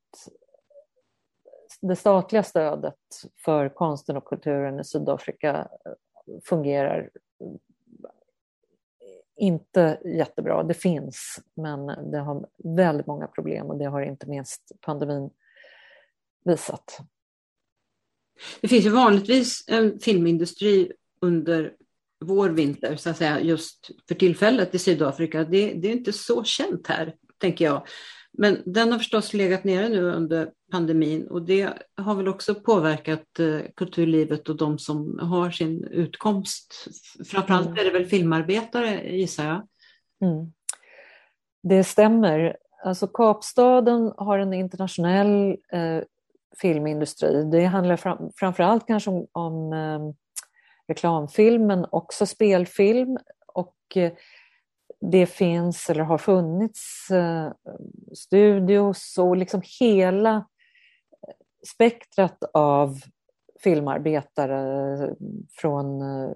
det 1.81 1.97
statliga 1.97 2.43
stödet 2.43 2.99
för 3.45 3.69
konsten 3.69 4.17
och 4.17 4.25
kulturen 4.25 4.81
i 4.81 4.85
Sydafrika 4.85 5.69
fungerar 6.45 7.11
inte 9.37 10.01
jättebra. 10.05 10.63
Det 10.63 10.75
finns, 10.75 11.41
men 11.55 12.11
det 12.11 12.19
har 12.19 12.47
väldigt 12.65 13.07
många 13.07 13.27
problem 13.27 13.67
och 13.67 13.79
det 13.79 13.85
har 13.85 14.01
inte 14.01 14.29
minst 14.29 14.73
pandemin 14.81 15.31
visat. 16.45 17.01
Det 18.61 18.69
finns 18.69 18.87
ju 18.87 18.91
vanligtvis 18.91 19.65
en 19.69 19.99
filmindustri 19.99 20.93
under 21.21 21.73
vår 22.25 22.51
vinter, 22.51 22.97
så 22.97 23.11
att 23.11 23.17
säga, 23.17 23.41
just 23.41 23.91
för 24.09 24.15
tillfället 24.15 24.75
i 24.75 24.79
Sydafrika. 24.79 25.45
Det, 25.45 25.73
det 25.73 25.89
är 25.89 25.93
inte 25.93 26.13
så 26.13 26.45
känt 26.45 26.87
här, 26.87 27.15
tänker 27.39 27.65
jag. 27.65 27.87
Men 28.39 28.63
den 28.65 28.93
har 28.93 28.99
förstås 28.99 29.35
legat 29.35 29.65
nere 29.65 29.89
nu 29.89 30.03
under 30.03 30.51
pandemin 30.71 31.27
och 31.27 31.43
det 31.43 31.73
har 31.97 32.15
väl 32.15 32.29
också 32.29 32.55
påverkat 32.55 33.39
eh, 33.39 33.61
kulturlivet 33.77 34.49
och 34.49 34.57
de 34.57 34.79
som 34.79 35.19
har 35.19 35.51
sin 35.51 35.85
utkomst. 35.85 36.89
Framförallt 37.25 37.67
mm. 37.67 37.79
är 37.79 37.85
det 37.85 37.91
väl 37.91 38.07
filmarbetare 38.07 39.17
gissar 39.17 39.45
jag. 39.45 39.69
Mm. 40.31 40.53
Det 41.63 41.85
stämmer. 41.85 42.57
Alltså 42.85 43.07
Kapstaden 43.07 44.13
har 44.17 44.39
en 44.39 44.53
internationell 44.53 45.57
eh, 45.73 46.03
filmindustri. 46.61 47.45
Det 47.45 47.65
handlar 47.65 47.97
fram, 47.97 48.31
framförallt 48.37 48.87
kanske 48.87 49.11
om, 49.11 49.27
om 49.33 49.73
eh, 49.73 50.01
reklamfilm 50.89 51.67
men 51.67 51.87
också 51.91 52.27
spelfilm. 52.27 53.19
Och 53.47 53.77
eh, 53.97 54.13
det 55.01 55.27
finns 55.27 55.91
eller 55.91 56.05
har 56.05 56.19
funnits 56.19 57.11
eh, 57.11 57.53
studios 58.15 59.19
och 59.19 59.37
liksom 59.37 59.63
hela 59.81 60.37
eh, 60.37 60.43
spektrat 61.75 62.45
av 62.53 63.01
filmarbetare 63.63 64.93
eh, 64.93 65.09
från 65.61 66.03
eh, 66.03 66.31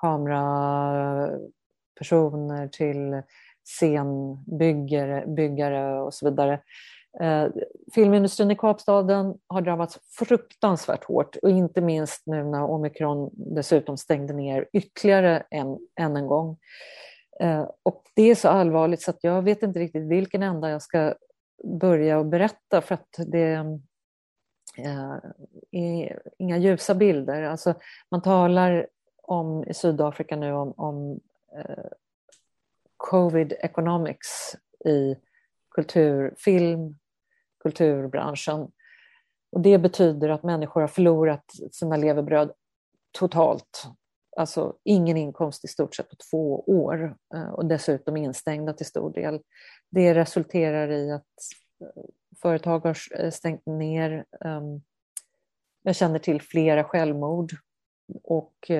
kamerapersoner 0.00 2.68
till 2.68 3.22
scenbyggare 3.64 5.24
byggare 5.26 6.00
och 6.00 6.14
så 6.14 6.30
vidare. 6.30 6.60
Eh, 7.20 7.48
filmindustrin 7.94 8.50
i 8.50 8.56
Kapstaden 8.56 9.38
har 9.46 9.60
drabbats 9.60 9.98
fruktansvärt 10.18 11.04
hårt 11.04 11.36
och 11.36 11.50
inte 11.50 11.80
minst 11.80 12.26
nu 12.26 12.44
när 12.44 12.62
omikron 12.62 13.30
dessutom 13.32 13.96
stängde 13.96 14.34
ner 14.34 14.68
ytterligare 14.72 15.42
en, 15.50 15.78
än 16.00 16.16
en 16.16 16.26
gång. 16.26 16.58
Eh, 17.40 17.68
och 17.82 18.02
det 18.14 18.22
är 18.22 18.34
så 18.34 18.48
allvarligt 18.48 19.02
så 19.02 19.10
att 19.10 19.24
jag 19.24 19.42
vet 19.42 19.62
inte 19.62 19.78
riktigt 19.78 20.08
vilken 20.08 20.42
ända 20.42 20.70
jag 20.70 20.82
ska 20.82 21.14
börja 21.64 22.18
och 22.18 22.26
berätta 22.26 22.80
för 22.80 22.94
att 22.94 23.14
det 23.26 23.52
eh, 24.78 25.16
är 25.70 26.22
inga 26.38 26.58
ljusa 26.58 26.94
bilder. 26.94 27.42
Alltså, 27.42 27.74
man 28.10 28.22
talar 28.22 28.86
om 29.22 29.64
i 29.64 29.74
Sydafrika 29.74 30.36
nu 30.36 30.52
om, 30.52 30.72
om 30.76 31.20
eh, 31.56 31.84
covid 32.96 33.52
economics 33.60 34.56
i 34.84 35.16
kulturfilm, 35.70 36.96
kulturbranschen. 37.62 38.70
Och 39.52 39.60
det 39.60 39.78
betyder 39.78 40.28
att 40.28 40.42
människor 40.42 40.80
har 40.80 40.88
förlorat 40.88 41.44
sina 41.72 41.96
levebröd 41.96 42.52
totalt. 43.12 43.86
Alltså 44.36 44.76
ingen 44.84 45.16
inkomst 45.16 45.64
i 45.64 45.68
stort 45.68 45.94
sett 45.94 46.08
på 46.08 46.16
två 46.30 46.60
år 46.60 47.16
eh, 47.34 47.48
och 47.48 47.66
dessutom 47.66 48.16
instängda 48.16 48.72
till 48.72 48.86
stor 48.86 49.12
del. 49.12 49.40
Det 49.90 50.14
resulterar 50.14 50.90
i 50.90 51.10
att 51.10 51.22
eh, 51.80 52.02
företag 52.42 52.80
har 52.80 52.96
eh, 53.18 53.30
stängt 53.30 53.66
ner. 53.66 54.24
Ehm, 54.44 54.82
jag 55.82 55.96
känner 55.96 56.18
till 56.18 56.42
flera 56.42 56.84
självmord 56.84 57.52
och 58.22 58.70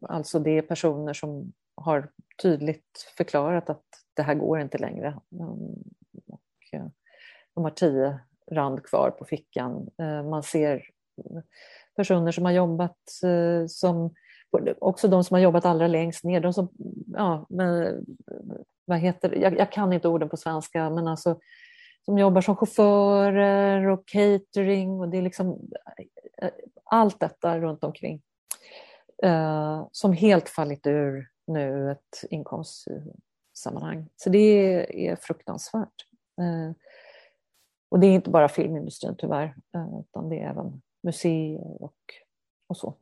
alltså 0.00 0.38
det 0.38 0.58
är 0.58 0.62
personer 0.62 1.12
som 1.12 1.52
har 1.74 2.10
tydligt 2.42 3.12
förklarat 3.16 3.70
att 3.70 3.84
det 4.14 4.22
här 4.22 4.34
går 4.34 4.60
inte 4.60 4.78
längre. 4.78 5.08
Ehm, 5.08 5.82
och 6.26 6.74
de 7.54 7.64
har 7.64 7.70
tio 7.70 8.18
rand 8.52 8.82
kvar 8.82 9.10
på 9.10 9.24
fickan. 9.24 9.90
Eh, 9.98 10.22
man 10.22 10.42
ser 10.42 10.82
personer 11.96 12.32
som 12.32 12.44
har 12.44 12.52
jobbat 12.52 12.98
eh, 13.24 13.66
som 13.66 14.14
också 14.78 15.08
de 15.08 15.24
som 15.24 15.34
har 15.34 15.40
jobbat 15.40 15.64
allra 15.64 15.86
längst 15.86 16.24
ner, 16.24 16.40
de 16.40 16.52
som, 16.52 16.68
ja, 17.06 17.46
men, 17.48 18.04
vad 18.84 18.98
heter 18.98 19.28
det? 19.28 19.36
Jag, 19.36 19.58
jag, 19.58 19.72
kan 19.72 19.92
inte 19.92 20.08
orden 20.08 20.28
på 20.28 20.36
svenska, 20.36 20.90
men 20.90 21.08
alltså 21.08 21.40
som 22.04 22.18
jobbar 22.18 22.40
som 22.40 22.56
chaufförer 22.56 23.88
och 23.88 24.08
catering 24.08 25.00
och 25.00 25.08
det 25.08 25.18
är 25.18 25.22
liksom 25.22 25.70
eh, 26.42 26.50
allt 26.84 27.20
detta 27.20 27.58
runt 27.58 27.84
omkring 27.84 28.22
eh, 29.22 29.86
som 29.92 30.12
helt 30.12 30.48
fallit 30.48 30.86
ur 30.86 31.28
nu 31.46 31.90
ett 31.90 32.24
inkomstsammanhang. 32.30 34.08
Så 34.16 34.30
det 34.30 35.08
är 35.08 35.16
fruktansvärt. 35.16 36.06
Eh, 36.40 36.76
och 37.88 38.00
det 38.00 38.06
är 38.06 38.12
inte 38.12 38.30
bara 38.30 38.48
filmindustrin 38.48 39.14
tyvärr, 39.18 39.54
eh, 39.74 40.00
utan 40.00 40.28
det 40.28 40.40
är 40.40 40.50
även 40.50 40.82
museer 41.02 41.82
och, 41.82 41.96
och 42.66 42.76
så. 42.76 42.98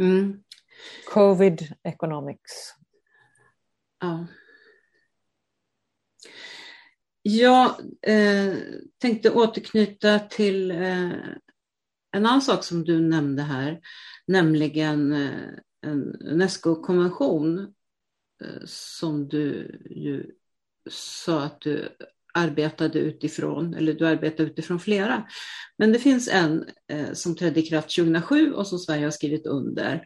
Mm. 0.00 0.44
Covid 1.12 1.74
economics. 1.82 2.74
Ja. 4.00 4.26
Jag 7.22 7.70
eh, 8.02 8.54
tänkte 8.98 9.30
återknyta 9.30 10.18
till 10.18 10.70
eh, 10.70 11.12
en 12.12 12.26
annan 12.26 12.42
sak 12.42 12.64
som 12.64 12.84
du 12.84 13.00
nämnde 13.00 13.42
här, 13.42 13.80
nämligen 14.26 15.12
eh, 15.12 15.48
en 15.80 16.16
Unesco-konvention 16.20 17.58
eh, 18.44 18.64
som 18.66 19.28
du 19.28 19.78
ju 19.90 20.34
sa 20.90 21.42
att 21.42 21.60
du 21.60 21.88
arbetade 22.34 22.98
utifrån, 22.98 23.74
eller 23.74 23.92
du 23.92 24.06
arbetar 24.06 24.44
utifrån 24.44 24.80
flera. 24.80 25.24
Men 25.78 25.92
det 25.92 25.98
finns 25.98 26.28
en 26.28 26.64
eh, 26.92 27.12
som 27.12 27.36
trädde 27.36 27.60
i 27.60 27.66
kraft 27.66 27.96
2007 27.96 28.52
och 28.52 28.66
som 28.66 28.78
Sverige 28.78 29.04
har 29.04 29.10
skrivit 29.10 29.46
under 29.46 30.04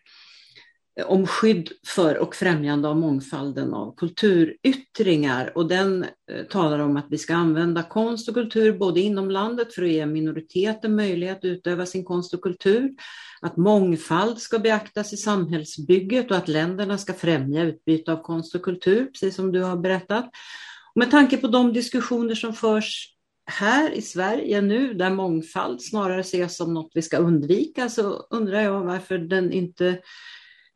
eh, 1.00 1.06
om 1.06 1.26
skydd 1.26 1.68
för 1.86 2.18
och 2.18 2.34
främjande 2.34 2.88
av 2.88 2.96
mångfalden 2.96 3.74
av 3.74 3.96
kulturyttringar. 3.96 5.52
Och 5.54 5.68
den 5.68 6.04
eh, 6.30 6.44
talar 6.50 6.78
om 6.78 6.96
att 6.96 7.06
vi 7.10 7.18
ska 7.18 7.34
använda 7.34 7.82
konst 7.82 8.28
och 8.28 8.34
kultur 8.34 8.78
både 8.78 9.00
inom 9.00 9.30
landet 9.30 9.74
för 9.74 9.82
att 9.82 9.90
ge 9.90 10.06
minoriteter 10.06 10.88
möjlighet 10.88 11.38
att 11.38 11.44
utöva 11.44 11.86
sin 11.86 12.04
konst 12.04 12.34
och 12.34 12.42
kultur, 12.42 12.94
att 13.40 13.56
mångfald 13.56 14.38
ska 14.38 14.58
beaktas 14.58 15.12
i 15.12 15.16
samhällsbygget 15.16 16.30
och 16.30 16.36
att 16.36 16.48
länderna 16.48 16.98
ska 16.98 17.12
främja 17.12 17.62
utbyte 17.62 18.12
av 18.12 18.22
konst 18.22 18.54
och 18.54 18.62
kultur, 18.62 19.04
precis 19.04 19.34
som 19.34 19.52
du 19.52 19.62
har 19.62 19.76
berättat. 19.76 20.30
Med 20.98 21.10
tanke 21.10 21.36
på 21.36 21.46
de 21.46 21.72
diskussioner 21.72 22.34
som 22.34 22.54
förs 22.54 23.14
här 23.50 23.90
i 23.90 24.02
Sverige 24.02 24.60
nu, 24.60 24.94
där 24.94 25.10
mångfald 25.10 25.82
snarare 25.82 26.20
ses 26.20 26.56
som 26.56 26.74
något 26.74 26.90
vi 26.94 27.02
ska 27.02 27.16
undvika, 27.16 27.88
så 27.88 28.26
undrar 28.30 28.60
jag 28.60 28.80
varför 28.80 29.18
den 29.18 29.52
inte 29.52 29.98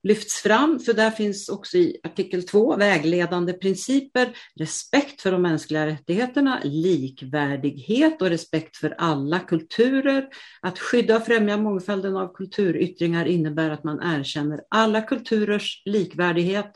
lyfts 0.03 0.43
fram, 0.43 0.81
för 0.81 0.93
där 0.93 1.11
finns 1.11 1.49
också 1.49 1.77
i 1.77 2.01
artikel 2.03 2.43
2 2.43 2.77
vägledande 2.77 3.53
principer, 3.53 4.37
respekt 4.61 5.23
för 5.23 5.33
de 5.33 5.43
mänskliga 5.43 5.87
rättigheterna, 5.87 6.61
likvärdighet 6.65 8.23
och 8.23 8.29
respekt 8.29 8.77
för 8.77 8.95
alla 8.99 9.39
kulturer. 9.39 10.29
Att 10.61 10.79
skydda 10.79 11.17
och 11.17 11.27
främja 11.27 11.57
mångfalden 11.57 12.17
av 12.17 12.35
kulturyttringar 12.35 13.27
innebär 13.27 13.71
att 13.71 13.85
man 13.85 14.19
erkänner 14.19 14.61
alla 14.71 15.03
kulturers 15.03 15.83
likvärdighet, 15.85 16.73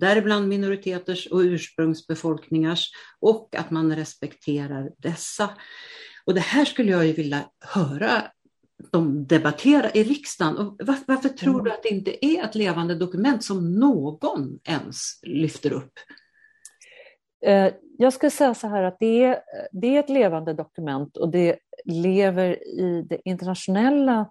däribland 0.00 0.48
minoriteters 0.48 1.26
och 1.26 1.38
ursprungsbefolkningars 1.38 2.90
och 3.20 3.54
att 3.56 3.70
man 3.70 3.96
respekterar 3.96 4.90
dessa. 4.98 5.50
Och 6.24 6.34
det 6.34 6.40
här 6.40 6.64
skulle 6.64 6.90
jag 6.90 7.06
ju 7.06 7.12
vilja 7.12 7.40
höra 7.60 8.22
de 8.92 9.26
debattera 9.26 9.90
i 9.90 10.04
riksdagen. 10.04 10.56
Och 10.56 10.80
varför, 10.84 11.04
varför 11.06 11.28
tror 11.28 11.54
mm. 11.54 11.64
du 11.64 11.72
att 11.72 11.82
det 11.82 11.88
inte 11.88 12.26
är 12.26 12.44
ett 12.44 12.54
levande 12.54 12.94
dokument 12.94 13.44
som 13.44 13.74
någon 13.74 14.58
ens 14.64 15.20
lyfter 15.22 15.72
upp? 15.72 15.92
Eh, 17.44 17.72
jag 17.98 18.12
skulle 18.12 18.30
säga 18.30 18.54
så 18.54 18.68
här 18.68 18.82
att 18.82 18.96
det 19.00 19.24
är, 19.24 19.40
det 19.72 19.96
är 19.96 20.00
ett 20.00 20.08
levande 20.08 20.52
dokument 20.52 21.16
och 21.16 21.30
det 21.30 21.58
lever 21.84 22.68
i 22.68 23.06
det 23.08 23.20
internationella, 23.24 24.30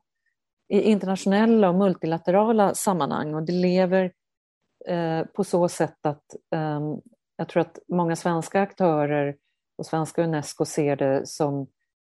i 0.69 0.81
internationella 0.81 1.69
och 1.69 1.75
multilaterala 1.75 2.73
sammanhang 2.73 3.33
och 3.33 3.43
det 3.43 3.53
lever 3.53 4.11
på 5.33 5.43
så 5.43 5.69
sätt 5.69 6.05
att 6.05 6.35
um, 6.55 7.01
jag 7.37 7.49
tror 7.49 7.61
att 7.61 7.79
många 7.87 8.15
svenska 8.15 8.61
aktörer 8.61 9.35
och 9.77 9.85
svenska 9.85 10.23
Unesco 10.23 10.65
ser 10.65 10.95
det 10.95 11.27
som 11.27 11.59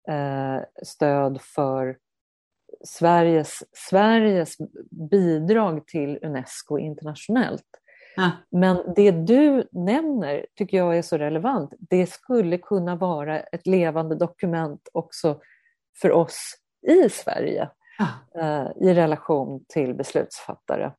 uh, 0.10 0.62
stöd 0.84 1.42
för 1.42 1.98
Sveriges, 2.86 3.64
Sveriges 3.90 4.58
bidrag 5.12 5.88
till 5.88 6.20
Unesco 6.22 6.78
internationellt. 6.78 7.66
Ah. 8.18 8.32
Men 8.50 8.94
det 8.96 9.12
du 9.12 9.68
nämner 9.72 10.46
tycker 10.56 10.78
jag 10.78 10.98
är 10.98 11.02
så 11.02 11.18
relevant. 11.18 11.74
Det 11.80 12.08
skulle 12.08 12.58
kunna 12.58 12.96
vara 12.96 13.40
ett 13.40 13.68
levande 13.68 14.16
dokument 14.16 14.90
också 14.94 15.40
för 16.02 16.12
oss 16.12 16.54
i 16.88 17.10
Sverige 17.10 17.70
ah. 18.00 18.42
uh, 18.42 18.72
i 18.82 18.94
relation 18.94 19.66
till 19.68 19.94
beslutsfattare. 19.94 20.94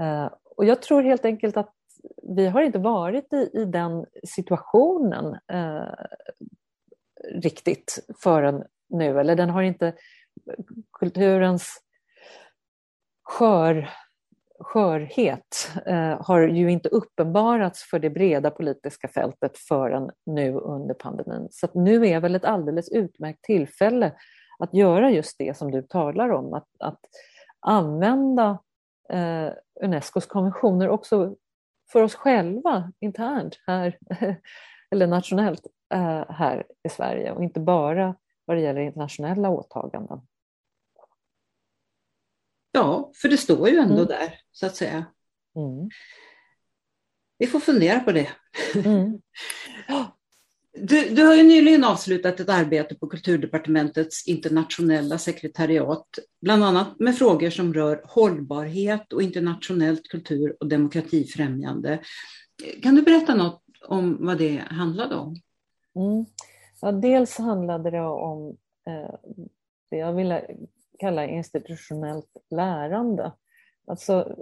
Uh, 0.00 0.28
och 0.56 0.64
jag 0.64 0.82
tror 0.82 1.02
helt 1.02 1.24
enkelt 1.24 1.56
att 1.56 1.74
vi 2.22 2.46
har 2.46 2.62
inte 2.62 2.78
varit 2.78 3.32
i, 3.32 3.50
i 3.54 3.64
den 3.64 4.06
situationen 4.28 5.38
eh, 5.52 6.04
riktigt 7.34 8.06
förrän 8.22 8.64
nu, 8.88 9.20
eller 9.20 9.36
den 9.36 9.50
har 9.50 9.62
inte, 9.62 9.94
kulturens 10.92 11.80
skör, 13.22 13.90
skörhet 14.60 15.70
eh, 15.86 16.22
har 16.22 16.40
ju 16.40 16.70
inte 16.70 16.88
uppenbarats 16.88 17.82
för 17.90 17.98
det 17.98 18.10
breda 18.10 18.50
politiska 18.50 19.08
fältet 19.08 19.58
förrän 19.58 20.10
nu 20.26 20.54
under 20.54 20.94
pandemin. 20.94 21.48
Så 21.50 21.68
nu 21.74 22.06
är 22.06 22.20
väl 22.20 22.34
ett 22.34 22.44
alldeles 22.44 22.88
utmärkt 22.88 23.42
tillfälle 23.42 24.12
att 24.58 24.74
göra 24.74 25.10
just 25.10 25.38
det 25.38 25.56
som 25.56 25.70
du 25.70 25.82
talar 25.82 26.30
om, 26.30 26.54
att, 26.54 26.68
att 26.78 27.00
använda 27.60 28.58
eh, 29.08 29.52
Unescos 29.82 30.26
konventioner 30.26 30.88
också 30.88 31.36
för 31.92 32.02
oss 32.02 32.14
själva 32.14 32.92
internt 33.00 33.60
här, 33.66 33.98
eller 34.90 35.06
nationellt 35.06 35.66
eh, 35.94 36.30
här 36.30 36.66
i 36.82 36.88
Sverige 36.88 37.32
och 37.32 37.42
inte 37.42 37.60
bara 37.60 38.16
vad 38.44 38.56
det 38.56 38.60
gäller 38.60 38.80
internationella 38.80 39.48
åtaganden. 39.48 40.20
Ja, 42.72 43.12
för 43.22 43.28
det 43.28 43.36
står 43.36 43.68
ju 43.68 43.78
ändå 43.78 43.94
mm. 43.94 44.06
där, 44.06 44.40
så 44.52 44.66
att 44.66 44.76
säga. 44.76 45.04
Mm. 45.56 45.90
Vi 47.38 47.46
får 47.46 47.60
fundera 47.60 48.00
på 48.00 48.12
det. 48.12 48.28
Mm. 48.74 49.20
Du, 50.78 51.14
du 51.14 51.26
har 51.26 51.34
ju 51.34 51.42
nyligen 51.42 51.84
avslutat 51.84 52.40
ett 52.40 52.48
arbete 52.48 52.94
på 52.94 53.06
Kulturdepartementets 53.06 54.28
internationella 54.28 55.18
sekretariat, 55.18 56.06
bland 56.40 56.64
annat 56.64 56.98
med 56.98 57.16
frågor 57.16 57.50
som 57.50 57.74
rör 57.74 58.02
hållbarhet 58.04 59.12
och 59.12 59.22
internationellt 59.22 60.08
kultur 60.08 60.56
och 60.60 60.68
demokratifrämjande. 60.68 61.98
Kan 62.82 62.94
du 62.94 63.02
berätta 63.02 63.34
något 63.34 63.62
om 63.88 64.26
vad 64.26 64.38
det 64.38 64.62
handlade 64.70 65.14
om? 65.14 65.36
Mm. 65.94 66.26
Ja, 66.80 66.92
dels 66.92 67.38
handlade 67.38 67.90
det 67.90 68.00
om 68.00 68.56
eh, 68.86 69.14
det 69.90 69.96
jag 69.96 70.12
ville 70.12 70.56
kalla 70.98 71.26
institutionellt 71.26 72.36
lärande. 72.50 73.32
Alltså, 73.86 74.36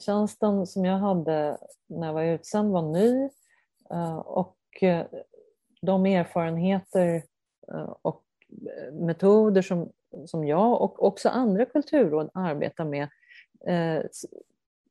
tjänsten 0.00 0.66
som 0.66 0.84
jag 0.84 0.98
hade 0.98 1.58
när 1.86 2.06
jag 2.06 2.14
var 2.14 2.24
utsänd 2.24 2.72
var 2.72 2.92
ny 2.92 3.28
eh, 3.90 4.16
och 4.16 4.82
eh, 4.82 5.06
de 5.84 6.06
erfarenheter 6.06 7.22
eh, 7.72 7.94
och 8.02 8.22
eh, 8.50 8.94
metoder 8.94 9.62
som, 9.62 9.92
som 10.26 10.46
jag 10.46 10.82
och 10.82 11.02
också 11.06 11.28
andra 11.28 11.64
kulturråd 11.64 12.30
arbetar 12.34 12.84
med 12.84 13.08
eh, 13.66 14.04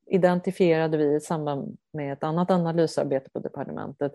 identifierade 0.06 0.96
vi 0.96 1.16
i 1.16 1.20
samband 1.20 1.76
med 1.92 2.12
ett 2.12 2.24
annat 2.24 2.50
analysarbete 2.50 3.30
på 3.30 3.38
departementet 3.38 4.14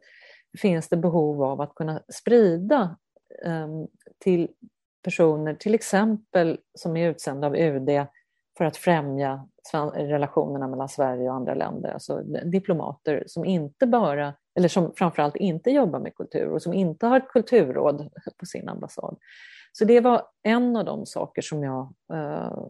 finns 0.57 0.89
det 0.89 0.97
behov 0.97 1.43
av 1.43 1.61
att 1.61 1.75
kunna 1.75 2.01
sprida 2.07 2.97
ehm, 3.45 3.88
till 4.19 4.47
personer, 5.03 5.53
till 5.53 5.75
exempel 5.75 6.59
som 6.73 6.97
är 6.97 7.09
utsända 7.09 7.47
av 7.47 7.55
UD 7.55 7.89
för 8.57 8.65
att 8.65 8.77
främja 8.77 9.47
relationerna 9.93 10.67
mellan 10.67 10.89
Sverige 10.89 11.30
och 11.30 11.36
andra 11.36 11.53
länder. 11.53 11.89
Alltså 11.91 12.21
diplomater 12.45 13.23
som 13.27 13.45
inte 13.45 13.88
bara, 13.88 14.34
eller 14.60 14.70
som 14.70 14.93
framförallt 14.93 15.36
inte 15.36 15.72
jobbar 15.72 15.99
med 15.99 16.16
kultur 16.16 16.51
och 16.51 16.62
som 16.62 16.74
inte 16.74 17.07
har 17.07 17.18
ett 17.18 17.28
kulturråd 17.28 18.10
på 18.38 18.45
sin 18.45 18.70
ambassad. 18.70 19.18
Så 19.72 19.86
det 19.86 19.99
var 19.99 20.28
en 20.43 20.76
av 20.76 20.86
de 20.86 21.05
saker 21.05 21.41
som 21.41 21.64
jag 21.64 21.93
eh, 22.14 22.68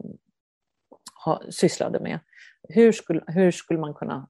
sysslade 1.50 2.00
med. 2.00 2.18
Hur 2.68 2.92
skulle, 2.92 3.24
hur 3.26 3.50
skulle 3.50 3.80
man 3.80 3.94
kunna 3.94 4.28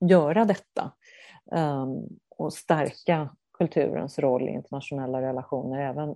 göra 0.00 0.44
detta 0.44 0.92
eh, 1.52 1.86
och 2.28 2.52
stärka 2.52 3.36
kulturens 3.58 4.18
roll 4.18 4.48
i 4.48 4.52
internationella 4.52 5.22
relationer 5.22 5.90
även 5.90 6.14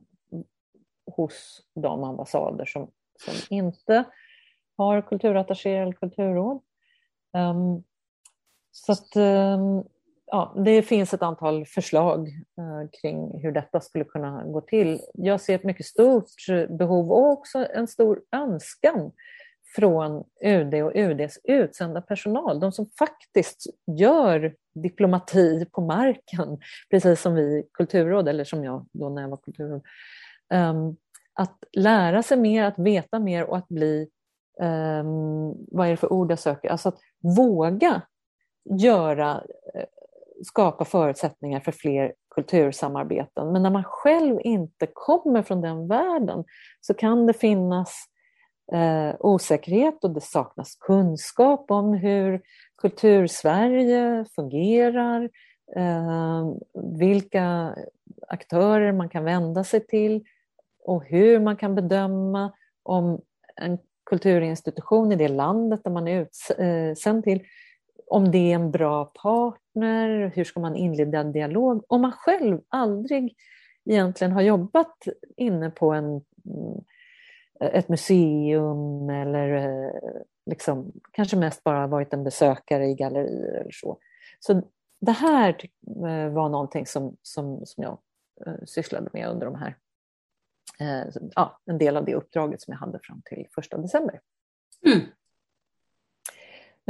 hos 1.16 1.66
de 1.74 2.04
ambassader 2.04 2.64
som, 2.64 2.90
som 3.18 3.56
inte 3.56 4.04
har 4.76 5.02
kulturattaché 5.02 5.76
eller 5.76 5.92
kulturråd. 5.92 6.60
Um, 7.32 7.84
så 8.70 8.92
att, 8.92 9.16
um, 9.16 9.84
ja, 10.30 10.54
det 10.64 10.82
finns 10.82 11.14
ett 11.14 11.22
antal 11.22 11.66
förslag 11.66 12.28
eh, 12.28 12.90
kring 13.00 13.40
hur 13.42 13.52
detta 13.52 13.80
skulle 13.80 14.04
kunna 14.04 14.44
gå 14.44 14.60
till. 14.60 15.00
Jag 15.14 15.40
ser 15.40 15.54
ett 15.54 15.64
mycket 15.64 15.86
stort 15.86 16.26
behov 16.78 17.12
och 17.12 17.30
också 17.30 17.66
en 17.74 17.86
stor 17.86 18.22
önskan 18.36 19.12
från 19.76 20.24
UD 20.44 20.74
och 20.74 20.92
UDs 20.94 21.38
utsända 21.44 22.00
personal, 22.00 22.60
de 22.60 22.72
som 22.72 22.86
faktiskt 22.98 23.66
gör 23.98 24.54
diplomati 24.74 25.66
på 25.72 25.80
marken, 25.80 26.58
precis 26.90 27.20
som 27.20 27.34
vi 27.34 27.66
kulturråd, 27.72 28.28
eller 28.28 28.44
som 28.44 28.64
jag 28.64 28.86
då 28.92 29.08
när 29.08 29.22
jag 29.22 29.28
var 29.28 29.36
kulturråd. 29.36 29.82
Um, 30.54 30.58
ehm, 30.58 30.96
att 31.34 31.64
lära 31.72 32.22
sig 32.22 32.36
mer, 32.36 32.64
att 32.64 32.78
veta 32.78 33.18
mer 33.18 33.44
och 33.44 33.56
att 33.56 33.68
bli 33.68 34.08
um, 34.60 35.66
vad 35.70 35.86
är 35.86 35.90
det 35.90 35.96
för 35.96 36.12
ord 36.12 36.30
jag 36.30 36.38
söker? 36.38 36.68
Alltså 36.68 36.88
att 36.88 36.98
våga 37.36 38.02
göra, 38.64 39.44
eh, 39.74 39.84
skapa 40.44 40.84
förutsättningar 40.84 41.60
för 41.60 41.72
fler 41.72 42.12
kultursamarbeten. 42.34 43.52
Men 43.52 43.62
när 43.62 43.70
man 43.70 43.84
själv 43.84 44.40
inte 44.40 44.86
kommer 44.92 45.42
från 45.42 45.60
den 45.60 45.88
världen 45.88 46.44
så 46.80 46.94
kan 46.94 47.26
det 47.26 47.32
finnas 47.32 48.04
eh, 48.72 49.14
osäkerhet 49.18 50.04
och 50.04 50.10
det 50.10 50.20
saknas 50.20 50.74
kunskap 50.74 51.70
om 51.70 51.94
hur 51.94 52.40
kultursverige 52.78 54.24
fungerar, 54.34 55.30
eh, 55.76 56.48
vilka 56.98 57.74
aktörer 58.28 58.92
man 58.92 59.08
kan 59.08 59.24
vända 59.24 59.64
sig 59.64 59.86
till 59.86 60.24
och 60.84 61.04
hur 61.04 61.40
man 61.40 61.56
kan 61.56 61.74
bedöma 61.74 62.52
om 62.82 63.20
en 63.56 63.78
kulturinstitution 64.10 65.12
i 65.12 65.16
det 65.16 65.28
landet 65.28 65.80
där 65.84 65.90
man 65.90 66.08
är 66.08 66.20
utsänd 66.20 67.18
eh, 67.18 67.22
till, 67.22 67.46
om 68.06 68.30
det 68.30 68.38
är 68.38 68.54
en 68.54 68.70
bra 68.70 69.04
partner, 69.74 70.32
hur 70.34 70.44
ska 70.44 70.60
man 70.60 70.76
inleda 70.76 71.18
en 71.18 71.32
dialog? 71.32 71.84
Om 71.88 72.00
man 72.00 72.12
själv 72.12 72.60
aldrig 72.68 73.36
egentligen 73.84 74.32
har 74.32 74.42
jobbat 74.42 74.96
inne 75.36 75.70
på 75.70 75.92
en, 75.92 76.04
mm, 76.44 76.84
ett 77.60 77.88
museum 77.88 79.10
eller 79.10 79.52
eh, 79.54 80.22
liksom, 80.46 80.92
kanske 81.12 81.36
mest 81.36 81.64
bara 81.64 81.86
varit 81.86 82.12
en 82.12 82.24
besökare 82.24 82.86
i 82.86 82.94
gallerier 82.94 83.60
eller 83.60 83.72
så. 83.72 83.98
Så 84.40 84.62
det 85.00 85.12
här 85.12 85.56
eh, 85.86 86.32
var 86.32 86.48
någonting 86.48 86.86
som, 86.86 87.16
som, 87.22 87.66
som 87.66 87.84
jag 87.84 87.98
eh, 88.46 88.64
sysslade 88.66 89.10
med 89.12 89.28
under 89.28 89.46
de 89.46 89.54
här 89.54 89.76
ja, 91.34 91.60
en 91.66 91.78
del 91.78 91.96
av 91.96 92.04
det 92.04 92.14
uppdraget 92.14 92.62
som 92.62 92.72
jag 92.72 92.78
hade 92.78 92.98
fram 93.02 93.22
till 93.24 93.46
första 93.54 93.78
december. 93.78 94.20
Mm. 94.86 95.00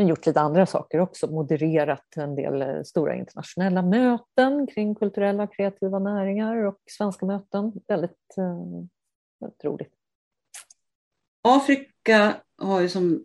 Men 0.00 0.08
gjort 0.08 0.26
lite 0.26 0.40
andra 0.40 0.66
saker 0.66 1.00
också, 1.00 1.26
modererat 1.26 2.16
en 2.16 2.34
del 2.34 2.62
eh, 2.62 2.82
stora 2.82 3.14
internationella 3.14 3.82
möten 3.82 4.66
kring 4.66 4.94
kulturella 4.94 5.42
och 5.42 5.54
kreativa 5.54 5.98
näringar 5.98 6.56
och 6.56 6.78
svenska 6.86 7.26
möten. 7.26 7.72
Väldigt, 7.88 8.38
eh, 8.38 8.86
väldigt 9.40 9.64
roligt. 9.64 9.92
Afrika 11.42 12.40
har 12.56 12.80
ju 12.80 12.88
som, 12.88 13.24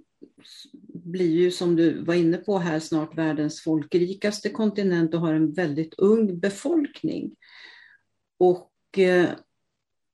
blir 0.93 1.31
ju 1.31 1.51
som 1.51 1.75
du 1.75 2.03
var 2.03 2.13
inne 2.13 2.37
på 2.37 2.57
här 2.57 2.79
snart 2.79 3.17
världens 3.17 3.61
folkrikaste 3.61 4.49
kontinent 4.49 5.13
och 5.13 5.21
har 5.21 5.33
en 5.33 5.53
väldigt 5.53 5.93
ung 5.93 6.39
befolkning. 6.39 7.35
Och 8.39 8.97
eh, 8.97 9.29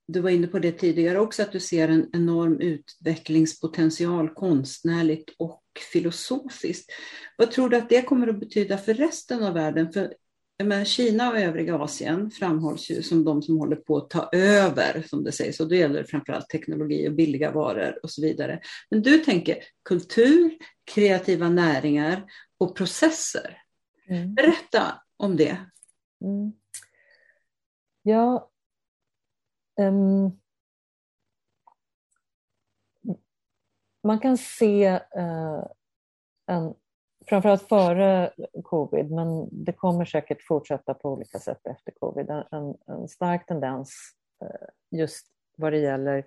du 0.07 0.20
var 0.20 0.30
inne 0.30 0.47
på 0.47 0.59
det 0.59 0.72
tidigare 0.72 1.20
också, 1.20 1.41
att 1.41 1.51
du 1.51 1.59
ser 1.59 1.88
en 1.88 2.09
enorm 2.14 2.59
utvecklingspotential 2.59 4.30
konstnärligt 4.30 5.36
och 5.38 5.61
filosofiskt. 5.80 6.91
Vad 7.38 7.51
tror 7.51 7.69
du 7.69 7.78
att 7.78 7.89
det 7.89 8.01
kommer 8.01 8.28
att 8.28 8.39
betyda 8.39 8.78
för 8.78 8.93
resten 8.93 9.43
av 9.43 9.53
världen? 9.53 9.91
För 9.91 10.13
men 10.63 10.86
Kina 10.86 11.30
och 11.30 11.39
övriga 11.39 11.76
Asien 11.76 12.32
framhålls 12.32 12.91
ju 12.91 13.03
som 13.03 13.24
de 13.24 13.41
som 13.41 13.57
håller 13.57 13.76
på 13.76 13.97
att 13.97 14.09
ta 14.09 14.30
över, 14.32 15.03
som 15.07 15.24
det 15.24 15.32
sägs, 15.32 15.59
och 15.59 15.69
då 15.69 15.76
gäller 15.76 15.99
det 15.99 16.07
framförallt 16.07 16.49
teknologi 16.49 17.07
och 17.07 17.13
billiga 17.13 17.51
varor 17.51 17.99
och 18.03 18.11
så 18.11 18.22
vidare. 18.22 18.59
Men 18.89 19.01
du 19.01 19.17
tänker 19.17 19.57
kultur, 19.86 20.57
kreativa 20.93 21.49
näringar 21.49 22.24
och 22.57 22.76
processer. 22.76 23.57
Mm. 24.07 24.34
Berätta 24.34 25.01
om 25.17 25.38
det. 25.38 25.57
Mm. 26.22 26.53
Ja, 28.03 28.51
Um, 29.80 30.41
man 34.04 34.20
kan 34.20 34.38
se 34.38 34.86
eh, 35.16 35.64
en, 36.47 36.74
framförallt 37.28 37.68
före 37.68 38.32
covid, 38.64 39.12
men 39.12 39.49
det 39.52 39.74
kommer 39.74 40.06
säkert 40.06 40.47
fortsätta 40.47 40.93
på 40.93 41.10
olika 41.10 41.39
sätt 41.39 41.68
efter 41.68 41.91
covid, 41.91 42.30
en, 42.30 42.76
en 42.88 43.08
stark 43.08 43.45
tendens 43.45 43.93
eh, 44.43 44.99
just 44.99 45.28
vad 45.58 45.74
det 45.74 45.80
gäller 45.80 46.26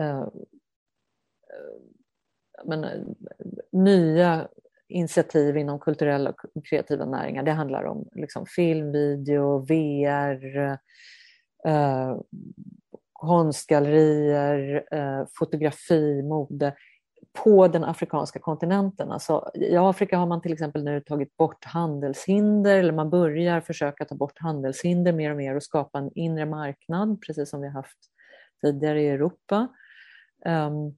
eh, 0.00 0.20
eh 0.20 0.26
men, 2.64 2.84
eh, 2.84 3.00
nya 3.72 4.48
initiativ 4.88 5.56
inom 5.56 5.78
kulturella 5.78 6.30
och 6.30 6.64
kreativa 6.64 7.04
näringar. 7.04 7.42
Det 7.42 7.52
handlar 7.52 7.84
om 7.84 8.08
liksom, 8.12 8.46
film, 8.46 8.92
video, 8.92 9.58
VR, 9.58 10.56
eh, 10.56 10.76
eh 11.72 12.16
konstgallerier, 13.22 14.84
eh, 14.90 15.26
fotografi, 15.38 16.22
mode 16.22 16.74
på 17.32 17.68
den 17.68 17.84
afrikanska 17.84 18.38
kontinenten. 18.38 19.12
Alltså, 19.12 19.50
I 19.54 19.76
Afrika 19.76 20.16
har 20.16 20.26
man 20.26 20.42
till 20.42 20.52
exempel 20.52 20.84
nu 20.84 21.00
tagit 21.00 21.36
bort 21.36 21.64
handelshinder, 21.64 22.78
eller 22.78 22.92
man 22.92 23.10
börjar 23.10 23.60
försöka 23.60 24.04
ta 24.04 24.14
bort 24.14 24.38
handelshinder 24.38 25.12
mer 25.12 25.30
och 25.30 25.36
mer 25.36 25.56
och 25.56 25.62
skapa 25.62 25.98
en 25.98 26.10
inre 26.14 26.46
marknad, 26.46 27.22
precis 27.26 27.50
som 27.50 27.60
vi 27.60 27.66
har 27.66 27.74
haft 27.74 27.98
tidigare 28.62 29.02
i 29.02 29.08
Europa. 29.08 29.68
Um, 30.46 30.96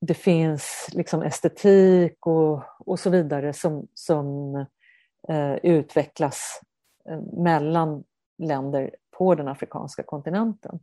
det 0.00 0.14
finns 0.14 0.88
liksom 0.92 1.22
estetik 1.22 2.26
och, 2.26 2.62
och 2.78 2.98
så 2.98 3.10
vidare 3.10 3.52
som, 3.52 3.88
som 3.94 4.54
uh, 5.30 5.56
utvecklas 5.62 6.60
uh, 7.10 7.42
mellan 7.42 8.04
länder 8.38 8.90
på 9.20 9.34
den 9.34 9.48
afrikanska 9.48 10.02
kontinenten. 10.02 10.80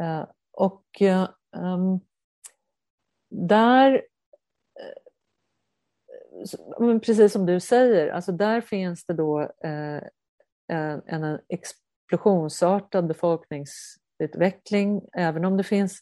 Eh, 0.00 0.24
och 0.52 0.84
ehm, 1.00 2.00
där, 3.30 4.02
eh, 6.80 6.98
precis 6.98 7.32
som 7.32 7.46
du 7.46 7.60
säger, 7.60 8.08
alltså 8.08 8.32
där 8.32 8.60
finns 8.60 9.06
det 9.06 9.14
då 9.14 9.40
eh, 9.40 10.02
en, 10.68 11.02
en 11.06 11.38
explosionsartad 11.48 13.06
befolkningsutveckling, 13.06 15.02
även 15.16 15.44
om 15.44 15.56
det 15.56 15.64
finns 15.64 16.00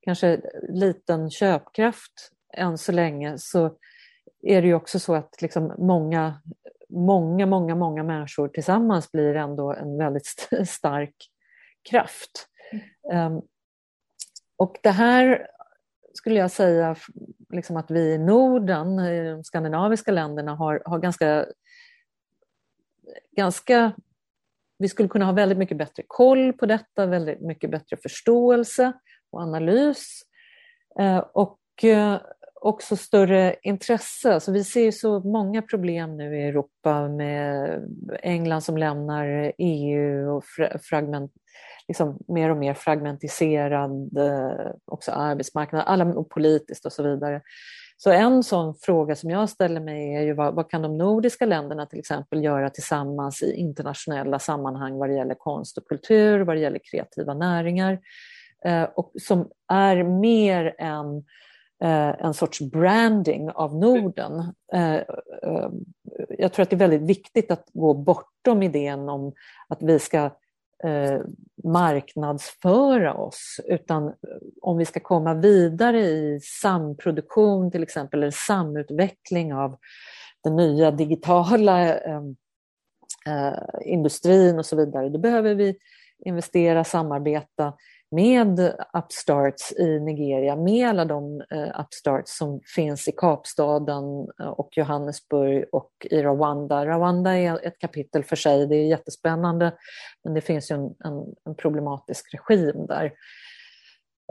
kanske 0.00 0.40
liten 0.68 1.30
köpkraft 1.30 2.30
än 2.54 2.78
så 2.78 2.92
länge, 2.92 3.38
så 3.38 3.76
är 4.42 4.62
det 4.62 4.68
ju 4.68 4.74
också 4.74 4.98
så 4.98 5.14
att 5.14 5.42
liksom 5.42 5.74
många, 5.78 6.42
många, 6.88 7.46
många, 7.46 7.74
många 7.74 8.02
människor 8.02 8.48
tillsammans 8.48 9.12
blir 9.12 9.36
ändå 9.36 9.72
en 9.72 9.98
väldigt 9.98 10.26
stark 10.68 11.14
kraft. 11.90 12.48
Mm. 13.10 13.32
Um, 13.32 13.42
och 14.56 14.76
det 14.82 14.90
här 14.90 15.46
skulle 16.14 16.38
jag 16.38 16.50
säga 16.50 16.96
liksom 17.48 17.76
att 17.76 17.90
vi 17.90 18.00
i 18.00 18.18
Norden, 18.18 18.98
i 18.98 19.30
de 19.30 19.44
skandinaviska 19.44 20.10
länderna, 20.10 20.54
har, 20.54 20.82
har 20.84 20.98
ganska, 20.98 21.46
ganska... 23.36 23.92
Vi 24.78 24.88
skulle 24.88 25.08
kunna 25.08 25.24
ha 25.24 25.32
väldigt 25.32 25.58
mycket 25.58 25.76
bättre 25.76 26.02
koll 26.06 26.52
på 26.52 26.66
detta, 26.66 27.06
väldigt 27.06 27.40
mycket 27.40 27.70
bättre 27.70 27.96
förståelse 27.96 28.92
och 29.30 29.40
analys. 29.40 30.22
Uh, 31.00 31.18
och 31.18 31.60
uh, 31.84 32.16
också 32.60 32.96
större 32.96 33.56
intresse. 33.62 34.34
Alltså 34.34 34.52
vi 34.52 34.64
ser 34.64 34.90
så 34.90 35.20
många 35.20 35.62
problem 35.62 36.16
nu 36.16 36.36
i 36.36 36.48
Europa 36.48 37.08
med 37.08 37.82
England 38.22 38.62
som 38.62 38.76
lämnar 38.76 39.52
EU 39.58 40.36
och 40.36 40.44
fragment, 40.82 41.32
liksom 41.88 42.18
mer 42.28 42.50
och 42.50 42.56
mer 42.56 42.74
fragmentiserad 42.74 44.16
eh, 44.16 44.72
också 44.84 45.12
arbetsmarknad, 45.12 45.82
alla, 45.86 46.04
och 46.04 46.28
politiskt 46.28 46.86
och 46.86 46.92
så 46.92 47.02
vidare. 47.02 47.42
Så 48.00 48.10
en 48.10 48.42
sån 48.42 48.74
fråga 48.74 49.16
som 49.16 49.30
jag 49.30 49.50
ställer 49.50 49.80
mig 49.80 50.14
är 50.14 50.22
ju 50.22 50.32
vad, 50.32 50.54
vad, 50.54 50.70
kan 50.70 50.82
de 50.82 50.98
nordiska 50.98 51.46
länderna 51.46 51.86
till 51.86 51.98
exempel 51.98 52.44
göra 52.44 52.70
tillsammans 52.70 53.42
i 53.42 53.52
internationella 53.52 54.38
sammanhang 54.38 54.98
vad 54.98 55.08
det 55.08 55.14
gäller 55.16 55.34
konst 55.34 55.78
och 55.78 55.86
kultur, 55.86 56.40
vad 56.40 56.56
det 56.56 56.60
gäller 56.60 56.80
kreativa 56.90 57.34
näringar, 57.34 57.98
eh, 58.64 58.82
och 58.82 59.12
som 59.22 59.48
är 59.72 60.02
mer 60.02 60.74
än 60.78 61.16
eh, 61.16 61.22
Eh, 61.82 62.24
en 62.24 62.34
sorts 62.34 62.60
branding 62.60 63.50
av 63.50 63.76
Norden. 63.76 64.54
Eh, 64.72 64.94
eh, 64.94 65.70
jag 66.38 66.52
tror 66.52 66.62
att 66.62 66.70
det 66.70 66.76
är 66.76 66.88
väldigt 66.88 67.10
viktigt 67.10 67.50
att 67.50 67.64
gå 67.72 67.94
bortom 67.94 68.62
idén 68.62 69.08
om 69.08 69.32
att 69.68 69.82
vi 69.82 69.98
ska 69.98 70.30
marknadsföra 71.64 73.14
oss, 73.14 73.60
utan 73.64 74.12
om 74.62 74.76
vi 74.76 74.84
ska 74.84 75.00
komma 75.00 75.34
vidare 75.34 76.00
i 76.00 76.40
samproduktion 76.42 77.70
till 77.70 77.82
exempel, 77.82 78.22
eller 78.22 78.30
samutveckling 78.30 79.54
av 79.54 79.76
den 80.44 80.56
nya 80.56 80.90
digitala 80.90 81.98
industrin 83.84 84.58
och 84.58 84.66
så 84.66 84.76
vidare, 84.76 85.08
då 85.08 85.18
behöver 85.18 85.54
vi 85.54 85.76
investera, 86.18 86.84
samarbeta 86.84 87.72
med 88.10 88.74
upstarts 88.92 89.72
i 89.72 90.00
Nigeria, 90.00 90.56
med 90.56 90.88
alla 90.88 91.04
de 91.04 91.40
eh, 91.50 91.80
upstarts 91.80 92.38
som 92.38 92.60
finns 92.74 93.08
i 93.08 93.12
Kapstaden 93.12 94.28
eh, 94.40 94.48
och 94.48 94.68
Johannesburg 94.76 95.64
och 95.72 95.92
i 96.10 96.22
Rwanda. 96.22 96.86
Rwanda 96.86 97.38
är 97.38 97.66
ett 97.66 97.78
kapitel 97.78 98.24
för 98.24 98.36
sig, 98.36 98.66
det 98.66 98.76
är 98.76 98.86
jättespännande, 98.86 99.74
men 100.24 100.34
det 100.34 100.40
finns 100.40 100.70
ju 100.70 100.74
en, 100.74 100.94
en, 101.04 101.34
en 101.44 101.54
problematisk 101.54 102.34
regim 102.34 102.86
där 102.86 103.12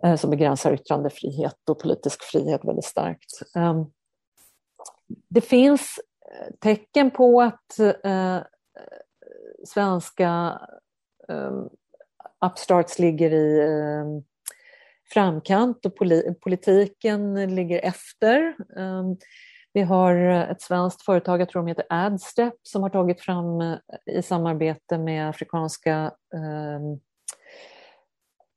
eh, 0.04 0.16
som 0.16 0.30
begränsar 0.30 0.74
yttrandefrihet 0.74 1.70
och 1.70 1.80
politisk 1.80 2.24
frihet 2.24 2.66
väldigt 2.66 2.86
starkt. 2.86 3.56
Ehm, 3.56 3.86
det 5.30 5.42
finns 5.42 6.00
tecken 6.60 7.12
på 7.12 7.42
att 7.42 7.80
svenska 9.66 10.60
ehm, 11.30 11.70
upstarts 12.46 13.00
ligger 13.00 13.34
i 13.34 13.60
eh, 13.60 14.06
framkant 15.14 15.86
och 15.86 15.96
politiken 16.42 17.56
ligger 17.56 17.80
efter. 17.80 18.56
Ehm, 18.78 19.18
vi 19.74 19.82
har 19.82 20.16
ett 20.52 20.62
svenskt 20.62 21.06
företag, 21.06 21.42
jag 21.42 21.50
tror 21.50 21.62
de 21.62 21.68
heter 21.68 21.86
Adstep, 21.90 22.54
som 22.64 22.84
har 22.84 22.90
tagit 22.90 23.22
fram 23.22 23.62
eh, 23.62 23.78
i 24.06 24.22
samarbete 24.22 24.98
med 24.98 25.30
afrikanska 25.30 26.12
eh, 26.34 26.80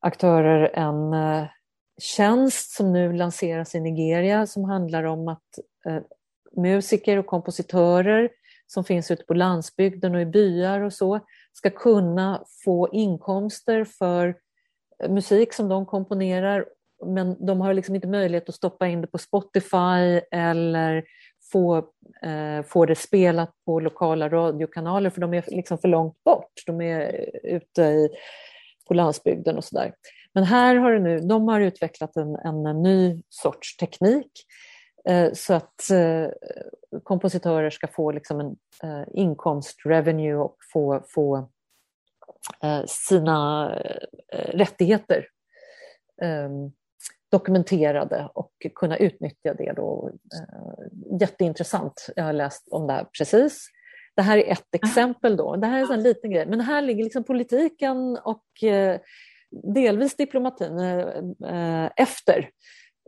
aktörer 0.01 0.71
en 0.75 1.13
eh, 1.13 1.49
tjänst 2.01 2.71
som 2.71 2.93
nu 2.93 3.13
lanseras 3.13 3.75
i 3.75 3.81
Nigeria 3.81 4.47
som 4.47 4.65
handlar 4.65 5.05
om 5.05 5.29
att 5.29 5.59
eh, 5.87 6.03
musiker 6.57 7.17
och 7.17 7.27
kompositörer 7.27 8.31
som 8.67 8.85
finns 8.85 9.11
ute 9.11 9.25
på 9.25 9.35
landsbygden 9.35 10.15
och 10.15 10.21
i 10.21 10.27
byar 10.27 10.81
och 10.81 10.93
så 10.93 11.21
ska 11.53 11.71
kunna 11.71 12.45
få 12.65 12.89
inkomster 12.93 13.85
för 13.85 14.35
eh, 15.03 15.11
musik 15.11 15.53
som 15.53 15.69
de 15.69 15.87
komponerar 15.87 16.65
men 17.07 17.47
de 17.47 17.61
har 17.61 17.75
liksom 17.75 17.95
inte 17.95 18.09
möjlighet 18.09 18.49
att 18.49 18.55
stoppa 18.55 18.87
in 18.87 19.01
det 19.01 19.07
på 19.07 19.19
Spotify 19.19 20.21
eller 20.31 21.05
få, 21.53 21.77
eh, 22.23 22.63
få 22.67 22.87
det 22.87 22.95
spelat 22.95 23.51
på 23.67 23.81
lokala 23.81 24.29
radiokanaler 24.29 25.11
för 25.11 25.21
de 25.21 25.35
är 25.35 25.45
liksom 25.47 25.79
för 25.79 25.89
långt 25.89 26.25
bort. 26.25 26.53
De 26.67 26.81
är 26.81 27.01
eh, 27.01 27.57
ute 27.57 27.83
i, 27.83 28.09
på 28.89 28.95
landsbygden 28.95 29.57
och 29.57 29.65
sådär. 29.65 29.95
Men 30.35 30.45
här 30.45 30.77
har 30.77 30.93
det 30.93 31.01
nu, 31.01 31.21
de 31.21 31.49
har 31.49 31.61
utvecklat 31.61 32.17
en, 32.17 32.37
en 32.37 32.83
ny 32.83 33.23
sorts 33.29 33.77
teknik 33.77 34.31
Eh, 34.33 34.70
så 35.33 35.55
att 35.55 35.91
eh, 35.91 36.29
kompositörer 37.03 37.71
ska 37.71 37.87
få 37.87 38.11
liksom 38.11 38.41
en 38.41 38.57
eh, 38.83 39.07
inkomst, 39.15 39.77
revenue 39.85 40.35
och 40.35 40.57
få, 40.73 41.05
få 41.09 41.51
sina 42.87 43.71
rättigheter 44.33 45.27
ehm, 46.23 46.73
dokumenterade 47.31 48.29
och 48.35 48.53
kunna 48.75 48.97
utnyttja 48.97 49.55
det. 49.55 49.73
Då. 49.77 50.11
Jätteintressant, 51.21 52.07
jag 52.17 52.25
har 52.25 52.33
läst 52.33 52.69
om 52.71 52.87
det 52.87 52.93
här 52.93 53.07
precis. 53.19 53.69
Det 54.17 54.23
här 54.23 54.39
är 54.39 54.53
ett 54.53 54.75
exempel 54.75 55.37
då, 55.37 55.57
det 55.57 55.67
här 55.67 55.91
är 55.91 55.95
en 55.95 56.03
liten 56.03 56.31
grej, 56.31 56.47
men 56.47 56.61
här 56.61 56.83
ligger 56.83 57.05
liksom 57.05 57.25
politiken 57.25 58.19
och 58.25 58.45
delvis 59.75 60.17
diplomatin 60.17 60.79
efter 61.97 62.51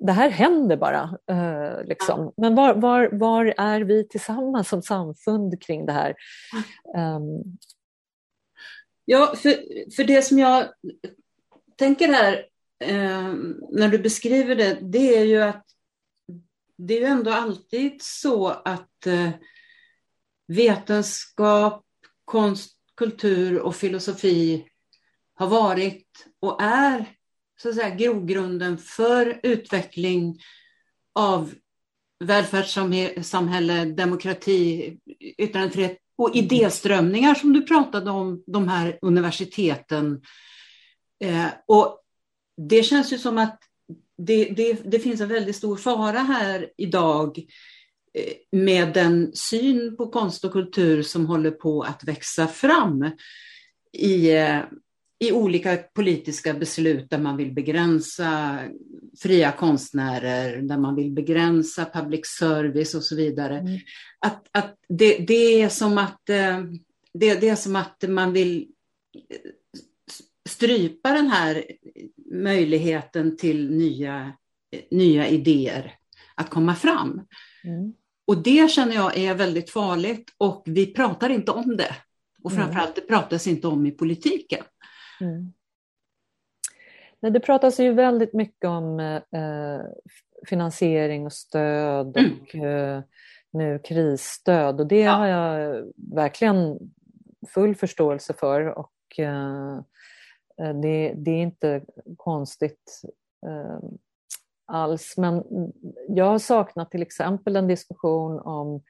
det 0.00 0.12
här 0.12 0.28
händer 0.28 0.76
bara. 0.76 1.18
Eh, 1.30 1.84
liksom. 1.84 2.32
Men 2.36 2.54
var, 2.54 2.74
var, 2.74 3.08
var 3.12 3.54
är 3.56 3.80
vi 3.80 4.08
tillsammans 4.08 4.68
som 4.68 4.82
samfund 4.82 5.62
kring 5.62 5.86
det 5.86 5.92
här? 5.92 6.14
Um... 6.96 7.58
Ja, 9.04 9.34
för, 9.36 9.54
för 9.96 10.04
det 10.04 10.22
som 10.22 10.38
jag 10.38 10.68
tänker 11.76 12.08
här 12.08 12.46
eh, 12.84 13.34
när 13.70 13.88
du 13.88 13.98
beskriver 13.98 14.56
det, 14.56 14.78
det 14.80 15.18
är 15.18 15.24
ju 15.24 15.42
att 15.42 15.66
det 16.76 16.94
är 16.94 17.00
ju 17.00 17.06
ändå 17.06 17.30
alltid 17.30 18.02
så 18.02 18.48
att 18.48 19.06
eh, 19.06 19.30
vetenskap, 20.46 21.84
konst, 22.24 22.76
kultur 22.96 23.58
och 23.58 23.76
filosofi 23.76 24.66
har 25.34 25.46
varit 25.46 26.26
och 26.40 26.62
är 26.62 27.16
så 27.62 27.68
att 27.68 27.74
säga, 27.74 27.94
grogrunden 27.94 28.78
för 28.78 29.40
utveckling 29.42 30.40
av 31.14 31.54
välfärdssamhälle, 32.24 33.84
demokrati, 33.84 34.96
yttrandefrihet 35.38 35.98
och 36.16 36.36
idéströmningar 36.36 37.34
som 37.34 37.52
du 37.52 37.62
pratade 37.62 38.10
om, 38.10 38.44
de 38.46 38.68
här 38.68 38.98
universiteten. 39.02 40.22
Eh, 41.24 41.46
och 41.66 42.02
det 42.56 42.82
känns 42.82 43.12
ju 43.12 43.18
som 43.18 43.38
att 43.38 43.58
det, 44.18 44.44
det, 44.44 44.72
det, 44.72 44.98
finns 44.98 45.20
en 45.20 45.28
väldigt 45.28 45.56
stor 45.56 45.76
fara 45.76 46.18
här 46.18 46.70
idag 46.76 47.38
eh, 48.14 48.58
med 48.58 48.94
den 48.94 49.32
syn 49.34 49.96
på 49.96 50.08
konst 50.08 50.44
och 50.44 50.52
kultur 50.52 51.02
som 51.02 51.26
håller 51.26 51.50
på 51.50 51.82
att 51.82 52.04
växa 52.04 52.46
fram 52.46 53.10
i 53.92 54.30
eh, 54.30 54.60
i 55.22 55.32
olika 55.32 55.76
politiska 55.76 56.54
beslut 56.54 57.10
där 57.10 57.18
man 57.18 57.36
vill 57.36 57.52
begränsa 57.52 58.58
fria 59.18 59.52
konstnärer, 59.52 60.62
där 60.62 60.78
man 60.78 60.96
vill 60.96 61.10
begränsa 61.10 61.84
public 61.84 62.26
service 62.26 62.94
och 62.94 63.02
så 63.02 63.16
vidare. 63.16 63.58
Mm. 63.58 63.78
Att, 64.18 64.48
att 64.52 64.76
det, 64.88 65.18
det, 65.18 65.62
är 65.62 65.68
som 65.68 65.98
att, 65.98 66.28
eh, 66.28 66.60
det, 67.14 67.34
det 67.34 67.48
är 67.48 67.56
som 67.56 67.76
att 67.76 68.04
man 68.08 68.32
vill 68.32 68.68
strypa 70.48 71.12
den 71.12 71.26
här 71.26 71.64
möjligheten 72.32 73.36
till 73.36 73.70
nya, 73.70 74.32
nya 74.90 75.28
idéer 75.28 75.94
att 76.34 76.50
komma 76.50 76.74
fram. 76.74 77.20
Mm. 77.64 77.92
Och 78.26 78.42
det 78.42 78.70
känner 78.70 78.94
jag 78.94 79.18
är 79.18 79.34
väldigt 79.34 79.70
farligt 79.70 80.34
och 80.38 80.62
vi 80.66 80.86
pratar 80.86 81.30
inte 81.30 81.52
om 81.52 81.76
det. 81.76 81.96
Och 82.42 82.52
mm. 82.52 82.64
framförallt 82.64 82.94
det 82.94 83.00
pratas 83.00 83.46
inte 83.46 83.66
om 83.66 83.86
i 83.86 83.90
politiken. 83.90 84.64
Mm. 85.22 85.52
Men 87.20 87.32
det 87.32 87.40
pratas 87.40 87.80
ju 87.80 87.92
väldigt 87.92 88.32
mycket 88.32 88.68
om 88.68 89.00
eh, 89.00 89.80
finansiering 90.46 91.26
och 91.26 91.32
stöd 91.32 92.16
mm. 92.16 92.32
och 92.40 92.54
eh, 92.54 93.02
nu 93.50 93.78
krisstöd 93.78 94.80
och 94.80 94.86
det 94.86 95.00
ja. 95.00 95.12
har 95.12 95.26
jag 95.26 95.84
verkligen 96.14 96.78
full 97.48 97.74
förståelse 97.74 98.34
för 98.34 98.78
och 98.78 98.92
det, 100.82 101.12
det 101.16 101.30
är 101.30 101.42
inte 101.42 101.84
konstigt 102.16 103.02
alls. 104.66 105.14
Men 105.16 105.44
jag 106.08 106.24
har 106.24 106.38
saknat 106.38 106.90
till 106.90 107.02
exempel 107.02 107.56
en 107.56 107.68
diskussion 107.68 108.40
om 108.40 108.82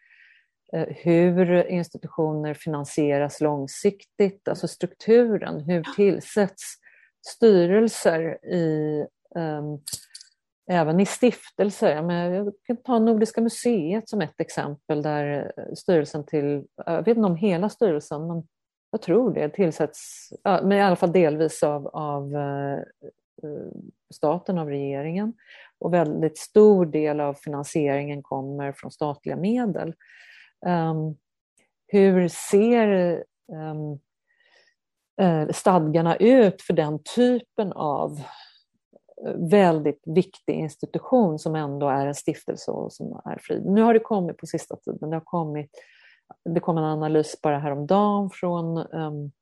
hur 0.89 1.67
institutioner 1.67 2.55
finansieras 2.55 3.41
långsiktigt, 3.41 4.49
alltså 4.49 4.69
strukturen, 4.69 5.61
hur 5.61 5.83
tillsätts 5.97 6.75
styrelser 7.27 8.47
i 8.47 9.07
um, 9.35 9.81
även 10.71 11.01
i 11.01 11.07
stiftelser. 11.07 12.11
Jag 12.33 12.53
kan 12.67 12.77
ta 12.77 12.99
Nordiska 12.99 13.41
museet 13.41 14.09
som 14.09 14.21
ett 14.21 14.41
exempel 14.41 15.03
där 15.03 15.53
styrelsen 15.77 16.27
till, 16.27 16.65
jag 16.87 17.05
vet 17.05 17.17
inte 17.17 17.27
om 17.27 17.37
hela 17.37 17.69
styrelsen, 17.69 18.27
men 18.27 18.43
jag 18.91 19.03
tror 19.03 19.35
det 19.35 19.49
tillsätts, 19.49 20.33
men 20.45 20.73
i 20.73 20.83
alla 20.83 20.97
fall 20.97 21.13
delvis 21.13 21.63
av, 21.63 21.87
av 21.87 22.35
eh, 22.35 22.79
staten, 24.15 24.59
av 24.59 24.69
regeringen. 24.69 25.35
Och 25.79 25.95
väldigt 25.95 26.39
stor 26.39 26.87
del 26.87 27.21
av 27.21 27.35
finansieringen 27.35 28.23
kommer 28.23 28.73
från 28.73 28.91
statliga 28.91 29.37
medel. 29.37 29.95
Um, 30.67 31.17
hur 31.87 32.29
ser 32.29 33.25
um, 33.53 33.99
stadgarna 35.53 36.17
ut 36.17 36.63
för 36.63 36.75
den 36.75 36.99
typen 37.17 37.73
av 37.73 38.21
eh, 39.27 39.35
väldigt 39.51 40.03
viktig 40.07 40.55
institution 40.55 41.39
som 41.39 41.55
ändå 41.55 41.89
är 41.89 42.07
en 42.07 42.15
stiftelse 42.15 42.71
och 42.71 42.93
som 42.93 43.21
är 43.25 43.39
fri. 43.43 43.63
Nu 43.65 43.83
har 43.83 43.95
det 43.95 44.01
kommit 44.01 44.37
på 44.37 44.47
sista 44.47 44.77
tiden, 44.77 45.11
det 45.11 45.17
har 45.17 45.25
kommit, 45.25 45.71
det 46.45 46.61
kom 46.61 46.79
en 46.79 46.85
analys 46.85 47.37
bara 47.43 47.59
häromdagen 47.59 48.31
från 48.31 48.79
um, 48.79 49.33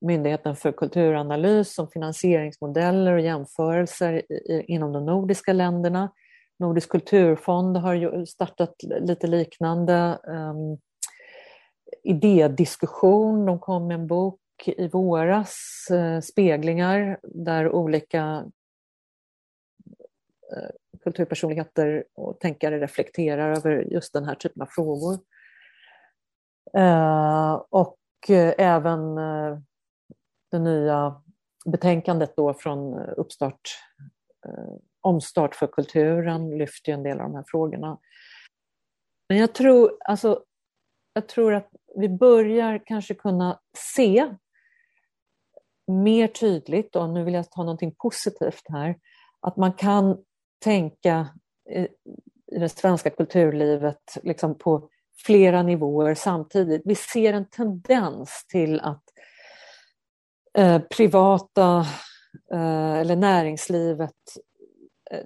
Myndigheten 0.00 0.56
för 0.56 0.72
kulturanalys 0.72 1.78
om 1.78 1.88
finansieringsmodeller 1.88 3.12
och 3.12 3.20
jämförelser 3.20 4.32
i, 4.32 4.64
inom 4.68 4.92
de 4.92 5.06
nordiska 5.06 5.52
länderna. 5.52 6.12
Nordisk 6.58 6.90
kulturfond 6.90 7.76
har 7.76 8.24
startat 8.24 8.74
lite 8.82 9.26
liknande 9.26 10.18
um, 10.26 10.78
idédiskussion. 12.02 13.46
De 13.46 13.58
kom 13.58 13.86
med 13.86 13.94
en 13.94 14.06
bok 14.06 14.40
i 14.66 14.88
våras, 14.88 15.56
eh, 15.90 16.20
speglingar, 16.20 17.20
där 17.22 17.72
olika 17.72 18.44
eh, 20.52 20.70
kulturpersonligheter 21.02 22.04
och 22.14 22.40
tänkare 22.40 22.80
reflekterar 22.80 23.56
över 23.56 23.84
just 23.90 24.12
den 24.12 24.24
här 24.24 24.34
typen 24.34 24.62
av 24.62 24.66
frågor. 24.66 25.18
Eh, 26.74 27.52
och 27.70 27.98
eh, 28.28 28.54
även 28.58 29.14
det 30.50 30.58
nya 30.58 31.22
betänkandet 31.66 32.36
då 32.36 32.54
från 32.54 32.98
Uppstart, 32.98 33.60
Omstart 35.08 35.54
för 35.54 35.66
kulturen 35.66 36.58
lyfter 36.58 36.92
en 36.92 37.02
del 37.02 37.20
av 37.20 37.24
de 37.24 37.34
här 37.34 37.44
frågorna. 37.46 37.98
Men 39.28 39.38
jag 39.38 39.54
tror, 39.54 39.96
alltså, 40.04 40.42
jag 41.12 41.28
tror 41.28 41.54
att 41.54 41.68
vi 41.96 42.08
börjar 42.08 42.82
kanske 42.86 43.14
kunna 43.14 43.60
se 43.94 44.34
mer 45.86 46.26
tydligt, 46.26 46.96
och 46.96 47.08
nu 47.08 47.24
vill 47.24 47.34
jag 47.34 47.50
ta 47.50 47.62
någonting 47.62 47.94
positivt 47.98 48.62
här, 48.68 48.98
att 49.40 49.56
man 49.56 49.72
kan 49.72 50.24
tänka 50.64 51.28
eh, 51.70 51.86
i 52.52 52.58
det 52.58 52.68
svenska 52.68 53.10
kulturlivet 53.10 54.18
liksom 54.22 54.58
på 54.58 54.88
flera 55.26 55.62
nivåer 55.62 56.14
samtidigt. 56.14 56.82
Vi 56.84 56.94
ser 56.94 57.32
en 57.32 57.48
tendens 57.50 58.46
till 58.48 58.80
att 58.80 59.02
eh, 60.58 60.82
privata 60.82 61.86
eh, 62.52 62.94
eller 62.94 63.16
näringslivet 63.16 64.14
Eh, 65.10 65.24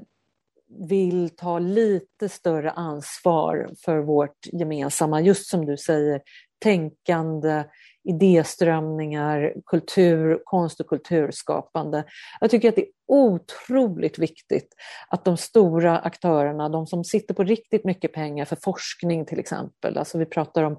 vill 0.89 1.31
ta 1.37 1.59
lite 1.59 2.29
större 2.29 2.71
ansvar 2.71 3.71
för 3.85 3.99
vårt 3.99 4.47
gemensamma, 4.53 5.21
just 5.21 5.47
som 5.51 5.67
du 5.67 5.77
säger, 5.77 6.21
tänkande, 6.63 7.65
idéströmningar, 8.05 9.55
kultur, 9.67 10.43
konst 10.45 10.81
och 10.81 10.87
kulturskapande. 10.87 12.05
Jag 12.41 12.51
tycker 12.51 12.69
att 12.69 12.77
det 12.77 12.83
är 12.83 12.93
otroligt 13.07 14.19
viktigt 14.19 14.75
att 15.09 15.25
de 15.25 15.37
stora 15.37 15.99
aktörerna, 15.99 16.69
de 16.69 16.87
som 16.87 17.05
sitter 17.05 17.35
på 17.35 17.45
riktigt 17.45 17.85
mycket 17.85 18.13
pengar 18.13 18.45
för 18.45 18.57
forskning 18.57 19.27
till 19.27 19.39
exempel, 19.39 19.99
alltså 19.99 20.19
vi 20.19 20.27
pratar 20.27 20.63
om 20.63 20.79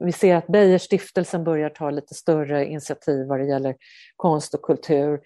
vi 0.00 0.12
ser 0.12 0.34
att 0.34 0.46
Beijerstiftelsen 0.46 1.44
börjar 1.44 1.70
ta 1.70 1.90
lite 1.90 2.14
större 2.14 2.66
initiativ 2.66 3.26
vad 3.26 3.40
det 3.40 3.46
gäller 3.46 3.76
konst 4.16 4.54
och 4.54 4.62
kultur. 4.62 5.20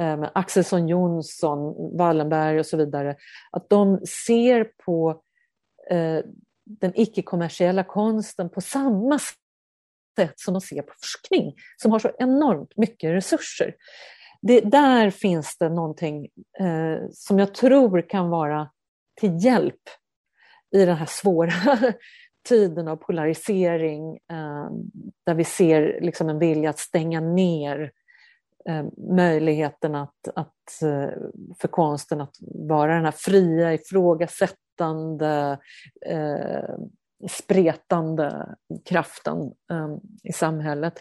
Eh, 0.00 0.16
med 0.16 0.30
Axelsson 0.34 0.88
Jonsson, 0.88 1.74
Wallenberg 1.96 2.58
och 2.58 2.66
så 2.66 2.76
vidare, 2.76 3.16
att 3.50 3.68
de 3.68 4.06
ser 4.06 4.64
på 4.84 5.22
eh, 5.90 6.20
den 6.64 6.92
icke-kommersiella 6.94 7.84
konsten 7.84 8.50
på 8.50 8.60
samma 8.60 9.18
sätt 10.16 10.32
som 10.36 10.54
de 10.54 10.60
ser 10.60 10.82
på 10.82 10.92
forskning, 11.02 11.54
som 11.76 11.92
har 11.92 11.98
så 11.98 12.10
enormt 12.18 12.76
mycket 12.76 13.10
resurser. 13.10 13.74
Det, 14.42 14.60
där 14.60 15.10
finns 15.10 15.58
det 15.58 15.68
någonting 15.68 16.28
eh, 16.58 16.98
som 17.12 17.38
jag 17.38 17.54
tror 17.54 18.08
kan 18.08 18.30
vara 18.30 18.70
till 19.20 19.44
hjälp 19.44 19.82
i 20.76 20.84
den 20.84 20.96
här 20.96 21.06
svåra 21.06 21.52
tiden 22.48 22.88
av 22.88 22.96
polarisering, 22.96 24.10
eh, 24.12 24.70
där 25.26 25.34
vi 25.34 25.44
ser 25.44 25.98
liksom 26.00 26.28
en 26.28 26.38
vilja 26.38 26.70
att 26.70 26.78
stänga 26.78 27.20
ner 27.20 27.80
eh, 27.80 27.88
Eh, 28.68 28.84
möjligheten 28.96 29.94
att, 29.94 30.28
att, 30.34 30.82
eh, 30.82 31.10
för 31.60 31.68
konsten 31.68 32.20
att 32.20 32.36
vara 32.68 32.94
den 32.94 33.04
här 33.04 33.14
fria, 33.16 33.74
ifrågasättande, 33.74 35.58
eh, 36.06 36.76
spretande 37.28 38.54
kraften 38.84 39.52
eh, 39.70 39.96
i 40.22 40.32
samhället. 40.32 41.00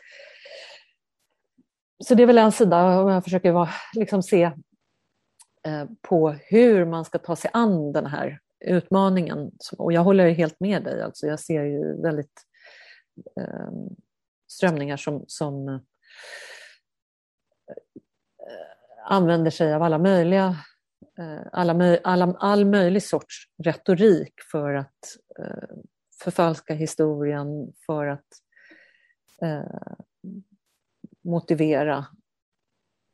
Så 2.04 2.16
det 2.16 2.24
är 2.24 2.28
väl 2.28 2.38
en 2.38 2.52
sida, 2.52 3.02
om 3.02 3.10
jag 3.10 3.24
försöker 3.24 3.52
vara, 3.52 3.70
liksom 3.94 4.24
se 4.24 4.44
eh, 5.68 5.86
på 6.02 6.30
hur 6.30 6.86
man 6.86 7.06
ska 7.06 7.18
ta 7.18 7.36
sig 7.36 7.52
an 7.54 7.92
den 7.92 8.06
här 8.06 8.40
utmaningen. 8.66 9.52
Och 9.78 9.94
jag 9.94 10.04
håller 10.04 10.30
helt 10.30 10.60
med 10.60 10.84
dig, 10.84 11.02
alltså 11.02 11.28
jag 11.28 11.40
ser 11.40 11.64
ju 11.64 12.02
väldigt 12.02 12.42
eh, 13.40 13.70
strömningar 14.48 14.98
som, 14.98 15.26
som 15.28 15.70
eh, 15.70 15.80
Eh, 17.68 19.12
använder 19.12 19.52
sig 19.52 19.74
av 19.74 19.82
alla 19.82 19.98
möjliga 19.98 20.58
eh, 21.18 21.42
alla, 21.52 22.00
alla, 22.04 22.36
all 22.40 22.66
möjlig 22.66 23.04
sorts 23.04 23.50
retorik 23.64 24.34
för 24.52 24.74
att 24.74 25.18
eh, 25.40 25.78
förfalska 26.24 26.74
historien 26.74 27.74
för 27.86 28.08
att 28.08 28.26
motivera 31.24 32.06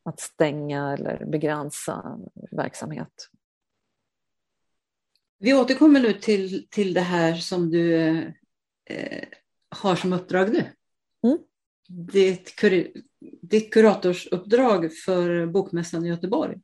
att 0.05 0.19
stänga 0.19 0.93
eller 0.93 1.25
begränsa 1.25 2.19
verksamhet. 2.51 3.29
Vi 5.39 5.53
återkommer 5.53 5.99
nu 5.99 6.13
till, 6.13 6.67
till 6.69 6.93
det 6.93 7.01
här 7.01 7.35
som 7.35 7.69
du 7.69 7.95
eh, 8.85 9.23
har 9.69 9.95
som 9.95 10.13
uppdrag 10.13 10.53
nu. 10.53 10.63
Ditt, 11.93 12.55
kur, 12.55 12.91
ditt 13.41 13.73
kuratorsuppdrag 13.73 14.93
för 14.93 15.45
Bokmässan 15.45 16.05
i 16.05 16.09
Göteborg. 16.09 16.57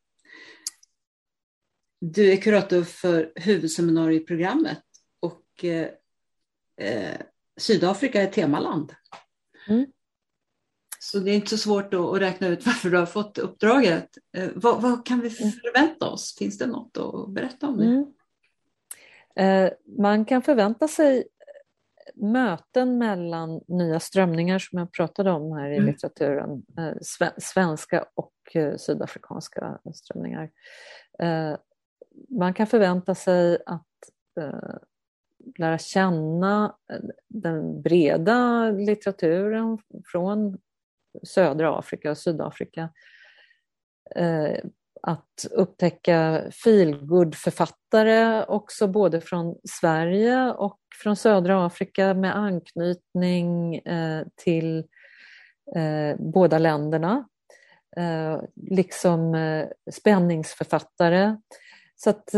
Du 2.00 2.32
är 2.32 2.38
kurator 2.38 2.84
för 2.84 3.32
huvudseminarieprogrammet 3.36 4.84
och 5.20 5.64
eh, 5.64 5.90
eh, 6.82 7.22
Sydafrika 7.58 8.22
är 8.22 8.28
temaland. 8.28 8.94
Mm. 9.68 9.86
Så 11.00 11.20
det 11.20 11.32
är 11.32 11.36
inte 11.36 11.50
så 11.50 11.58
svårt 11.58 11.94
att 11.94 12.18
räkna 12.18 12.48
ut 12.48 12.66
varför 12.66 12.90
du 12.90 12.98
har 12.98 13.06
fått 13.06 13.38
uppdraget. 13.38 14.10
Eh, 14.38 14.50
vad, 14.56 14.82
vad, 14.82 15.06
kan 15.06 15.22
vi 15.22 15.28
mm. 15.40 15.52
förvänta 15.52 16.10
oss? 16.10 16.36
Finns 16.38 16.58
det 16.58 16.68
något 16.68 16.98
att 16.98 17.30
berätta 17.30 17.68
om 17.68 17.78
det? 17.78 17.86
Mm. 17.86 18.06
Eh, 19.36 19.72
man 19.98 20.26
kan 20.26 20.42
förvänta 20.42 20.88
sig 20.88 21.28
möten 22.22 22.98
mellan 22.98 23.62
nya 23.68 24.00
strömningar 24.00 24.60
som 24.60 24.80
jag 24.80 24.92
pratade 24.92 25.32
om 25.32 25.52
här 25.52 25.70
i 25.70 25.76
mm. 25.76 25.86
litteraturen, 25.86 26.66
eh, 26.78 26.94
svenska 27.38 28.06
och 28.16 28.34
eh, 28.54 28.76
sydafrikanska 28.78 29.80
strömningar. 29.94 30.50
Eh, 31.20 31.56
man 32.30 32.54
kan 32.54 32.68
förvänta 32.68 33.16
sig 33.16 33.58
att 33.66 33.84
lära 35.58 35.78
känna 35.78 36.76
den 37.28 37.82
breda 37.82 38.70
litteraturen 38.72 39.78
från 40.12 40.58
södra 41.24 41.80
Afrika 41.80 42.12
och 42.12 42.18
Sydafrika. 42.18 42.90
Att 45.02 45.46
upptäcka 45.52 46.42
feelgood-författare 46.64 48.46
också 48.48 48.88
både 48.88 49.22
från 49.22 49.56
Sverige 49.70 50.52
och 50.52 50.80
från 51.04 51.16
södra 51.16 51.66
Afrika 51.66 52.14
med 52.14 52.38
anknytning 52.38 53.76
eh, 53.76 54.24
till 54.36 54.78
eh, 55.76 56.16
båda 56.20 56.58
länderna. 56.58 57.28
Eh, 57.98 58.42
liksom 58.56 59.38
spänningsförfattare. 59.92 61.38
Så 61.96 62.10
att 62.10 62.30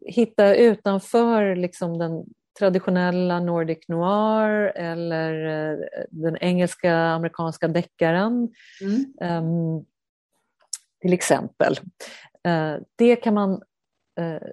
hitta 0.00 0.54
utanför 0.54 1.56
liksom 1.56 1.98
den 1.98 2.24
traditionella 2.58 3.40
Nordic 3.40 3.88
noir 3.88 4.72
eller 4.76 5.32
den 6.10 6.36
engelska 6.40 6.96
amerikanska 6.96 7.68
deckaren. 7.68 8.48
Mm. 8.80 9.84
Till 11.00 11.12
exempel. 11.12 11.76
Uh, 12.48 12.82
det 12.96 13.16
kan 13.16 13.34
man... 13.34 13.52
Uh, 14.20 14.48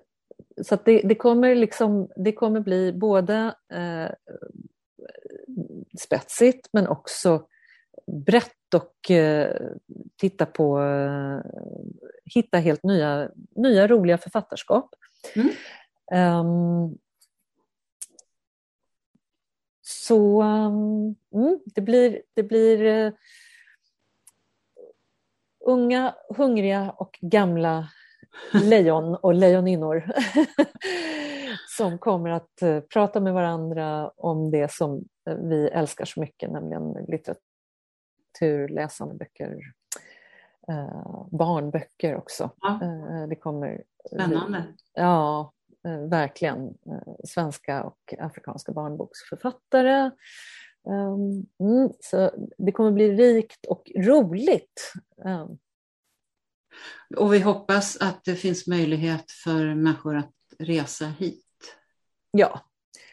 så 0.64 0.78
det, 0.86 1.02
det, 1.02 1.16
kommer 1.16 1.56
liksom, 1.56 2.10
det 2.16 2.32
kommer 2.32 2.60
bli 2.60 2.94
både 2.94 3.56
uh, 3.74 4.10
spetsigt 6.00 6.70
men 6.74 6.88
också 6.88 7.48
brett 8.28 8.74
och 8.76 9.12
titta 10.20 10.46
på, 10.46 10.82
hitta 12.36 12.58
helt 12.58 12.84
nya, 12.84 13.30
nya 13.56 13.88
roliga 13.88 14.18
författarskap. 14.18 14.90
Mm. 15.36 15.50
Um, 16.40 16.98
så 19.82 20.44
um, 20.44 21.16
det 21.66 21.82
blir, 21.82 22.22
det 22.34 22.44
blir 22.44 23.14
unga, 25.66 26.16
hungriga 26.38 26.92
och 26.98 27.20
gamla 27.22 27.90
lejon 28.54 29.16
och 29.16 29.34
lejoninnor 29.34 30.04
som 31.78 31.98
kommer 31.98 32.30
att 32.30 32.64
uh, 32.64 32.80
prata 32.80 33.20
med 33.20 33.34
varandra 33.34 34.12
om 34.18 34.52
det 34.52 34.72
som 34.72 34.96
uh, 35.30 35.36
vi 35.36 35.68
älskar 35.68 36.06
så 36.06 36.20
mycket, 36.20 36.52
nämligen 36.52 36.94
litteratur, 37.08 38.68
läsande 38.68 39.16
böcker, 39.16 39.60
barnböcker 41.32 42.16
också. 42.16 42.50
Ja. 42.62 42.80
det 43.30 43.36
kommer, 43.36 43.84
Spännande. 44.12 44.64
Ja, 44.94 45.52
Eh, 45.86 46.00
verkligen 46.10 46.68
eh, 46.68 47.14
svenska 47.24 47.84
och 47.84 48.14
afrikanska 48.20 48.72
barnboksförfattare. 48.72 50.12
Ehm, 50.88 51.46
mm, 51.60 51.90
så 52.00 52.32
det 52.58 52.72
kommer 52.72 52.92
bli 52.92 53.12
rikt 53.12 53.66
och 53.66 53.92
roligt. 53.96 54.94
Ehm. 55.26 55.58
Och 57.18 57.34
vi 57.34 57.40
hoppas 57.40 57.98
att 58.02 58.24
det 58.24 58.36
finns 58.36 58.68
möjlighet 58.68 59.32
för 59.32 59.76
människor 59.76 60.18
att 60.18 60.34
resa 60.60 61.06
hit. 61.06 61.46
Ja, 62.32 62.60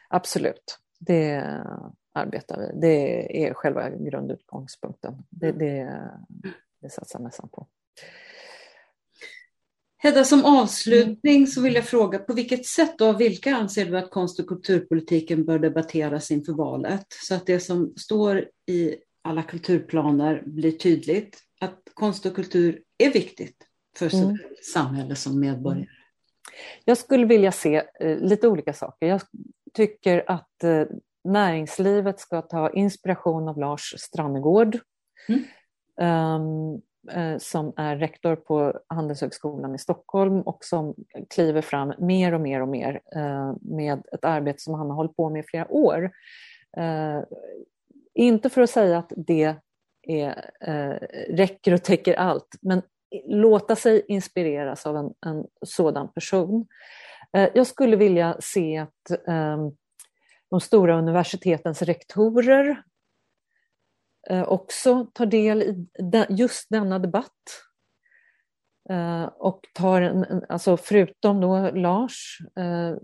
absolut. 0.09 0.79
Det 0.99 1.43
arbetar 2.13 2.59
vi. 2.59 2.81
Det 2.81 3.47
är 3.47 3.55
själva 3.55 3.91
grundutgångspunkten. 3.91 5.23
Det, 5.31 5.53
det, 5.53 6.01
det 6.81 6.91
satsar 6.91 7.19
nästan 7.19 7.49
på. 7.49 7.67
Hedda, 10.05 10.25
som 10.25 10.45
avslutning 10.45 11.47
så 11.47 11.61
vill 11.61 11.75
jag 11.75 11.85
fråga, 11.85 12.19
på 12.19 12.35
vilket 12.35 12.67
sätt 12.67 13.01
och 13.01 13.07
av 13.07 13.19
vilka 13.19 13.57
anser 13.57 13.87
du 13.87 13.99
att 13.99 14.11
konst 14.11 14.41
och 14.41 14.47
kulturpolitiken 14.47 15.45
bör 15.45 15.59
debatteras 15.59 16.31
inför 16.31 16.53
valet? 16.53 17.07
Så 17.09 17.35
att 17.35 17.47
det 17.47 17.61
som 17.61 17.95
står 17.97 18.49
i 18.67 18.97
alla 19.23 19.43
kulturplaner 19.43 20.43
blir 20.47 20.73
tydligt, 20.73 21.39
att 21.61 21.79
konst 21.95 22.27
och 22.27 22.35
kultur 22.35 22.83
är 22.99 23.13
viktigt 23.13 23.57
för 23.97 24.09
såväl 24.09 24.25
mm. 24.25 24.39
samhälle 24.73 25.15
som 25.15 25.41
medborgare. 25.41 25.87
Jag 26.85 26.99
skulle 26.99 27.27
vilja 27.27 27.53
se 27.53 27.83
eh, 28.01 28.19
lite 28.19 28.49
olika 28.49 28.73
saker. 28.73 29.07
Jag 29.07 29.21
tycker 29.75 30.25
att 30.27 30.65
eh, 30.65 30.85
näringslivet 31.25 32.21
ska 32.21 32.43
ta 32.43 32.71
inspiration 32.71 33.49
av 33.49 33.59
Lars 33.59 33.95
Strannegård. 33.99 34.79
Mm. 35.29 35.45
Um, 36.41 36.83
Eh, 37.11 37.39
som 37.39 37.73
är 37.77 37.97
rektor 37.97 38.37
på 38.37 38.81
Handelshögskolan 38.89 39.75
i 39.75 39.79
Stockholm 39.79 40.41
och 40.41 40.65
som 40.65 40.95
kliver 41.35 41.63
fram 41.63 41.95
mer 41.99 42.35
och 42.35 42.41
mer 42.41 42.63
och 42.63 42.69
mer 42.69 43.01
eh, 43.17 43.55
med 43.61 44.03
ett 44.13 44.25
arbete 44.25 44.59
som 44.63 44.75
han 44.75 44.91
har 44.91 44.97
hållit 44.97 45.17
på 45.17 45.31
med 45.31 45.41
i 45.41 45.47
flera 45.49 45.73
år. 45.73 46.11
Eh, 46.77 47.21
inte 48.15 48.51
för 48.51 48.63
att 48.63 48.71
säga 48.71 48.99
att 48.99 49.13
det 49.17 49.57
är, 50.09 51.09
räcker 51.37 51.75
och 51.75 51.83
täcker 51.83 52.15
allt, 52.15 52.49
men 52.61 52.83
låta 53.27 53.77
sig 53.77 54.05
inspireras 54.09 54.87
av 54.87 54.97
en, 54.97 55.15
en 55.27 55.47
sådan 55.67 56.13
person. 56.13 56.67
Jag 57.31 57.67
skulle 57.67 57.97
vilja 57.97 58.37
se 58.41 58.79
att 58.79 59.29
ehm, 59.29 59.71
de 60.51 60.61
stora 60.61 60.99
universitetens 60.99 61.83
rektorer 61.83 62.83
Eh, 64.31 64.43
också 64.43 65.07
tar 65.13 65.27
del 65.27 65.63
i 65.63 65.87
just 66.29 66.67
denna 66.71 66.99
debatt. 66.99 67.63
Eh, 68.91 69.25
och 69.25 69.61
tar, 69.75 70.03
en, 70.03 70.45
alltså 70.49 70.77
förutom 70.77 71.41
då 71.41 71.71
Lars, 71.71 72.39
eh, 72.57 72.97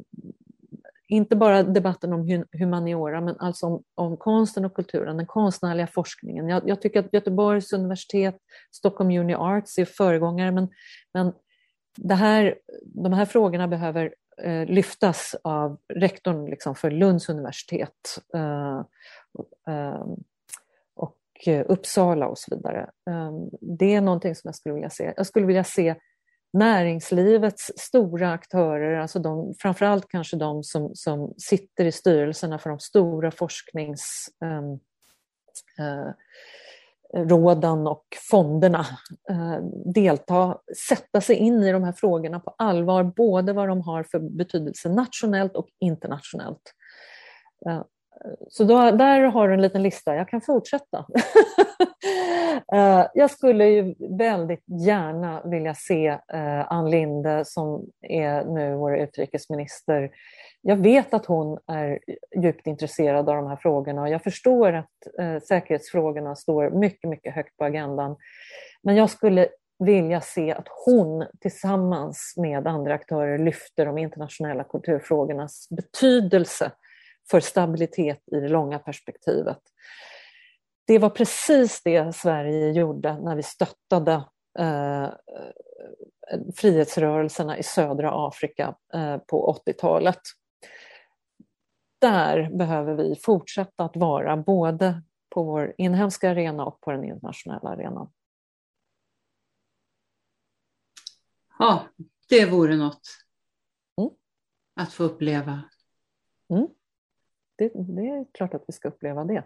inte 1.09 1.37
bara 1.37 1.62
debatten 1.62 2.12
om 2.12 2.45
humaniora, 2.53 3.21
men 3.21 3.37
alltså 3.39 3.66
om, 3.66 3.83
om 3.95 4.16
konsten 4.16 4.64
och 4.64 4.75
kulturen, 4.75 5.16
den 5.16 5.27
konstnärliga 5.27 5.87
forskningen. 5.87 6.49
Jag, 6.49 6.69
jag, 6.69 6.83
tycker 6.83 7.01
att 7.01 7.12
Göteborgs 7.12 7.73
universitet, 7.73 8.37
Stockholm 8.71 9.11
Uni 9.11 9.35
Arts 9.35 9.79
är 9.79 9.85
föregångare, 9.85 10.51
men, 10.51 10.69
men 11.14 11.33
det 11.97 12.14
här, 12.14 12.59
de 12.85 13.12
här 13.12 13.25
frågorna 13.25 13.69
behöver 13.69 14.14
eh, 14.43 14.66
lyftas 14.66 15.37
av 15.45 15.79
rektorn 15.95 16.47
liksom, 16.51 16.75
för 16.75 16.91
Lunds 16.91 17.29
universitet. 17.29 18.19
Eh, 18.35 18.83
Eh, 19.69 20.05
Eh, 21.47 21.64
Uppsala 21.68 22.26
och 22.26 22.39
så 22.39 22.57
vidare. 22.57 22.91
Ehm, 23.11 23.51
det 23.61 23.95
är 23.95 24.01
någonting 24.01 24.34
som 24.34 24.49
jag 24.49 24.55
skulle 24.55 24.74
vilja 24.74 24.91
se. 24.91 25.12
Jag 25.16 25.26
skulle 25.26 25.47
vilja 25.47 25.64
se 25.64 25.95
näringslivets 26.53 27.72
stora 27.76 28.32
aktörer, 28.32 28.99
alltså 28.99 29.18
de, 29.18 29.55
framförallt 29.59 30.09
kanske 30.09 30.36
de 30.36 30.62
som, 30.62 30.91
som 30.95 31.34
sitter 31.39 31.84
i 31.84 31.93
styrelserna 31.93 32.59
för 32.59 32.70
de 32.70 32.78
stora 32.78 33.30
forskningsråden 33.30 34.80
ehm, 35.78 36.14
eh, 37.66 37.93
och 37.93 38.05
fonderna 38.30 38.86
eh, 39.30 39.59
delta, 39.95 40.59
sätta 40.89 41.20
sig 41.20 41.36
in 41.36 41.62
i 41.62 41.72
de 41.72 41.84
här 41.84 41.93
frågorna 41.93 42.41
på 42.41 42.55
allvar, 42.59 43.05
både 43.05 43.53
vad 43.53 43.68
de 43.68 43.80
har 43.80 44.03
för 44.03 44.18
betydelse 44.18 44.89
nationellt 44.89 45.57
och 45.57 45.68
internationellt. 45.80 46.74
Eh, 47.66 47.82
så 48.49 48.64
då, 48.64 48.91
där 48.91 49.21
har 49.21 49.49
du 49.49 49.55
en 49.55 49.62
liten 49.62 49.83
lista, 49.83 50.14
jag 50.14 50.29
kan 50.29 50.41
fortsätta. 50.41 51.07
Eh, 52.73 53.07
jag 53.14 53.31
skulle 53.31 53.66
ju 53.66 53.95
väldigt 54.19 54.64
gärna 54.66 55.43
vilja 55.45 55.75
se 55.75 56.07
eh, 56.07 56.73
Ann 56.73 56.91
Linde 56.91 57.45
som 57.45 57.86
är 58.03 58.45
nu 58.45 58.74
vår 58.74 58.97
utrikesminister. 58.97 60.11
Jag 60.62 60.77
vet 60.77 61.15
att 61.15 61.27
hon 61.27 61.59
är 61.66 61.99
djupt 62.43 62.66
intresserad 62.66 63.28
av 63.28 63.36
de 63.36 63.47
här 63.47 63.57
frågorna 63.57 64.03
och 64.03 64.09
jag 64.09 64.23
förstår 64.23 64.73
att 64.73 65.19
eh, 65.19 65.39
säkerhetsfrågorna 65.39 66.36
står 66.36 66.70
mycket, 66.70 67.11
mycket 67.11 67.35
högt 67.35 67.57
på 67.57 67.65
agendan. 67.65 68.16
Men 68.82 68.97
jag 68.97 69.11
skulle 69.11 69.49
vilja 69.78 70.20
se 70.20 70.53
att 70.53 70.66
hon 70.86 71.27
tillsammans 71.40 72.35
med 72.36 72.66
andra 72.66 72.95
aktörer 72.95 73.39
lyfter 73.39 73.86
de 73.86 73.99
internationella 73.99 74.65
kulturfrågornas 74.65 75.69
betydelse 75.70 76.73
för 77.31 77.41
stabilitet 77.41 78.23
i 78.33 78.41
det 78.41 78.49
långa 78.49 78.79
perspektivet. 78.79 79.61
Det 80.87 80.99
var 80.99 81.11
precis 81.11 81.83
det 81.83 82.15
Sverige 82.15 82.73
gjorde 82.73 83.21
när 83.21 83.37
vi 83.37 83.43
stöttade 83.43 84.25
eh, 84.59 85.09
frihetsrörelserna 86.57 87.59
i 87.59 87.63
södra 87.63 88.29
Afrika 88.29 88.77
eh, 88.95 89.19
på 89.19 89.61
80-talet. 89.67 90.21
Där 92.01 92.51
behöver 92.59 92.95
vi 92.95 93.17
fortsätta 93.17 93.85
att 93.85 93.97
vara 93.97 94.37
både 94.37 95.03
på 95.29 95.43
vår 95.43 95.75
inhemska 95.79 96.31
arena 96.31 96.65
och 96.65 96.81
på 96.81 96.93
den 96.93 97.05
internationella 97.05 97.71
arenan. 97.71 98.13
Ja, 101.59 101.87
det 102.29 102.47
vore 102.47 102.77
något 102.77 103.09
mm. 103.99 104.11
att 104.75 104.93
få 104.93 105.05
uppleva. 105.05 105.63
Mm 106.51 106.69
det, 107.59 107.72
det 107.74 108.09
är 108.09 108.26
klart 108.35 108.55
att 108.55 108.64
vi 108.66 108.72
ska 108.72 108.89
uppleva 108.89 109.24
det. 109.24 109.44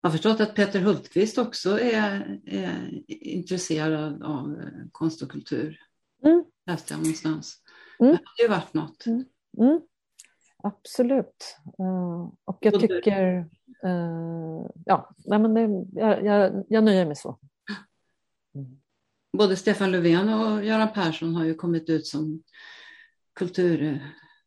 Jag 0.00 0.08
har 0.08 0.10
förstått 0.10 0.40
att 0.40 0.54
Peter 0.54 0.80
Hultqvist 0.80 1.38
också 1.38 1.80
är, 1.80 2.40
är 2.46 3.04
intresserad 3.08 4.22
av 4.22 4.60
eh, 4.60 4.88
konst 4.92 5.22
och 5.22 5.30
kultur. 5.30 5.80
Mm. 6.24 6.44
Läste 6.66 6.94
jag 6.94 6.98
någonstans. 6.98 7.62
Mm. 8.00 8.12
Det 8.12 8.20
har 8.24 8.42
ju 8.42 8.48
varit 8.48 8.74
något. 8.74 9.06
Mm. 9.06 9.24
Mm. 9.58 9.80
Absolut. 10.62 11.56
Uh, 11.80 12.32
och 12.44 12.58
jag 12.60 12.80
tycker... 12.80 13.48
Uh, 13.84 14.66
ja, 14.84 15.14
nej 15.24 15.38
men 15.38 15.54
det, 15.54 16.00
jag, 16.00 16.24
jag, 16.24 16.64
jag 16.68 16.84
nöjer 16.84 17.06
mig 17.06 17.16
så. 17.16 17.38
Mm. 18.54 18.80
både 19.32 19.56
Stefan 19.56 19.90
Löfven 19.90 20.28
och 20.28 20.64
Göran 20.64 20.92
Persson 20.92 21.34
har 21.34 21.44
ju 21.44 21.54
kommit 21.54 21.88
ut 21.88 22.06
som 22.06 22.42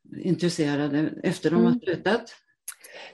kulturintresserade 0.10 1.10
efter 1.24 1.50
de 1.50 1.56
har 1.56 1.68
mm. 1.68 1.80
slutat. 1.80 2.24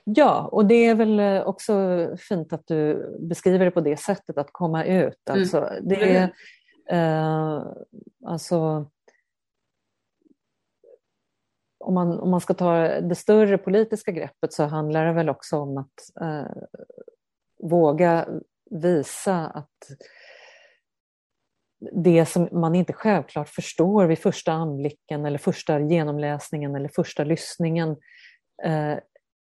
Ja, 0.03 0.49
och 0.51 0.65
det 0.65 0.85
är 0.85 0.95
väl 0.95 1.43
också 1.43 1.73
fint 2.17 2.53
att 2.53 2.67
du 2.67 3.09
beskriver 3.19 3.65
det 3.65 3.71
på 3.71 3.81
det 3.81 3.97
sättet, 3.97 4.37
att 4.37 4.49
komma 4.51 4.85
ut. 4.85 5.29
Mm. 5.29 5.41
Alltså, 5.41 5.69
det 5.81 6.15
är, 6.15 6.33
eh, 6.89 7.63
alltså, 8.25 8.89
om 11.79 11.93
man, 11.93 12.19
om 12.19 12.29
man 12.29 12.41
ska 12.41 12.53
ta 12.53 12.87
det 13.01 13.15
större 13.15 13.57
politiska 13.57 14.11
greppet 14.11 14.53
så 14.53 14.63
handlar 14.63 15.05
det 15.05 15.13
väl 15.13 15.29
också 15.29 15.57
om 15.57 15.77
att 15.77 16.21
eh, 16.21 16.63
våga 17.63 18.27
visa 18.69 19.47
att 19.47 19.87
det 21.91 22.25
som 22.25 22.49
man 22.51 22.75
inte 22.75 22.93
självklart 22.93 23.49
förstår 23.49 24.05
vid 24.05 24.19
första 24.19 24.51
anblicken 24.51 25.25
eller 25.25 25.37
första 25.37 25.79
genomläsningen 25.79 26.75
eller 26.75 26.89
första 26.95 27.23
lyssningen 27.23 27.95
eh, 28.63 28.97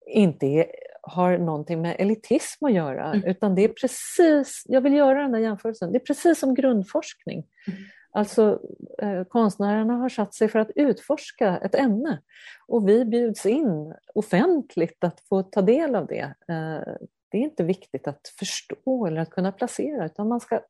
inte 0.06 0.46
är, 0.46 0.66
har 1.02 1.38
någonting 1.38 1.82
med 1.82 1.96
elitism 1.98 2.64
att 2.64 2.72
göra, 2.72 3.12
mm. 3.12 3.24
utan 3.24 3.54
det 3.54 3.64
är 3.64 3.68
precis, 3.68 4.62
jag 4.64 4.80
vill 4.80 4.94
göra 4.94 5.22
den 5.22 5.32
där 5.32 5.38
jämförelsen, 5.38 5.92
det 5.92 5.98
är 5.98 6.06
precis 6.06 6.38
som 6.38 6.54
grundforskning. 6.54 7.46
Mm. 7.66 7.78
Alltså 8.10 8.60
eh, 9.02 9.24
konstnärerna 9.24 9.94
har 9.94 10.08
satt 10.08 10.34
sig 10.34 10.48
för 10.48 10.58
att 10.58 10.70
utforska 10.74 11.58
ett 11.58 11.74
ämne 11.74 12.22
och 12.68 12.88
vi 12.88 13.04
bjuds 13.04 13.46
in 13.46 13.94
offentligt 14.14 15.04
att 15.04 15.20
få 15.28 15.42
ta 15.42 15.62
del 15.62 15.94
av 15.94 16.06
det. 16.06 16.34
Eh, 16.48 16.94
det 17.30 17.38
är 17.38 17.42
inte 17.42 17.64
viktigt 17.64 18.08
att 18.08 18.20
förstå 18.38 19.06
eller 19.06 19.20
att 19.20 19.30
kunna 19.30 19.52
placera 19.52 20.06
utan 20.06 20.28
man 20.28 20.40
ska 20.40 20.60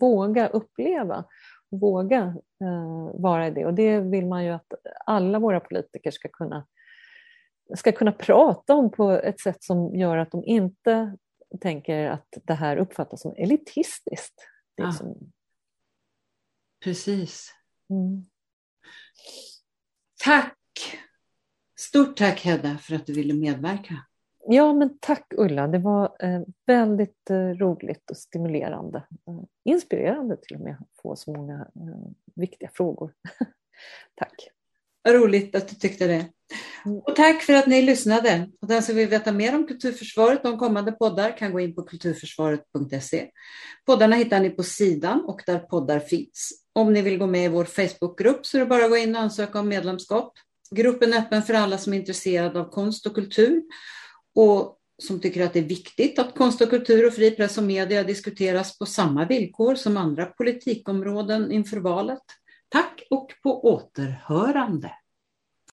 våga 0.00 0.48
uppleva, 0.48 1.24
våga 1.70 2.22
eh, 2.60 3.20
vara 3.20 3.46
i 3.46 3.50
det 3.50 3.66
och 3.66 3.74
det 3.74 4.00
vill 4.00 4.26
man 4.26 4.44
ju 4.44 4.50
att 4.50 4.72
alla 5.06 5.38
våra 5.38 5.60
politiker 5.60 6.10
ska 6.10 6.28
kunna 6.28 6.66
ska 7.74 7.92
kunna 7.92 8.12
prata 8.12 8.74
om 8.74 8.90
på 8.90 9.10
ett 9.10 9.40
sätt 9.40 9.64
som 9.64 9.94
gör 9.94 10.16
att 10.16 10.30
de 10.30 10.44
inte 10.44 11.16
tänker 11.60 12.10
att 12.10 12.28
det 12.44 12.54
här 12.54 12.76
uppfattas 12.76 13.22
som 13.22 13.34
elitistiskt. 13.36 14.48
Ja. 14.74 14.92
som... 14.92 15.32
Precis. 16.84 17.54
Mm. 17.90 18.24
Tack! 20.24 20.58
Stort 21.78 22.16
tack 22.16 22.40
Hedda 22.40 22.78
för 22.78 22.94
att 22.94 23.06
du 23.06 23.12
ville 23.12 23.34
medverka. 23.34 23.94
Ja, 24.48 24.72
men 24.72 24.98
tack 25.00 25.32
Ulla. 25.36 25.68
Det 25.68 25.78
var 25.78 26.16
eh, 26.20 26.40
väldigt 26.66 27.30
eh, 27.30 27.48
roligt 27.48 28.10
och 28.10 28.16
stimulerande. 28.16 28.98
Eh, 28.98 29.40
inspirerande 29.64 30.36
till 30.36 30.56
och 30.56 30.62
med 30.62 30.76
att 30.80 31.02
få 31.02 31.16
så 31.16 31.32
många 31.32 31.66
viktiga 32.34 32.70
frågor. 32.74 33.12
tack! 34.14 34.50
roligt 35.12 35.54
att 35.54 35.68
du 35.68 35.74
tyckte 35.74 36.06
det. 36.06 36.26
Mm. 36.86 36.98
Och 36.98 37.16
tack 37.16 37.42
för 37.42 37.52
att 37.52 37.66
ni 37.66 37.82
lyssnade. 37.82 38.48
Och 38.60 38.68
den 38.68 38.82
som 38.82 38.96
vill 38.96 39.08
veta 39.08 39.32
mer 39.32 39.54
om 39.54 39.66
Kulturförsvaret 39.66 40.44
och 40.44 40.52
om 40.52 40.58
kommande 40.58 40.92
poddar 40.92 41.36
kan 41.36 41.52
gå 41.52 41.60
in 41.60 41.74
på 41.74 41.82
kulturförsvaret.se. 41.82 43.30
Poddarna 43.86 44.16
hittar 44.16 44.40
ni 44.40 44.50
på 44.50 44.62
sidan 44.62 45.24
och 45.24 45.42
där 45.46 45.58
poddar 45.58 46.00
finns. 46.00 46.64
Om 46.72 46.92
ni 46.92 47.02
vill 47.02 47.18
gå 47.18 47.26
med 47.26 47.44
i 47.44 47.48
vår 47.48 47.64
Facebookgrupp 47.64 48.46
så 48.46 48.56
är 48.56 48.60
det 48.60 48.66
bara 48.66 48.84
att 48.84 48.90
gå 48.90 48.96
in 48.96 49.16
och 49.16 49.22
ansöka 49.22 49.60
om 49.60 49.68
medlemskap. 49.68 50.32
Gruppen 50.70 51.12
är 51.12 51.18
öppen 51.18 51.42
för 51.42 51.54
alla 51.54 51.78
som 51.78 51.92
är 51.92 51.96
intresserade 51.96 52.60
av 52.60 52.70
konst 52.70 53.06
och 53.06 53.14
kultur 53.14 53.62
och 54.36 54.76
som 55.02 55.20
tycker 55.20 55.44
att 55.44 55.52
det 55.52 55.58
är 55.58 55.64
viktigt 55.64 56.18
att 56.18 56.34
konst 56.34 56.60
och 56.60 56.70
kultur 56.70 57.06
och 57.06 57.12
fri 57.12 57.30
press 57.30 57.58
och 57.58 57.64
media 57.64 58.02
diskuteras 58.02 58.78
på 58.78 58.86
samma 58.86 59.24
villkor 59.24 59.74
som 59.74 59.96
andra 59.96 60.26
politikområden 60.26 61.52
inför 61.52 61.76
valet. 61.76 62.22
Tack 62.68 63.02
och 63.10 63.32
på 63.42 63.64
återhörande. 63.64 64.92